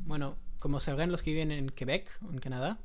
Bueno, 0.04 0.36
como 0.58 0.80
sabrán 0.80 1.12
los 1.12 1.22
que 1.22 1.30
viven 1.30 1.52
en 1.52 1.68
Quebec 1.70 2.10
o 2.26 2.32
en 2.32 2.38
Canadá, 2.38 2.80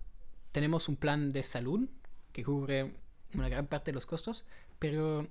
tenemos 0.51 0.87
un 0.87 0.95
plan 0.97 1.31
de 1.31 1.41
salud 1.41 1.89
que 2.31 2.43
cubre 2.43 2.93
una 3.33 3.49
gran 3.49 3.65
parte 3.65 3.89
de 3.89 3.95
los 3.95 4.05
costos, 4.05 4.45
pero 4.77 5.27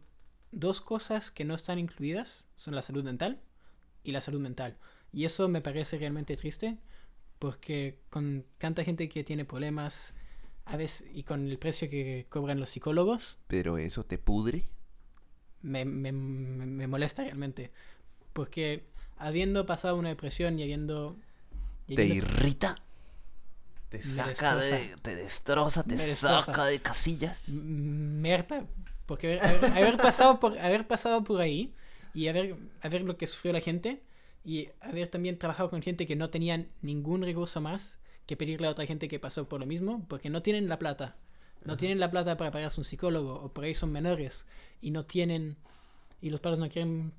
dos 0.51 0.80
cosas 0.80 1.30
que 1.30 1.44
no 1.44 1.55
están 1.55 1.78
incluidas 1.78 2.48
son 2.57 2.74
la 2.74 2.82
salud 2.82 3.05
dental 3.05 3.40
y 4.03 4.11
la 4.11 4.20
salud 4.20 4.40
mental. 4.40 4.76
Y 5.12 5.26
eso 5.26 5.48
me 5.48 5.61
parece 5.61 5.98
realmente 5.98 6.36
triste 6.36 6.76
porque 7.38 8.01
con 8.11 8.44
tanta 8.59 8.82
gente 8.82 9.09
que 9.09 9.22
tiene 9.22 9.44
problemas 9.44 10.12
a 10.64 10.76
veces 10.76 11.09
y 11.14 11.22
con 11.22 11.48
el 11.48 11.59
precio 11.59 11.88
que 11.88 12.26
cobran 12.28 12.59
los 12.59 12.70
psicólogos, 12.70 13.38
¿Pero 13.46 13.78
eso 13.78 14.05
te 14.05 14.18
pudre? 14.18 14.68
me- 15.62 15.84
me- 15.84 16.11
me 16.12 16.86
molesta 16.88 17.22
realmente. 17.22 17.70
Porque 18.33 18.85
habiendo 19.18 19.66
pasado 19.66 19.97
una 19.97 20.09
depresión 20.11 20.59
y 20.59 20.62
habiendo... 20.62 21.16
y 21.87 21.97
¿Te 21.97 22.03
habiendo- 22.03 22.26
irrita? 22.26 22.74
¿Te 23.89 24.01
saca 24.03 24.57
de... 24.57 24.95
te 25.03 25.16
destroza, 25.16 25.83
te 25.83 25.97
destroza. 25.97 26.45
saca 26.45 26.64
de 26.66 26.81
casillas? 26.81 27.49
M- 27.49 27.62
me 28.20 28.33
harta, 28.35 28.64
porque 29.07 29.41
haber, 29.41 29.45
haber- 29.64 29.72
haber 29.78 29.97
pasado 29.97 30.39
por 30.39 30.57
haber 30.59 30.87
pasado 30.87 31.24
por 31.24 31.41
ahí 31.41 31.74
y 32.14 32.28
haber, 32.28 32.57
haber 32.83 33.03
lo 33.03 33.16
que 33.16 33.26
sufrió 33.26 33.53
la 33.53 33.61
gente 33.61 34.01
y 34.45 34.68
haber 34.81 35.09
también 35.09 35.39
trabajado 35.39 35.70
con 35.70 35.83
gente 35.83 36.07
que 36.07 36.14
no 36.14 36.31
tenían 36.31 36.68
ningún 36.83 37.22
recurso 37.22 37.61
más 37.61 37.99
que 38.26 38.37
pedirle 38.37 38.68
a 38.68 38.70
otra 38.70 38.87
gente 38.87 39.09
que 39.09 39.18
pasó 39.18 39.49
por 39.49 39.59
lo 39.59 39.66
mismo 39.66 40.07
porque 40.09 40.31
no 40.31 40.41
tienen 40.41 40.68
la 40.68 40.78
plata 40.78 41.16
no 41.64 41.76
tienen 41.76 41.99
la 42.01 42.11
plata 42.11 42.37
para 42.39 42.51
pagarse 42.53 42.81
un 42.81 42.85
psicólogo 42.85 43.35
o 43.35 43.53
por 43.53 43.64
ahí 43.64 43.74
son 43.74 43.93
menores 43.93 44.47
y 44.81 44.93
no 44.93 45.05
tienen 45.05 45.57
y 46.22 46.31
los 46.31 46.41
padres 46.41 46.59
no 46.59 46.68
quieren 46.70 47.12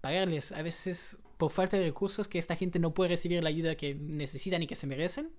pagarles 0.00 0.52
a 0.52 0.62
veces 0.62 1.18
por 1.36 1.50
falta 1.50 1.76
de 1.76 1.84
recursos 1.84 2.28
que 2.28 2.38
esta 2.38 2.56
gente 2.56 2.78
no 2.78 2.92
puede 2.92 3.10
recibir 3.10 3.42
la 3.42 3.48
ayuda 3.48 3.74
que 3.74 3.94
necesitan 3.94 4.62
y 4.62 4.66
que 4.66 4.76
se 4.76 4.86
merecen 4.86 5.30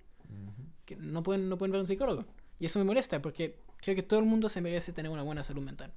que 0.84 0.96
no 0.96 1.22
pueden 1.22 1.48
no 1.48 1.58
pueden 1.58 1.72
ver 1.72 1.80
un 1.80 1.86
psicólogo 1.86 2.24
y 2.58 2.66
eso 2.66 2.78
me 2.78 2.84
molesta 2.84 3.20
porque 3.20 3.58
creo 3.78 3.94
que 3.94 4.02
todo 4.02 4.20
el 4.20 4.26
mundo 4.26 4.48
se 4.48 4.60
merece 4.60 4.92
tener 4.92 5.10
una 5.10 5.22
buena 5.22 5.44
salud 5.44 5.62
mental 5.62 5.92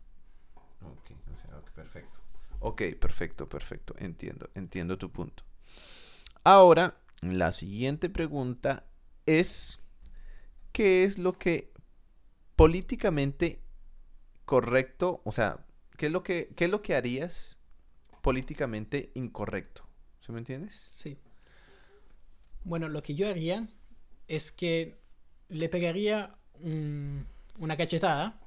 Ok, 0.86 1.12
o 1.34 1.36
sea, 1.36 1.58
ok, 1.58 1.70
perfecto. 1.72 2.20
Ok, 2.60 2.82
perfecto, 3.00 3.50
perfecto. 3.50 3.96
Entiendo, 3.98 4.50
entiendo 4.56 4.98
tu 4.98 5.12
punto. 5.12 5.44
Ahora, 6.44 6.98
la 7.22 7.52
siguiente 7.54 8.10
pregunta 8.10 8.86
es, 9.26 9.80
¿qué 10.72 11.04
es 11.04 11.18
lo 11.18 11.34
que 11.34 11.72
políticamente 12.56 13.62
correcto, 14.46 15.22
o 15.26 15.32
sea, 15.32 15.66
qué 15.98 16.08
es 16.08 16.12
lo 16.12 16.24
que, 16.24 16.54
qué 16.56 16.66
es 16.66 16.72
lo 16.72 16.82
que 16.82 16.96
harías 16.96 17.58
políticamente 18.26 19.12
incorrecto? 19.14 19.84
¿Sí 20.20 20.32
me 20.32 20.40
entiendes? 20.40 20.90
Sí. 20.96 21.16
Bueno, 22.64 22.90
lo 22.90 23.04
que 23.04 23.14
yo 23.14 23.30
haría 23.30 23.68
es 24.28 24.52
que 24.52 24.98
le 25.50 25.70
pegaría 25.70 26.34
un- 26.60 27.28
una 27.60 27.78
cachetada 27.78 28.40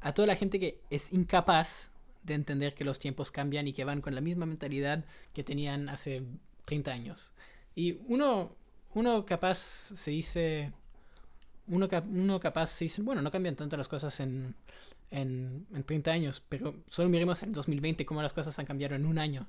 a 0.00 0.12
toda 0.14 0.26
la 0.26 0.36
gente 0.36 0.60
que 0.60 0.80
es 0.90 1.12
incapaz 1.12 1.90
de 2.22 2.34
entender 2.34 2.74
que 2.74 2.84
los 2.84 3.00
tiempos 3.00 3.32
cambian 3.32 3.66
y 3.66 3.72
que 3.72 3.84
van 3.84 4.00
con 4.00 4.14
la 4.14 4.20
misma 4.20 4.46
mentalidad 4.46 5.04
que 5.34 5.42
tenían 5.42 5.88
hace 5.88 6.22
30 6.64 6.92
años. 6.92 7.32
Y 7.74 7.98
uno, 8.06 8.54
uno 8.94 9.26
capaz 9.26 9.58
se 9.58 10.10
dice, 10.12 10.72
uno, 11.66 11.88
cap- 11.88 12.06
uno 12.08 12.38
capaz 12.38 12.68
se 12.68 12.84
dice, 12.84 13.02
bueno, 13.02 13.22
no 13.22 13.30
cambian 13.32 13.56
tanto 13.56 13.76
las 13.76 13.88
cosas 13.88 14.20
en, 14.20 14.54
en, 15.10 15.66
en 15.74 15.84
30 15.84 16.10
años, 16.10 16.42
pero 16.48 16.74
solo 16.88 17.08
miremos 17.08 17.42
en 17.42 17.52
2020 17.52 18.06
cómo 18.06 18.22
las 18.22 18.32
cosas 18.32 18.58
han 18.58 18.66
cambiado 18.66 18.94
en 18.94 19.06
un 19.06 19.18
año. 19.18 19.46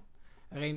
Ahora, 0.50 0.68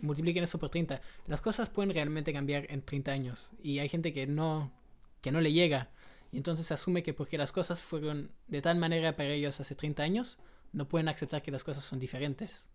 multipliquen 0.00 0.44
eso 0.44 0.58
por 0.58 0.70
30. 0.70 1.00
Las 1.26 1.40
cosas 1.40 1.68
pueden 1.68 1.92
realmente 1.92 2.32
cambiar 2.32 2.66
en 2.70 2.82
30 2.82 3.12
años 3.12 3.52
y 3.62 3.78
hay 3.78 3.88
gente 3.88 4.12
que 4.12 4.26
no, 4.26 4.72
que 5.20 5.32
no 5.32 5.40
le 5.40 5.52
llega. 5.52 5.90
Y 6.32 6.36
entonces 6.36 6.70
asume 6.72 7.02
que 7.02 7.14
porque 7.14 7.38
las 7.38 7.52
cosas 7.52 7.80
fueron 7.80 8.30
de 8.48 8.60
tal 8.60 8.76
manera 8.78 9.16
para 9.16 9.30
ellos 9.30 9.60
hace 9.60 9.74
30 9.74 10.02
años, 10.02 10.38
no 10.72 10.88
pueden 10.88 11.08
aceptar 11.08 11.42
que 11.42 11.50
las 11.50 11.64
cosas 11.64 11.84
son 11.84 12.00
diferentes. 12.00 12.68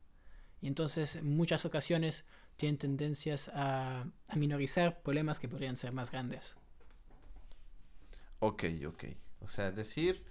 Y 0.61 0.67
entonces 0.67 1.17
en 1.17 1.35
muchas 1.35 1.65
ocasiones 1.65 2.25
tienen 2.55 2.77
tendencias 2.77 3.49
a, 3.53 4.05
a 4.27 4.35
minorizar 4.35 5.01
problemas 5.01 5.39
que 5.39 5.47
podrían 5.47 5.77
ser 5.77 5.91
más 5.91 6.11
grandes. 6.11 6.55
Ok, 8.39 8.63
ok. 8.87 9.03
O 9.41 9.47
sea, 9.47 9.71
decir, 9.71 10.23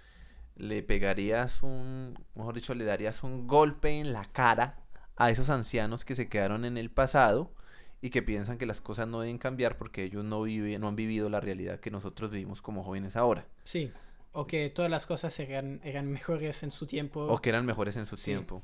le 0.58 0.82
pegarías 0.82 1.62
un, 1.62 2.14
mejor 2.34 2.54
dicho, 2.54 2.74
le 2.74 2.84
darías 2.84 3.22
un 3.22 3.46
golpe 3.46 3.98
en 3.98 4.12
la 4.12 4.24
cara 4.26 4.78
a 5.16 5.30
esos 5.30 5.50
ancianos 5.50 6.04
que 6.04 6.14
se 6.14 6.28
quedaron 6.28 6.64
en 6.64 6.76
el 6.76 6.90
pasado 6.90 7.52
y 8.00 8.10
que 8.10 8.22
piensan 8.22 8.58
que 8.58 8.66
las 8.66 8.80
cosas 8.80 9.08
no 9.08 9.20
deben 9.20 9.38
cambiar 9.38 9.76
porque 9.78 10.04
ellos 10.04 10.24
no, 10.24 10.42
viven, 10.42 10.80
no 10.80 10.88
han 10.88 10.96
vivido 10.96 11.28
la 11.28 11.40
realidad 11.40 11.80
que 11.80 11.90
nosotros 11.90 12.30
vivimos 12.30 12.62
como 12.62 12.84
jóvenes 12.84 13.16
ahora. 13.16 13.46
Sí, 13.64 13.90
o 14.32 14.46
que 14.46 14.70
todas 14.70 14.90
las 14.90 15.06
cosas 15.06 15.38
eran, 15.40 15.80
eran 15.82 16.06
mejores 16.10 16.62
en 16.62 16.70
su 16.70 16.86
tiempo. 16.86 17.26
O 17.26 17.40
que 17.40 17.48
eran 17.48 17.66
mejores 17.66 17.96
en 17.96 18.06
su 18.06 18.16
Sí. 18.16 18.26
tiempo. 18.26 18.62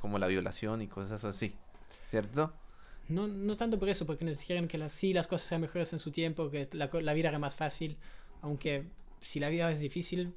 Como 0.00 0.18
la 0.18 0.26
violación 0.26 0.82
y 0.82 0.88
cosas 0.88 1.24
así. 1.24 1.54
¿Cierto? 2.06 2.52
No, 3.08 3.26
no 3.26 3.56
tanto 3.56 3.78
por 3.78 3.88
eso, 3.88 4.04
porque 4.06 4.24
nos 4.24 4.38
dijeron 4.38 4.68
que 4.68 4.76
las, 4.76 4.92
sí, 4.92 5.14
las 5.14 5.26
cosas 5.26 5.48
sean 5.48 5.62
mejores 5.62 5.92
en 5.94 5.98
su 5.98 6.10
tiempo, 6.10 6.50
que 6.50 6.68
la, 6.72 6.90
la 6.92 7.12
vida 7.14 7.30
era 7.30 7.38
más 7.38 7.56
fácil, 7.56 7.96
aunque 8.42 8.84
si 9.20 9.40
la 9.40 9.48
vida 9.48 9.70
es 9.70 9.80
difícil, 9.80 10.34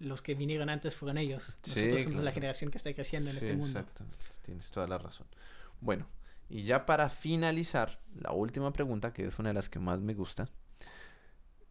los 0.00 0.22
que 0.22 0.34
vinieron 0.34 0.68
antes 0.68 0.96
fueron 0.96 1.18
ellos. 1.18 1.56
Sí, 1.62 1.80
Nosotros 1.80 2.02
somos 2.02 2.22
la 2.24 2.32
generación 2.32 2.70
que 2.70 2.78
está 2.78 2.92
creciendo 2.92 3.30
en 3.30 3.36
Sí, 3.36 3.44
este 3.44 3.56
mundo. 3.56 3.78
Exacto, 3.78 4.04
tienes 4.42 4.70
toda 4.70 4.86
la 4.86 4.98
razón. 4.98 5.26
Bueno, 5.80 6.06
y 6.48 6.64
ya 6.64 6.84
para 6.86 7.08
finalizar, 7.08 8.00
la 8.14 8.32
última 8.32 8.72
pregunta, 8.72 9.12
que 9.12 9.24
es 9.24 9.38
una 9.38 9.50
de 9.50 9.54
las 9.54 9.68
que 9.68 9.78
más 9.78 10.00
me 10.00 10.14
gusta. 10.14 10.48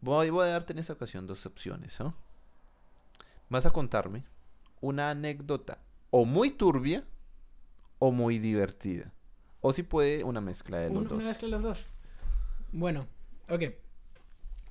Voy, 0.00 0.30
voy 0.30 0.46
a 0.48 0.52
darte 0.52 0.72
en 0.72 0.78
esta 0.78 0.94
ocasión 0.94 1.26
dos 1.26 1.44
opciones, 1.44 2.00
¿no? 2.00 2.14
Vas 3.50 3.66
a 3.66 3.70
contarme 3.70 4.24
una 4.80 5.10
anécdota 5.10 5.78
o 6.10 6.24
muy 6.24 6.50
turbia 6.50 7.04
o 7.98 8.10
muy 8.10 8.38
divertida. 8.38 9.12
O 9.60 9.72
si 9.72 9.82
puede, 9.82 10.24
una 10.24 10.40
mezcla 10.40 10.78
de 10.78 10.88
los 10.88 11.04
dos. 11.04 11.12
Una 11.18 11.24
mezcla 11.26 11.46
de 11.46 11.50
los 11.50 11.62
dos. 11.62 11.86
Bueno, 12.72 13.06
ok. 13.48 13.62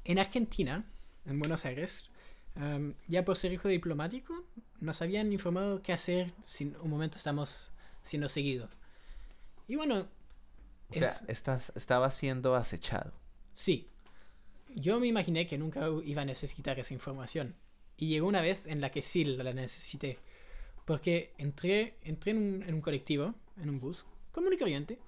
En 0.05 0.18
Argentina, 0.18 0.86
en 1.26 1.38
Buenos 1.39 1.66
Aires, 1.66 2.10
em, 2.56 2.93
ya 3.08 3.24
por 3.26 3.38
ser 3.38 3.54
hijo 3.54 3.68
diplomático, 3.68 4.43
nos 4.80 5.02
habían 5.02 5.32
informado 5.34 5.82
qué 5.82 5.93
hacer 5.93 6.34
si 6.43 6.66
en 6.66 6.76
un 6.82 6.89
momento 6.89 7.18
estamos 7.18 7.72
siendo 8.04 8.30
seguidos. 8.30 8.72
Y 9.68 9.76
bueno, 9.76 10.08
O 10.89 10.93
sea, 10.93 11.10
es- 11.10 11.24
estás, 11.28 11.72
estaba 11.76 12.10
siendo 12.12 12.56
acechado. 12.56 13.14
sí. 13.54 13.88
Yo 14.76 15.00
me 15.00 15.08
imaginé 15.08 15.47
que 15.47 15.58
nunca 15.58 15.88
iba 16.06 16.22
a 16.22 16.26
necesitar 16.26 16.78
esa 16.80 16.93
información. 16.93 17.56
Y 17.97 18.08
llegó 18.08 18.28
una 18.28 18.39
vez 18.41 18.68
en 18.68 18.82
la 18.82 18.91
que 18.91 19.02
sí 19.02 19.24
la 19.26 19.52
necesité. 19.52 20.20
Porque 20.86 21.34
entré, 21.39 21.97
entré 22.04 22.32
en, 22.34 22.38
un, 22.38 22.64
en 22.64 22.76
un 22.76 22.82
colectivo, 22.82 23.34
en 23.58 23.70
un 23.70 23.80
bus, 23.80 24.06
común 24.32 24.54
y 24.54 24.58
corriente. 24.60 25.00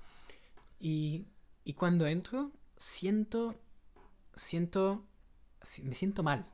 Y, 0.79 1.25
y 1.63 1.73
cuando 1.73 2.07
entro, 2.07 2.51
siento, 2.77 3.53
siento, 4.35 5.05
si- 5.61 5.83
me 5.83 5.93
siento 5.93 6.23
mal. 6.23 6.47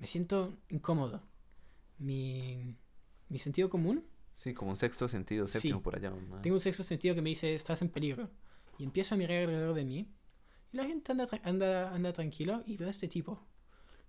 Me 0.00 0.06
siento 0.08 0.52
incómodo. 0.70 1.22
Mi, 1.98 2.74
mi 3.28 3.38
sentido 3.38 3.68
común, 3.70 4.04
Sí, 4.32 4.54
como 4.54 4.70
un 4.70 4.76
sexto 4.76 5.06
sentido, 5.06 5.46
séptimo 5.46 5.80
Sí. 5.80 5.84
por 5.84 5.96
allá. 5.96 6.14
tengo 6.42 6.56
un 6.56 6.60
sexto 6.60 6.82
sentido 6.82 7.14
que 7.14 7.20
me 7.20 7.28
dice, 7.28 7.54
estás 7.54 7.82
en 7.82 7.90
peligro. 7.90 8.30
Y 8.78 8.84
empiezo 8.84 9.14
a 9.14 9.18
mirar 9.18 9.36
alrededor 9.42 9.74
de 9.74 9.84
mí. 9.84 10.08
Y 10.72 10.76
la 10.78 10.84
gente 10.86 11.12
anda, 11.12 11.28
anda, 11.42 11.94
anda 11.94 12.12
tranquilo 12.14 12.62
y 12.66 12.78
veo 12.78 12.88
a 12.88 12.90
este 12.90 13.06
tipo. 13.06 13.38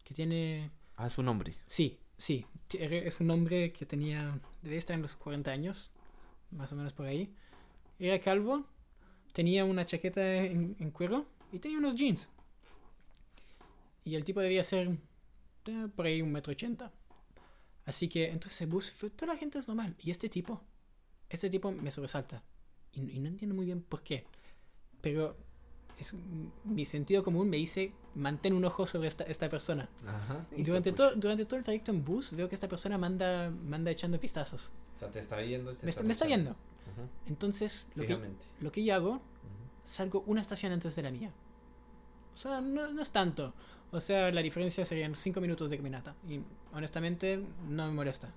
Que 0.05 0.13
tiene... 0.13 0.71
Ah, 0.95 1.09
su 1.09 1.21
nombre. 1.21 1.55
Sí, 1.67 1.99
sí. 2.17 2.45
T- 2.69 3.05
Es 3.07 3.19
un 3.19 3.29
hombre 3.31 3.73
que 3.73 3.85
tenía... 3.85 4.39
Debe 4.61 4.77
estar 4.77 4.93
en 4.95 5.01
los 5.01 5.17
40 5.17 5.51
años. 5.51 5.91
Más 6.51 6.71
o 6.71 6.77
menos 6.77 6.93
por 6.93 7.07
ahí. 7.07 7.35
Era 7.99 8.17
calvo. 8.21 8.65
Tenía 9.33 9.65
una 9.65 9.85
chaqueta 9.85 10.21
en, 10.45 10.77
en 10.79 10.91
cuero. 10.91 11.25
Y 11.51 11.59
tenía 11.59 11.77
unos 11.77 11.95
jeans. 11.95 12.29
Y 14.05 14.15
el 14.15 14.23
tipo 14.23 14.39
debía 14.39 14.63
ser... 14.63 14.97
por 15.95 16.05
ahí 16.05 16.21
un 16.21 16.31
metro 16.31 16.51
ochenta. 16.51 16.91
Así 17.85 18.07
que 18.07 18.29
entonces 18.29 18.61
el 18.61 18.67
bus... 18.67 18.91
fue- 18.91 19.09
Toda 19.09 19.33
la 19.33 19.39
gente 19.39 19.59
es 19.59 19.67
normal. 19.67 19.95
Y 19.99 20.11
este 20.11 20.29
tipo... 20.29 20.61
Este 21.29 21.49
tipo 21.49 21.71
me 21.71 21.91
sobresalta. 21.91 22.43
Y, 22.91 22.99
y 23.11 23.19
no 23.19 23.27
entiendo 23.27 23.55
muy 23.55 23.65
bien 23.65 23.81
por 23.81 24.03
qué. 24.03 24.25
Pero... 25.01 25.37
Es, 25.99 26.15
mi 26.63 26.85
sentido 26.85 27.23
común 27.23 27.49
me 27.49 27.57
dice... 27.57 27.93
Mantén 28.13 28.53
un 28.53 28.65
ojo 28.65 28.85
sobre 28.87 29.07
esta, 29.07 29.23
esta 29.23 29.49
persona. 29.49 29.87
Ajá. 30.05 30.45
Y 30.57 30.63
durante 30.63 30.91
todo, 30.91 31.15
durante 31.15 31.45
todo 31.45 31.57
el 31.57 31.63
trayecto 31.63 31.91
en 31.91 32.03
bus 32.03 32.35
veo 32.35 32.49
que 32.49 32.55
esta 32.55 32.67
persona 32.67 32.97
manda, 32.97 33.49
manda 33.49 33.89
echando 33.89 34.19
pistazos. 34.19 34.69
O 34.97 34.99
sea, 34.99 35.09
te 35.09 35.19
está 35.19 35.37
viendo. 35.37 35.73
Me 35.81 35.89
está, 35.89 36.03
me 36.03 36.11
está 36.11 36.25
viendo. 36.25 36.57
Entonces, 37.25 37.87
lo 37.95 38.05
que, 38.05 38.19
lo 38.59 38.71
que 38.71 38.83
yo 38.83 38.93
hago, 38.95 39.21
salgo 39.83 40.25
una 40.27 40.41
estación 40.41 40.73
antes 40.73 40.93
de 40.95 41.03
la 41.03 41.11
mía. 41.11 41.31
O 42.33 42.37
sea, 42.37 42.59
no, 42.59 42.91
no 42.91 43.01
es 43.01 43.11
tanto. 43.11 43.53
O 43.91 43.99
sea, 43.99 44.31
la 44.31 44.41
diferencia 44.41 44.85
serían 44.85 45.15
5 45.15 45.41
minutos 45.41 45.69
de 45.69 45.77
caminata. 45.77 46.15
Y 46.27 46.39
honestamente, 46.73 47.43
no 47.67 47.87
me 47.87 47.91
molesta. 47.93 48.31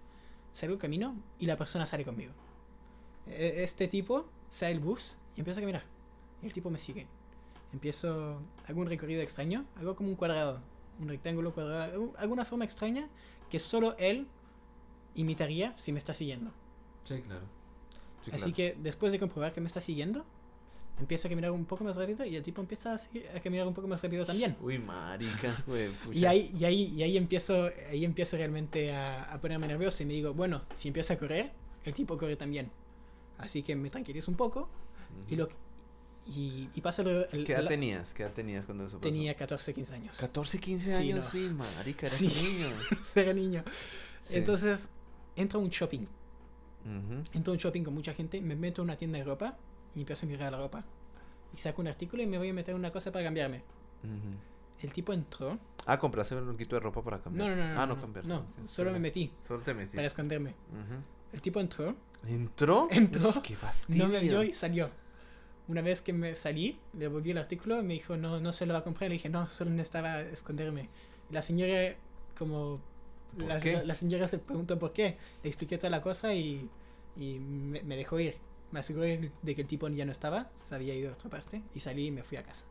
Salgo 0.52 0.78
camino 0.78 1.16
y 1.38 1.46
la 1.46 1.56
persona 1.56 1.86
sale 1.86 2.04
conmigo. 2.04 2.32
E- 3.26 3.62
Este 3.62 3.88
tipo 3.88 4.26
sale 4.50 4.72
del 4.74 4.80
bus 4.82 5.14
y 5.36 5.40
empieza 5.40 5.60
a 5.60 5.62
caminar. 5.62 5.84
Y 6.42 6.46
el 6.46 6.52
tipo 6.52 6.70
me 6.70 6.78
sigue. 6.78 7.06
Empiezo, 7.72 8.40
hago 8.68 8.80
un 8.80 8.86
recorrido 8.88 9.20
extraño, 9.22 9.64
hago 9.76 9.96
como 9.96 10.08
un 10.08 10.16
cuadrado, 10.16 10.60
un 11.00 11.08
rectángulo 11.08 11.52
cuadrado, 11.54 12.00
un- 12.00 12.12
alguna 12.18 12.44
forma 12.44 12.64
extraña 12.64 13.08
que 13.50 13.58
solo 13.60 13.96
él 13.98 14.26
imitaría 15.14 15.76
si 15.78 15.92
me 15.92 15.98
está 15.98 16.14
siguiendo. 16.14 16.50
Sí, 17.04 17.20
claro. 17.22 17.46
Sí, 18.22 18.30
Así 18.32 18.52
que 18.52 18.76
después 18.80 19.12
de 19.12 19.18
comprobar 19.20 19.52
que 19.52 19.60
me 19.60 19.66
está 19.66 19.80
siguiendo, 19.80 20.24
empieza 20.98 21.26
a 21.26 21.30
caminar 21.30 21.50
un 21.50 21.64
poco 21.64 21.82
más 21.84 21.96
rápido 21.96 22.24
y 22.24 22.36
el 22.36 22.42
tipo 22.42 22.60
empieza 22.60 22.94
a, 22.94 23.36
a 23.36 23.40
caminar 23.40 23.66
un 23.66 23.74
poco 23.74 23.88
más 23.88 24.02
rápido 24.02 24.24
también. 24.24 24.56
Uy, 24.60 24.78
marica, 24.78 25.62
güey. 25.66 25.90
Y 26.12 26.24
ahí, 26.24 26.54
y 26.58 26.64
ahí, 26.64 26.82
y 26.96 27.02
ahí 27.02 27.16
empiezo, 27.16 27.68
ahí 27.90 28.04
empiezo 28.04 28.36
realmente 28.36 28.92
a, 28.94 29.24
a 29.32 29.40
ponerme 29.40 29.66
nervioso 29.68 30.02
y 30.02 30.06
me 30.06 30.12
digo, 30.14 30.32
bueno, 30.34 30.62
si 30.74 30.88
empieza 30.88 31.14
a 31.14 31.18
correr, 31.18 31.52
el 31.84 31.94
tipo 31.94 32.16
corre 32.16 32.36
también. 32.36 32.70
Así 33.38 33.62
que 33.62 33.74
me 33.74 33.90
tranquilizo 33.90 34.30
un 34.30 34.36
poco 34.36 34.68
y 35.28 35.36
lo 35.36 35.48
y, 36.26 36.70
y 36.74 36.80
paso 36.80 37.02
el, 37.02 37.26
el- 37.32 37.44
¿Qué 37.44 37.52
edad 37.52 37.64
la- 37.64 37.68
tenías? 37.68 38.14
¿Qué 38.14 38.22
edad 38.22 38.32
tenías 38.32 38.64
cuando 38.64 38.86
eso 38.86 38.96
pasó? 38.98 39.10
tenía 39.10 39.34
14, 39.34 39.74
15 39.74 39.94
años. 39.94 40.16
14, 40.18 40.58
15 40.58 40.86
Sí, 40.86 40.92
años, 41.12 41.24
no. 41.26 41.30
sí, 41.30 41.50
marica, 41.50 42.06
eras 42.06 42.18
Sí. 42.18 42.28
niño. 42.28 42.68
Era 43.14 43.32
niño. 43.34 43.64
Sí. 44.22 44.36
Entonces, 44.36 44.88
entro 45.36 45.58
a 45.60 45.62
un 45.62 45.68
shopping. 45.68 46.00
Ujú. 46.86 47.22
Entro 47.34 47.52
a 47.52 47.54
un 47.54 47.58
shopping 47.58 47.82
con 47.82 47.92
mucha 47.94 48.14
gente, 48.14 48.40
me 48.40 48.56
meto 48.56 48.80
a 48.80 48.84
una 48.84 48.96
tienda 48.96 49.18
de 49.18 49.24
ropa 49.24 49.58
y 49.94 50.00
empiezo 50.00 50.26
a 50.26 50.28
mirar 50.28 50.52
la 50.52 50.58
ropa. 50.58 50.84
Y 51.54 51.58
saco 51.58 51.80
un 51.82 51.88
artículo 51.88 52.22
y 52.22 52.26
me 52.26 52.38
voy 52.38 52.48
a 52.50 52.52
meter 52.54 52.74
una 52.74 52.90
cosa 52.90 53.12
para 53.12 53.24
cambiarme. 53.24 53.58
Ujú. 54.02 54.36
El 54.82 54.92
tipo 54.92 55.12
entró. 55.12 55.58
Ah, 55.86 55.98
compraste 55.98 56.34
un 56.34 56.50
poquito 56.52 56.76
de 56.76 56.80
ropa 56.80 57.02
para 57.02 57.18
cambiar. 57.20 57.48
No, 57.50 57.56
no, 57.56 57.74
no. 57.74 57.80
Ah, 57.80 57.86
no, 57.86 57.94
no, 57.94 58.00
cambiar. 58.00 58.24
No, 58.26 58.44
solo 58.66 58.90
me 58.92 58.98
metí 58.98 59.30
Solo 59.46 59.60
te 59.62 59.72
metiste. 59.72 59.96
para 59.96 60.06
esconderme. 60.06 60.50
Ujú. 60.50 61.00
El 61.32 61.40
tipo 61.42 61.60
entró, 61.60 61.94
¿Entró? 62.26 62.88
Entró. 62.90 63.28
Uy, 63.28 63.42
qué 63.42 63.54
fastidio. 63.56 64.04
no 64.06 64.12
me 64.12 64.20
vio 64.20 64.42
y 64.42 64.52
salió. 64.54 64.90
Una 65.68 65.80
vez 65.80 66.02
que 66.02 66.12
me 66.12 66.34
salí, 66.34 66.78
le 66.92 67.00
devolví 67.00 67.30
el 67.30 67.38
artículo 67.38 67.80
y 67.80 67.82
me 67.82 67.94
dijo, 67.94 68.16
no, 68.16 68.38
no 68.40 68.52
se 68.52 68.66
lo 68.66 68.74
va 68.74 68.80
a 68.80 68.84
comprar. 68.84 69.08
Le 69.08 69.14
dije, 69.14 69.28
no, 69.30 69.48
solo 69.48 69.70
necesitaba 69.70 70.20
esconderme. 70.20 70.88
La 71.30 71.40
señora, 71.40 71.94
como... 72.38 72.80
¿Por 73.38 73.46
La, 73.48 73.58
la- 73.58 73.82
la 73.84 73.94
señora 73.94 74.28
se 74.28 74.38
preguntó 74.38 74.78
por 74.78 74.92
qué. 74.92 75.16
Le 75.42 75.48
expliqué 75.48 75.76
toda 75.78 75.90
la 75.90 76.02
cosa 76.02 76.34
y, 76.34 76.68
y 77.16 77.38
me, 77.38 77.82
me 77.82 77.96
dejó 77.96 78.20
ir. 78.20 78.36
Me 78.74 78.80
aseguré 78.80 79.30
de 79.40 79.54
que 79.54 79.62
el 79.62 79.68
tipo 79.68 79.88
ya 79.88 80.04
no 80.04 80.10
estaba, 80.10 80.50
se 80.56 80.74
había 80.74 80.96
ido 80.96 81.10
a 81.10 81.12
otra 81.12 81.30
parte 81.30 81.62
y 81.76 81.78
salí 81.78 82.08
y 82.08 82.10
me 82.10 82.24
fui 82.24 82.38
a 82.38 82.42
casa. 82.42 82.66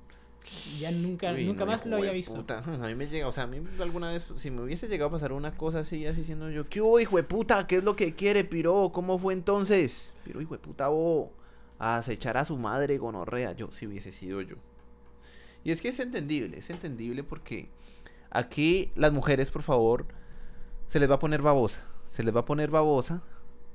Ya 0.77 0.91
nunca, 0.91 1.31
Uy, 1.31 1.45
nunca 1.45 1.63
no, 1.63 1.71
más 1.71 1.85
lo 1.85 1.95
había 1.95 2.11
visto. 2.11 2.35
puta. 2.35 2.57
A 2.65 2.87
mí 2.87 2.93
me 2.93 3.07
llega, 3.07 3.25
o 3.25 3.31
sea, 3.31 3.45
a 3.45 3.47
mí 3.47 3.61
alguna 3.79 4.09
vez, 4.09 4.25
si 4.35 4.51
me 4.51 4.61
hubiese 4.63 4.89
llegado 4.89 5.07
a 5.07 5.11
pasar 5.13 5.31
una 5.31 5.55
cosa 5.55 5.79
así, 5.79 6.05
así 6.05 6.17
diciendo 6.19 6.49
yo, 6.49 6.67
¿qué 6.67 6.81
hubo, 6.81 6.99
hijo 6.99 7.15
de 7.15 7.23
puta? 7.23 7.67
¿Qué 7.67 7.77
es 7.77 7.85
lo 7.85 7.95
que 7.95 8.15
quiere, 8.15 8.43
piro? 8.43 8.91
¿Cómo 8.93 9.17
fue 9.17 9.33
entonces? 9.33 10.13
Piro, 10.25 10.41
hijo 10.41 10.55
de 10.55 10.59
puta, 10.59 10.89
vos, 10.89 11.29
a 11.79 11.95
acechar 11.95 12.35
a 12.35 12.43
su 12.43 12.57
madre, 12.57 12.97
gonorrea. 12.97 13.53
Yo, 13.53 13.71
si 13.71 13.87
hubiese 13.87 14.11
sido 14.11 14.41
yo. 14.41 14.57
Y 15.63 15.71
es 15.71 15.81
que 15.81 15.87
es 15.87 15.99
entendible, 16.01 16.57
es 16.57 16.69
entendible 16.69 17.23
porque 17.23 17.69
aquí 18.29 18.91
las 18.95 19.13
mujeres, 19.13 19.51
por 19.51 19.61
favor, 19.61 20.05
se 20.89 20.99
les 20.99 21.09
va 21.09 21.15
a 21.15 21.19
poner 21.19 21.41
babosa. 21.41 21.81
Se 22.09 22.23
les 22.23 22.35
va 22.35 22.41
a 22.41 22.45
poner 22.45 22.71
babosa. 22.71 23.23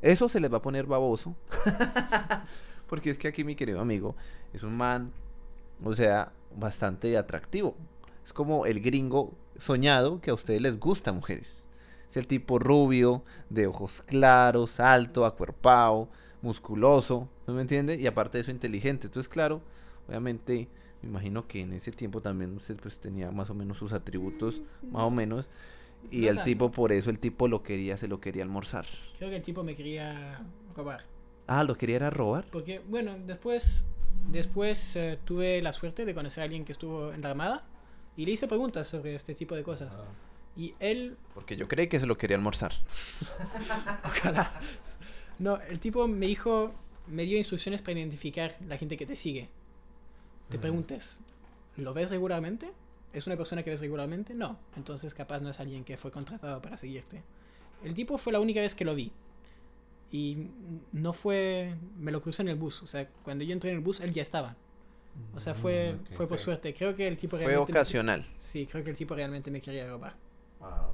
Eso 0.02 0.28
se 0.28 0.40
les 0.40 0.52
va 0.52 0.58
a 0.58 0.62
poner 0.62 0.86
baboso. 0.86 1.34
porque 2.88 3.10
es 3.10 3.18
que 3.18 3.28
aquí 3.28 3.44
mi 3.44 3.54
querido 3.54 3.80
amigo 3.80 4.16
es 4.52 4.62
un 4.62 4.76
man, 4.76 5.12
o 5.84 5.94
sea, 5.94 6.32
bastante 6.56 7.16
atractivo. 7.16 7.76
Es 8.24 8.32
como 8.32 8.66
el 8.66 8.80
gringo 8.80 9.32
soñado 9.58 10.20
que 10.20 10.30
a 10.30 10.34
ustedes 10.34 10.60
les 10.60 10.78
gusta, 10.78 11.12
mujeres. 11.12 11.66
Es 12.08 12.16
el 12.16 12.26
tipo 12.26 12.58
rubio, 12.58 13.22
de 13.50 13.66
ojos 13.66 14.02
claros, 14.06 14.80
alto, 14.80 15.26
acuerpado, 15.26 16.08
musculoso, 16.40 17.28
¿no 17.46 17.54
me 17.54 17.60
entiende? 17.60 17.96
Y 17.96 18.06
aparte 18.06 18.38
de 18.38 18.42
eso, 18.42 18.50
inteligente. 18.50 19.06
Entonces, 19.06 19.28
claro, 19.28 19.60
obviamente, 20.08 20.68
me 21.02 21.10
imagino 21.10 21.46
que 21.46 21.60
en 21.60 21.74
ese 21.74 21.90
tiempo 21.90 22.22
también 22.22 22.56
usted 22.56 22.76
pues 22.80 22.98
tenía 22.98 23.30
más 23.30 23.50
o 23.50 23.54
menos 23.54 23.76
sus 23.76 23.92
atributos, 23.92 24.62
más 24.90 25.02
o 25.02 25.10
menos. 25.10 25.48
Y 26.10 26.22
No 26.22 26.28
el 26.30 26.36
tanto. 26.36 26.44
tipo, 26.44 26.70
por 26.70 26.92
eso 26.92 27.10
el 27.10 27.18
tipo 27.18 27.48
lo 27.48 27.62
quería, 27.62 27.96
se 27.96 28.08
lo 28.08 28.20
quería 28.20 28.42
almorzar. 28.42 28.86
Creo 29.18 29.30
que 29.30 29.36
el 29.36 29.42
tipo 29.42 29.62
me 29.62 29.76
quería 29.76 30.40
robar. 30.74 31.04
Ah, 31.46 31.64
¿lo 31.64 31.76
quería 31.76 31.96
era 31.96 32.10
robar? 32.10 32.46
Porque, 32.50 32.80
bueno, 32.80 33.16
después, 33.26 33.86
después 34.30 34.96
eh, 34.96 35.18
tuve 35.24 35.60
la 35.62 35.72
suerte 35.72 36.04
de 36.04 36.14
conocer 36.14 36.42
a 36.42 36.44
alguien 36.44 36.64
que 36.64 36.72
estuvo 36.72 37.12
en 37.12 37.20
la 37.22 37.30
Armada 37.30 37.64
y 38.16 38.24
le 38.26 38.32
hice 38.32 38.48
preguntas 38.48 38.86
sobre 38.86 39.14
este 39.14 39.34
tipo 39.34 39.54
de 39.54 39.62
cosas. 39.62 39.98
Y 40.56 40.74
él, 40.80 41.16
Porque 41.34 41.56
yo 41.56 41.68
creí 41.68 41.88
que 41.88 42.00
se 42.00 42.06
lo 42.06 42.16
quería 42.18 42.36
almorzar. 42.36 42.72
ojalá. 44.04 44.52
No, 45.38 45.58
el 45.68 45.78
tipo 45.78 46.08
me 46.08 46.26
dijo, 46.26 46.72
me 47.06 47.22
dio 47.24 47.38
instrucciones 47.38 47.80
para 47.82 47.98
identificar 47.98 48.56
la 48.66 48.76
gente 48.76 48.96
que 48.96 49.06
te 49.06 49.14
sigue. 49.16 49.48
Te 50.48 50.58
preguntes, 50.58 51.20
¿lo 51.76 51.92
ves 51.94 52.10
regularmente? 52.10 52.72
¿Es 53.12 53.26
una 53.26 53.36
persona 53.36 53.62
que 53.62 53.70
ves 53.70 53.80
regularmente? 53.80 54.34
No. 54.34 54.58
Entonces 54.76 55.14
capaz 55.14 55.40
no 55.40 55.50
es 55.50 55.58
alguien 55.60 55.84
que 55.84 55.96
fue 55.96 56.10
contratado 56.10 56.60
para 56.60 56.76
seguirte. 56.76 57.22
El 57.84 57.94
tipo 57.94 58.18
fue 58.18 58.32
la 58.32 58.40
única 58.40 58.60
vez 58.60 58.74
que 58.74 58.84
lo 58.84 58.94
vi. 58.94 59.12
Y 60.10 60.48
no 60.92 61.12
fue. 61.12 61.74
Me 61.98 62.10
lo 62.12 62.20
crucé 62.22 62.42
en 62.42 62.48
el 62.48 62.56
bus. 62.56 62.82
O 62.82 62.86
sea, 62.86 63.08
cuando 63.24 63.44
yo 63.44 63.52
entré 63.52 63.70
en 63.70 63.76
el 63.76 63.82
bus, 63.82 64.00
él 64.00 64.12
ya 64.12 64.22
estaba. 64.22 64.56
O 65.34 65.40
sea, 65.40 65.54
fue, 65.54 65.94
Mm, 65.94 66.00
ok, 66.00 66.06
fue 66.08 66.16
por 66.28 66.38
fue- 66.38 66.38
suerte. 66.38 66.74
Creo 66.74 66.94
que 66.94 67.08
el 67.08 67.16
tipo 67.16 67.36
Fue 67.36 67.46
realmente. 67.46 67.72
me- 67.72 67.78
ocasional. 67.78 68.26
Sí, 68.38 68.66
creo 68.70 68.84
que 68.84 68.90
el 68.90 68.96
tipo 68.96 69.14
realmente 69.14 69.50
me 69.50 69.60
quería 69.60 69.88
robar. 69.88 70.14
Ah, 70.60 70.88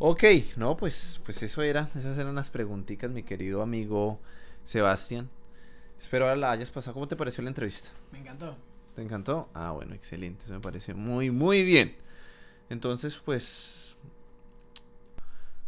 ok. 0.00 0.22
no, 0.56 0.76
pues, 0.76 1.20
pues 1.24 1.42
eso 1.42 1.62
era. 1.62 1.88
Esas 1.96 2.18
eran 2.18 2.34
las 2.34 2.50
preguntitas, 2.50 3.10
mi 3.10 3.22
querido 3.22 3.62
amigo 3.62 4.18
Sebastián. 4.64 5.30
Espero 6.00 6.24
ahora 6.24 6.36
la 6.36 6.50
hayas 6.50 6.70
pasado. 6.70 6.94
¿Cómo 6.94 7.06
te 7.08 7.16
pareció 7.16 7.42
la 7.42 7.50
entrevista? 7.50 7.90
Me 8.10 8.18
encantó. 8.18 8.56
¿Te 8.94 9.02
encantó? 9.02 9.48
Ah, 9.54 9.70
bueno, 9.72 9.94
excelente. 9.94 10.44
Eso 10.44 10.52
me 10.54 10.60
parece 10.60 10.92
muy, 10.94 11.30
muy 11.30 11.64
bien. 11.64 11.96
Entonces, 12.68 13.18
pues. 13.24 13.96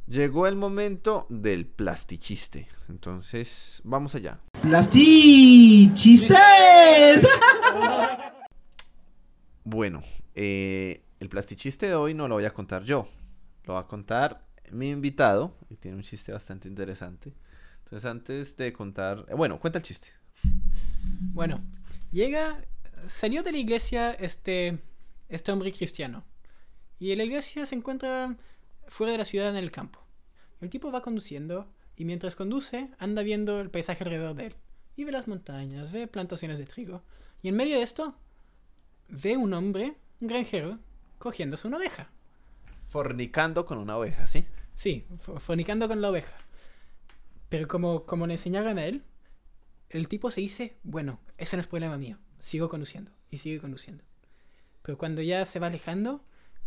Llegó 0.07 0.47
el 0.47 0.57
momento 0.57 1.27
del 1.31 1.64
plastichiste. 1.66 2.68
Entonces, 2.91 3.81
vamos 3.85 4.14
allá. 4.14 4.41
¡Plastichistes! 4.62 6.37
Bueno, 9.66 10.03
eh, 10.35 11.03
el 11.20 11.31
plastichiste 11.31 11.87
de 11.87 11.95
hoy 11.95 12.12
no 12.12 12.29
lo 12.29 12.35
voy 12.35 12.45
a 12.45 12.53
contar 12.53 12.85
yo. 12.85 13.09
Lo 13.64 13.72
va 13.75 13.81
a 13.81 13.87
contar 13.87 14.45
mi 14.70 14.91
invitado. 14.91 15.57
Y 15.70 15.77
tiene 15.77 15.97
un 15.97 16.03
chiste 16.03 16.33
bastante 16.33 16.68
interesante. 16.68 17.33
Entonces, 17.83 18.05
antes 18.11 18.59
de 18.59 18.75
contar. 18.75 19.25
eh, 19.27 19.33
Bueno, 19.35 19.59
cuenta 19.59 19.79
el 19.79 19.85
chiste. 19.85 20.09
Bueno, 21.33 21.62
llega. 22.12 22.62
Salió 23.09 23.43
de 23.43 23.53
la 23.53 23.59
iglesia 23.59 24.13
este. 24.13 24.79
Este 25.29 25.53
hombre 25.53 25.73
cristiano. 25.73 26.25
Y 26.99 27.15
la 27.17 27.25
iglesia 27.25 27.67
se 27.67 27.75
encuentra 27.75 28.37
fuera 28.89 29.13
de 29.13 29.19
la 29.19 29.25
ciudad 29.25 29.49
en 29.51 29.57
el 29.57 29.71
campo. 29.71 30.01
El 30.61 30.71
tipo 30.71 30.93
va 30.93 31.03
conduciendo. 31.03 31.69
Y 31.97 32.05
mientras 32.05 32.35
conduce, 32.37 32.91
anda 32.99 33.23
viendo 33.23 33.61
el 33.61 33.71
paisaje 33.71 34.03
alrededor 34.05 34.35
de 34.35 34.47
él. 34.47 34.55
Y 34.97 35.05
ve 35.05 35.13
las 35.13 35.29
montañas, 35.29 35.93
ve 35.93 36.07
plantaciones 36.09 36.59
de 36.59 36.67
trigo. 36.67 37.03
Y 37.43 37.49
en 37.49 37.57
medio 37.57 37.77
de 37.77 37.83
esto, 37.85 38.17
ve 39.09 39.37
un 39.37 39.53
hombre, 39.55 39.95
un 40.21 40.29
granjero, 40.29 40.79
cogiéndose 41.19 41.69
una 41.69 41.77
oveja. 41.77 42.11
Fornicando 42.89 43.65
con 43.65 43.79
una 43.79 43.97
oveja, 43.97 44.27
¿sí? 44.27 44.45
Sí, 44.75 45.07
fo- 45.25 45.39
fornicando 45.39 45.87
con 45.89 46.01
la 46.01 46.11
oveja. 46.11 46.37
Pero 47.49 47.69
como, 47.69 48.05
como 48.07 48.27
le 48.27 48.35
enseñaron 48.35 48.79
a 48.79 48.85
él, 48.85 49.05
el 49.91 50.09
tipo 50.09 50.31
se 50.31 50.41
dice, 50.41 50.77
bueno, 50.83 51.21
ese 51.39 51.57
no 51.57 51.61
es 51.61 51.67
problema 51.69 51.97
mío, 51.97 52.19
sigo 52.45 52.68
conduciendo 52.68 53.11
y 53.30 53.38
sigue 53.38 53.59
conduciendo. 53.61 54.05
Pero 54.82 54.99
cuando 54.99 55.22
ya 55.22 55.45
se 55.47 55.59
va 55.61 55.68
alejando, 55.68 56.22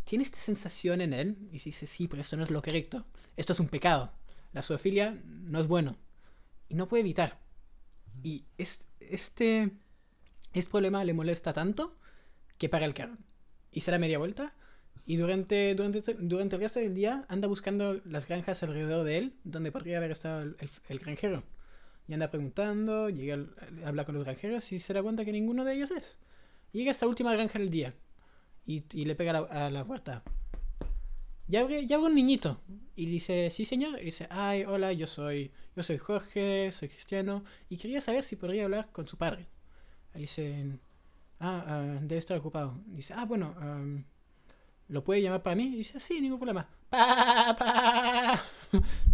tiene 0.05 0.23
esta 0.23 0.37
sensación 0.37 1.01
en 1.01 1.13
él 1.13 1.37
y 1.51 1.59
se 1.59 1.69
dice, 1.69 1.85
sí, 1.87 2.07
pero 2.07 2.21
esto 2.21 2.35
no 2.37 2.43
es 2.43 2.49
lo 2.49 2.61
correcto, 2.61 3.05
esto 3.35 3.53
es 3.53 3.59
un 3.59 3.67
pecado, 3.67 4.11
la 4.53 4.63
zoofilia 4.63 5.19
no 5.25 5.59
es 5.59 5.67
bueno 5.67 5.97
y 6.67 6.75
no 6.75 6.87
puede 6.87 7.01
evitar. 7.01 7.39
Y 8.23 8.45
es- 8.57 8.87
este, 8.99 9.71
este 10.53 10.71
problema 10.71 11.03
le 11.03 11.13
molesta 11.13 11.53
tanto 11.53 11.95
que 12.57 12.69
para 12.69 12.85
el 12.85 12.93
carro 12.95 13.17
y 13.71 13.81
se 13.81 13.91
da 13.91 13.99
media 13.99 14.17
vuelta 14.17 14.53
y 15.05 15.17
durante, 15.17 15.75
durante, 15.75 16.01
durante 16.15 16.55
el 16.55 16.61
resto 16.61 16.79
del 16.79 16.95
día 16.95 17.25
anda 17.29 17.47
buscando 17.47 18.01
las 18.05 18.27
granjas 18.27 18.63
alrededor 18.63 19.05
de 19.05 19.17
él, 19.19 19.33
donde 19.43 19.71
podría 19.71 19.97
haber 19.97 20.09
estado 20.11 20.41
el, 20.41 20.55
el- 20.59 20.69
el 20.89 20.99
granjero. 20.99 21.43
Y 22.07 22.13
anda 22.13 22.29
preguntando, 22.31 23.09
llega, 23.09 23.35
al- 23.35 23.53
habla 23.85 24.05
con 24.05 24.15
los 24.15 24.23
granjeros 24.23 24.71
y 24.71 24.79
se 24.79 24.93
da 24.93 25.03
cuenta 25.03 25.25
que 25.25 25.31
ninguno 25.31 25.65
de 25.65 25.73
ellos 25.75 25.91
es. 25.91 26.17
Y 26.73 26.79
llega 26.79 26.91
a 26.91 26.93
esta 26.93 27.07
última 27.07 27.33
granja 27.33 27.59
del 27.59 27.69
día 27.69 27.93
y, 28.65 28.83
y 28.93 29.05
le 29.05 29.15
pega 29.15 29.31
a 29.31 29.41
la, 29.41 29.65
a 29.67 29.69
la 29.69 29.85
puerta. 29.85 30.23
Ya 31.47 31.61
abre, 31.61 31.85
ya 31.85 31.95
abre 31.95 32.07
un 32.09 32.15
niñito 32.15 32.59
y 32.95 33.05
dice, 33.05 33.49
sí 33.51 33.63
señor, 33.63 34.01
y 34.01 34.05
dice, 34.05 34.27
ay, 34.29 34.65
hola, 34.65 34.91
yo 34.91 35.07
soy, 35.07 35.51
yo 35.77 35.83
soy 35.83 35.97
Jorge, 35.97 36.71
soy 36.73 36.89
cristiano 36.89 37.43
y 37.69 37.77
quería 37.77 38.01
saber 38.01 38.23
si 38.25 38.35
podría 38.35 38.65
hablar 38.65 38.89
con 38.91 39.07
su 39.07 39.17
padre. 39.17 39.47
Y 40.15 40.19
dicen, 40.19 40.81
ah, 41.39 41.63
ah, 41.67 41.99
debe 42.01 42.17
estar 42.19 42.37
ocupado. 42.37 42.79
Dice, 42.87 43.13
ah, 43.15 43.25
bueno, 43.25 43.55
am, 43.59 44.03
¿lo 44.89 45.03
puede 45.05 45.21
llamar 45.21 45.43
para 45.43 45.55
mí? 45.55 45.67
Y 45.73 45.77
dice, 45.77 45.99
sí, 46.01 46.19
ningún 46.21 46.39
problema. 46.39 46.67
Papá, 46.89 48.43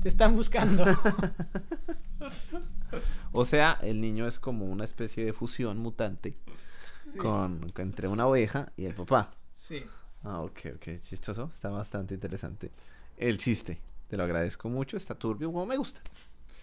te 0.01 0.09
están 0.09 0.35
buscando. 0.35 0.85
O 3.31 3.45
sea, 3.45 3.79
el 3.81 3.99
niño 4.01 4.27
es 4.27 4.39
como 4.39 4.65
una 4.65 4.85
especie 4.85 5.25
de 5.25 5.33
fusión 5.33 5.79
mutante 5.79 6.37
con, 7.17 7.69
con- 7.71 7.83
entre 7.85 8.07
una 8.07 8.27
oveja 8.27 8.71
y 8.77 8.85
el 8.85 8.93
papá. 8.93 9.31
Sí. 9.59 9.83
Ah, 10.23 10.41
ok, 10.41 10.59
ok, 10.75 11.01
chistoso. 11.01 11.51
Está 11.53 11.69
bastante 11.69 12.13
interesante. 12.13 12.71
El 13.17 13.37
chiste, 13.37 13.79
te 14.07 14.17
lo 14.17 14.23
agradezco 14.23 14.69
mucho. 14.69 14.95
Está 14.97 15.15
turbio, 15.15 15.51
como 15.51 15.65
me 15.65 15.77
gusta. 15.77 16.01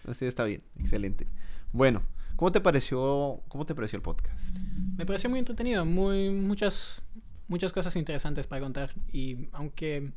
Así 0.07 0.25
está 0.25 0.43
bien, 0.45 0.63
excelente. 0.79 1.27
Bueno, 1.73 2.01
¿cómo 2.37 2.51
te 2.51 2.61
pareció, 2.61 3.41
cómo 3.49 3.65
te 3.65 3.75
pareció 3.75 3.97
el 3.97 4.03
podcast? 4.03 4.55
Me 4.97 5.05
pareció 5.05 5.29
muy 5.29 5.39
entretenido, 5.39 5.85
muy 5.85 6.29
muchas 6.31 7.03
muchas 7.47 7.73
cosas 7.73 7.95
interesantes 7.97 8.47
para 8.47 8.61
contar 8.61 8.93
y 9.11 9.49
aunque 9.51 10.13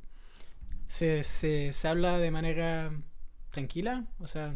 se, 0.86 1.24
se, 1.24 1.72
se 1.72 1.88
habla 1.88 2.18
de 2.18 2.30
manera 2.30 2.92
tranquila, 3.50 4.04
o 4.20 4.26
sea, 4.28 4.54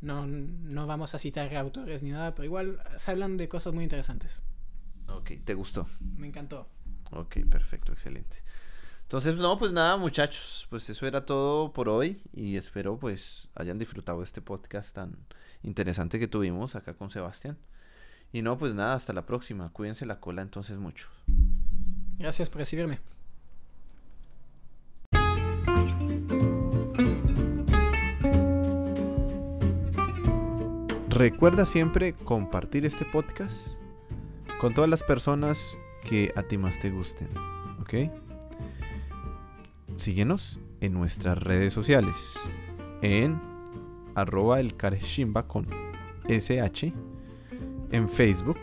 no, 0.00 0.26
no 0.26 0.86
vamos 0.86 1.14
a 1.14 1.18
citar 1.18 1.54
autores 1.56 2.02
ni 2.02 2.10
nada, 2.10 2.34
pero 2.34 2.44
igual 2.44 2.80
se 2.96 3.10
hablan 3.10 3.36
de 3.36 3.48
cosas 3.48 3.74
muy 3.74 3.84
interesantes. 3.84 4.42
Ok, 5.08 5.32
¿te 5.44 5.54
gustó? 5.54 5.86
Me 6.16 6.26
encantó. 6.26 6.68
Ok, 7.10 7.38
perfecto, 7.50 7.92
excelente. 7.92 8.42
Entonces, 9.02 9.36
no, 9.36 9.58
pues 9.58 9.72
nada, 9.72 9.96
muchachos, 9.96 10.66
pues 10.68 10.88
eso 10.90 11.06
era 11.06 11.24
todo 11.24 11.72
por 11.72 11.88
hoy 11.88 12.20
y 12.34 12.56
espero 12.56 12.98
pues 12.98 13.48
hayan 13.54 13.78
disfrutado 13.78 14.22
este 14.22 14.42
podcast 14.42 14.94
tan 14.94 15.16
interesante 15.62 16.18
que 16.18 16.28
tuvimos 16.28 16.76
acá 16.76 16.94
con 16.94 17.10
Sebastián. 17.10 17.56
Y 18.32 18.42
no, 18.42 18.58
pues 18.58 18.74
nada, 18.74 18.94
hasta 18.94 19.14
la 19.14 19.24
próxima. 19.24 19.70
Cuídense 19.72 20.04
la 20.04 20.20
cola 20.20 20.42
entonces 20.42 20.76
mucho. 20.76 21.08
Gracias 22.18 22.50
por 22.50 22.58
recibirme. 22.58 23.00
Recuerda 31.18 31.66
siempre 31.66 32.12
compartir 32.12 32.86
este 32.86 33.04
podcast 33.04 33.76
con 34.60 34.72
todas 34.72 34.88
las 34.88 35.02
personas 35.02 35.76
que 36.04 36.32
a 36.36 36.44
ti 36.44 36.56
más 36.58 36.78
te 36.78 36.90
gusten, 36.90 37.26
¿ok? 37.80 38.08
Síguenos 39.96 40.60
en 40.80 40.92
nuestras 40.92 41.36
redes 41.36 41.72
sociales, 41.72 42.38
en 43.02 43.40
arroba 44.14 44.60
el 44.60 44.76
con 44.76 45.66
SH, 46.28 46.92
en 47.90 48.08
Facebook, 48.08 48.60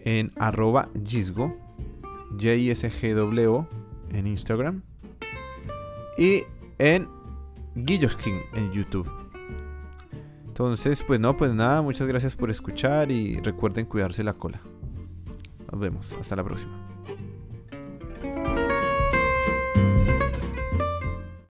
en 0.00 0.32
arroba 0.40 0.88
Gisgo, 1.06 1.56
J-I-S-G-W, 2.32 3.66
en 4.12 4.26
Instagram, 4.26 4.82
y 6.18 6.42
en 6.80 7.08
Guilloskin 7.76 8.40
en 8.54 8.72
YouTube. 8.72 9.19
Entonces, 10.60 11.02
pues 11.02 11.18
no, 11.18 11.38
pues 11.38 11.54
nada, 11.54 11.80
muchas 11.80 12.06
gracias 12.06 12.36
por 12.36 12.50
escuchar 12.50 13.10
y 13.10 13.40
recuerden 13.40 13.86
cuidarse 13.86 14.22
la 14.22 14.34
cola. 14.34 14.60
Nos 15.72 15.80
vemos, 15.80 16.12
hasta 16.20 16.36
la 16.36 16.44
próxima. 16.44 16.99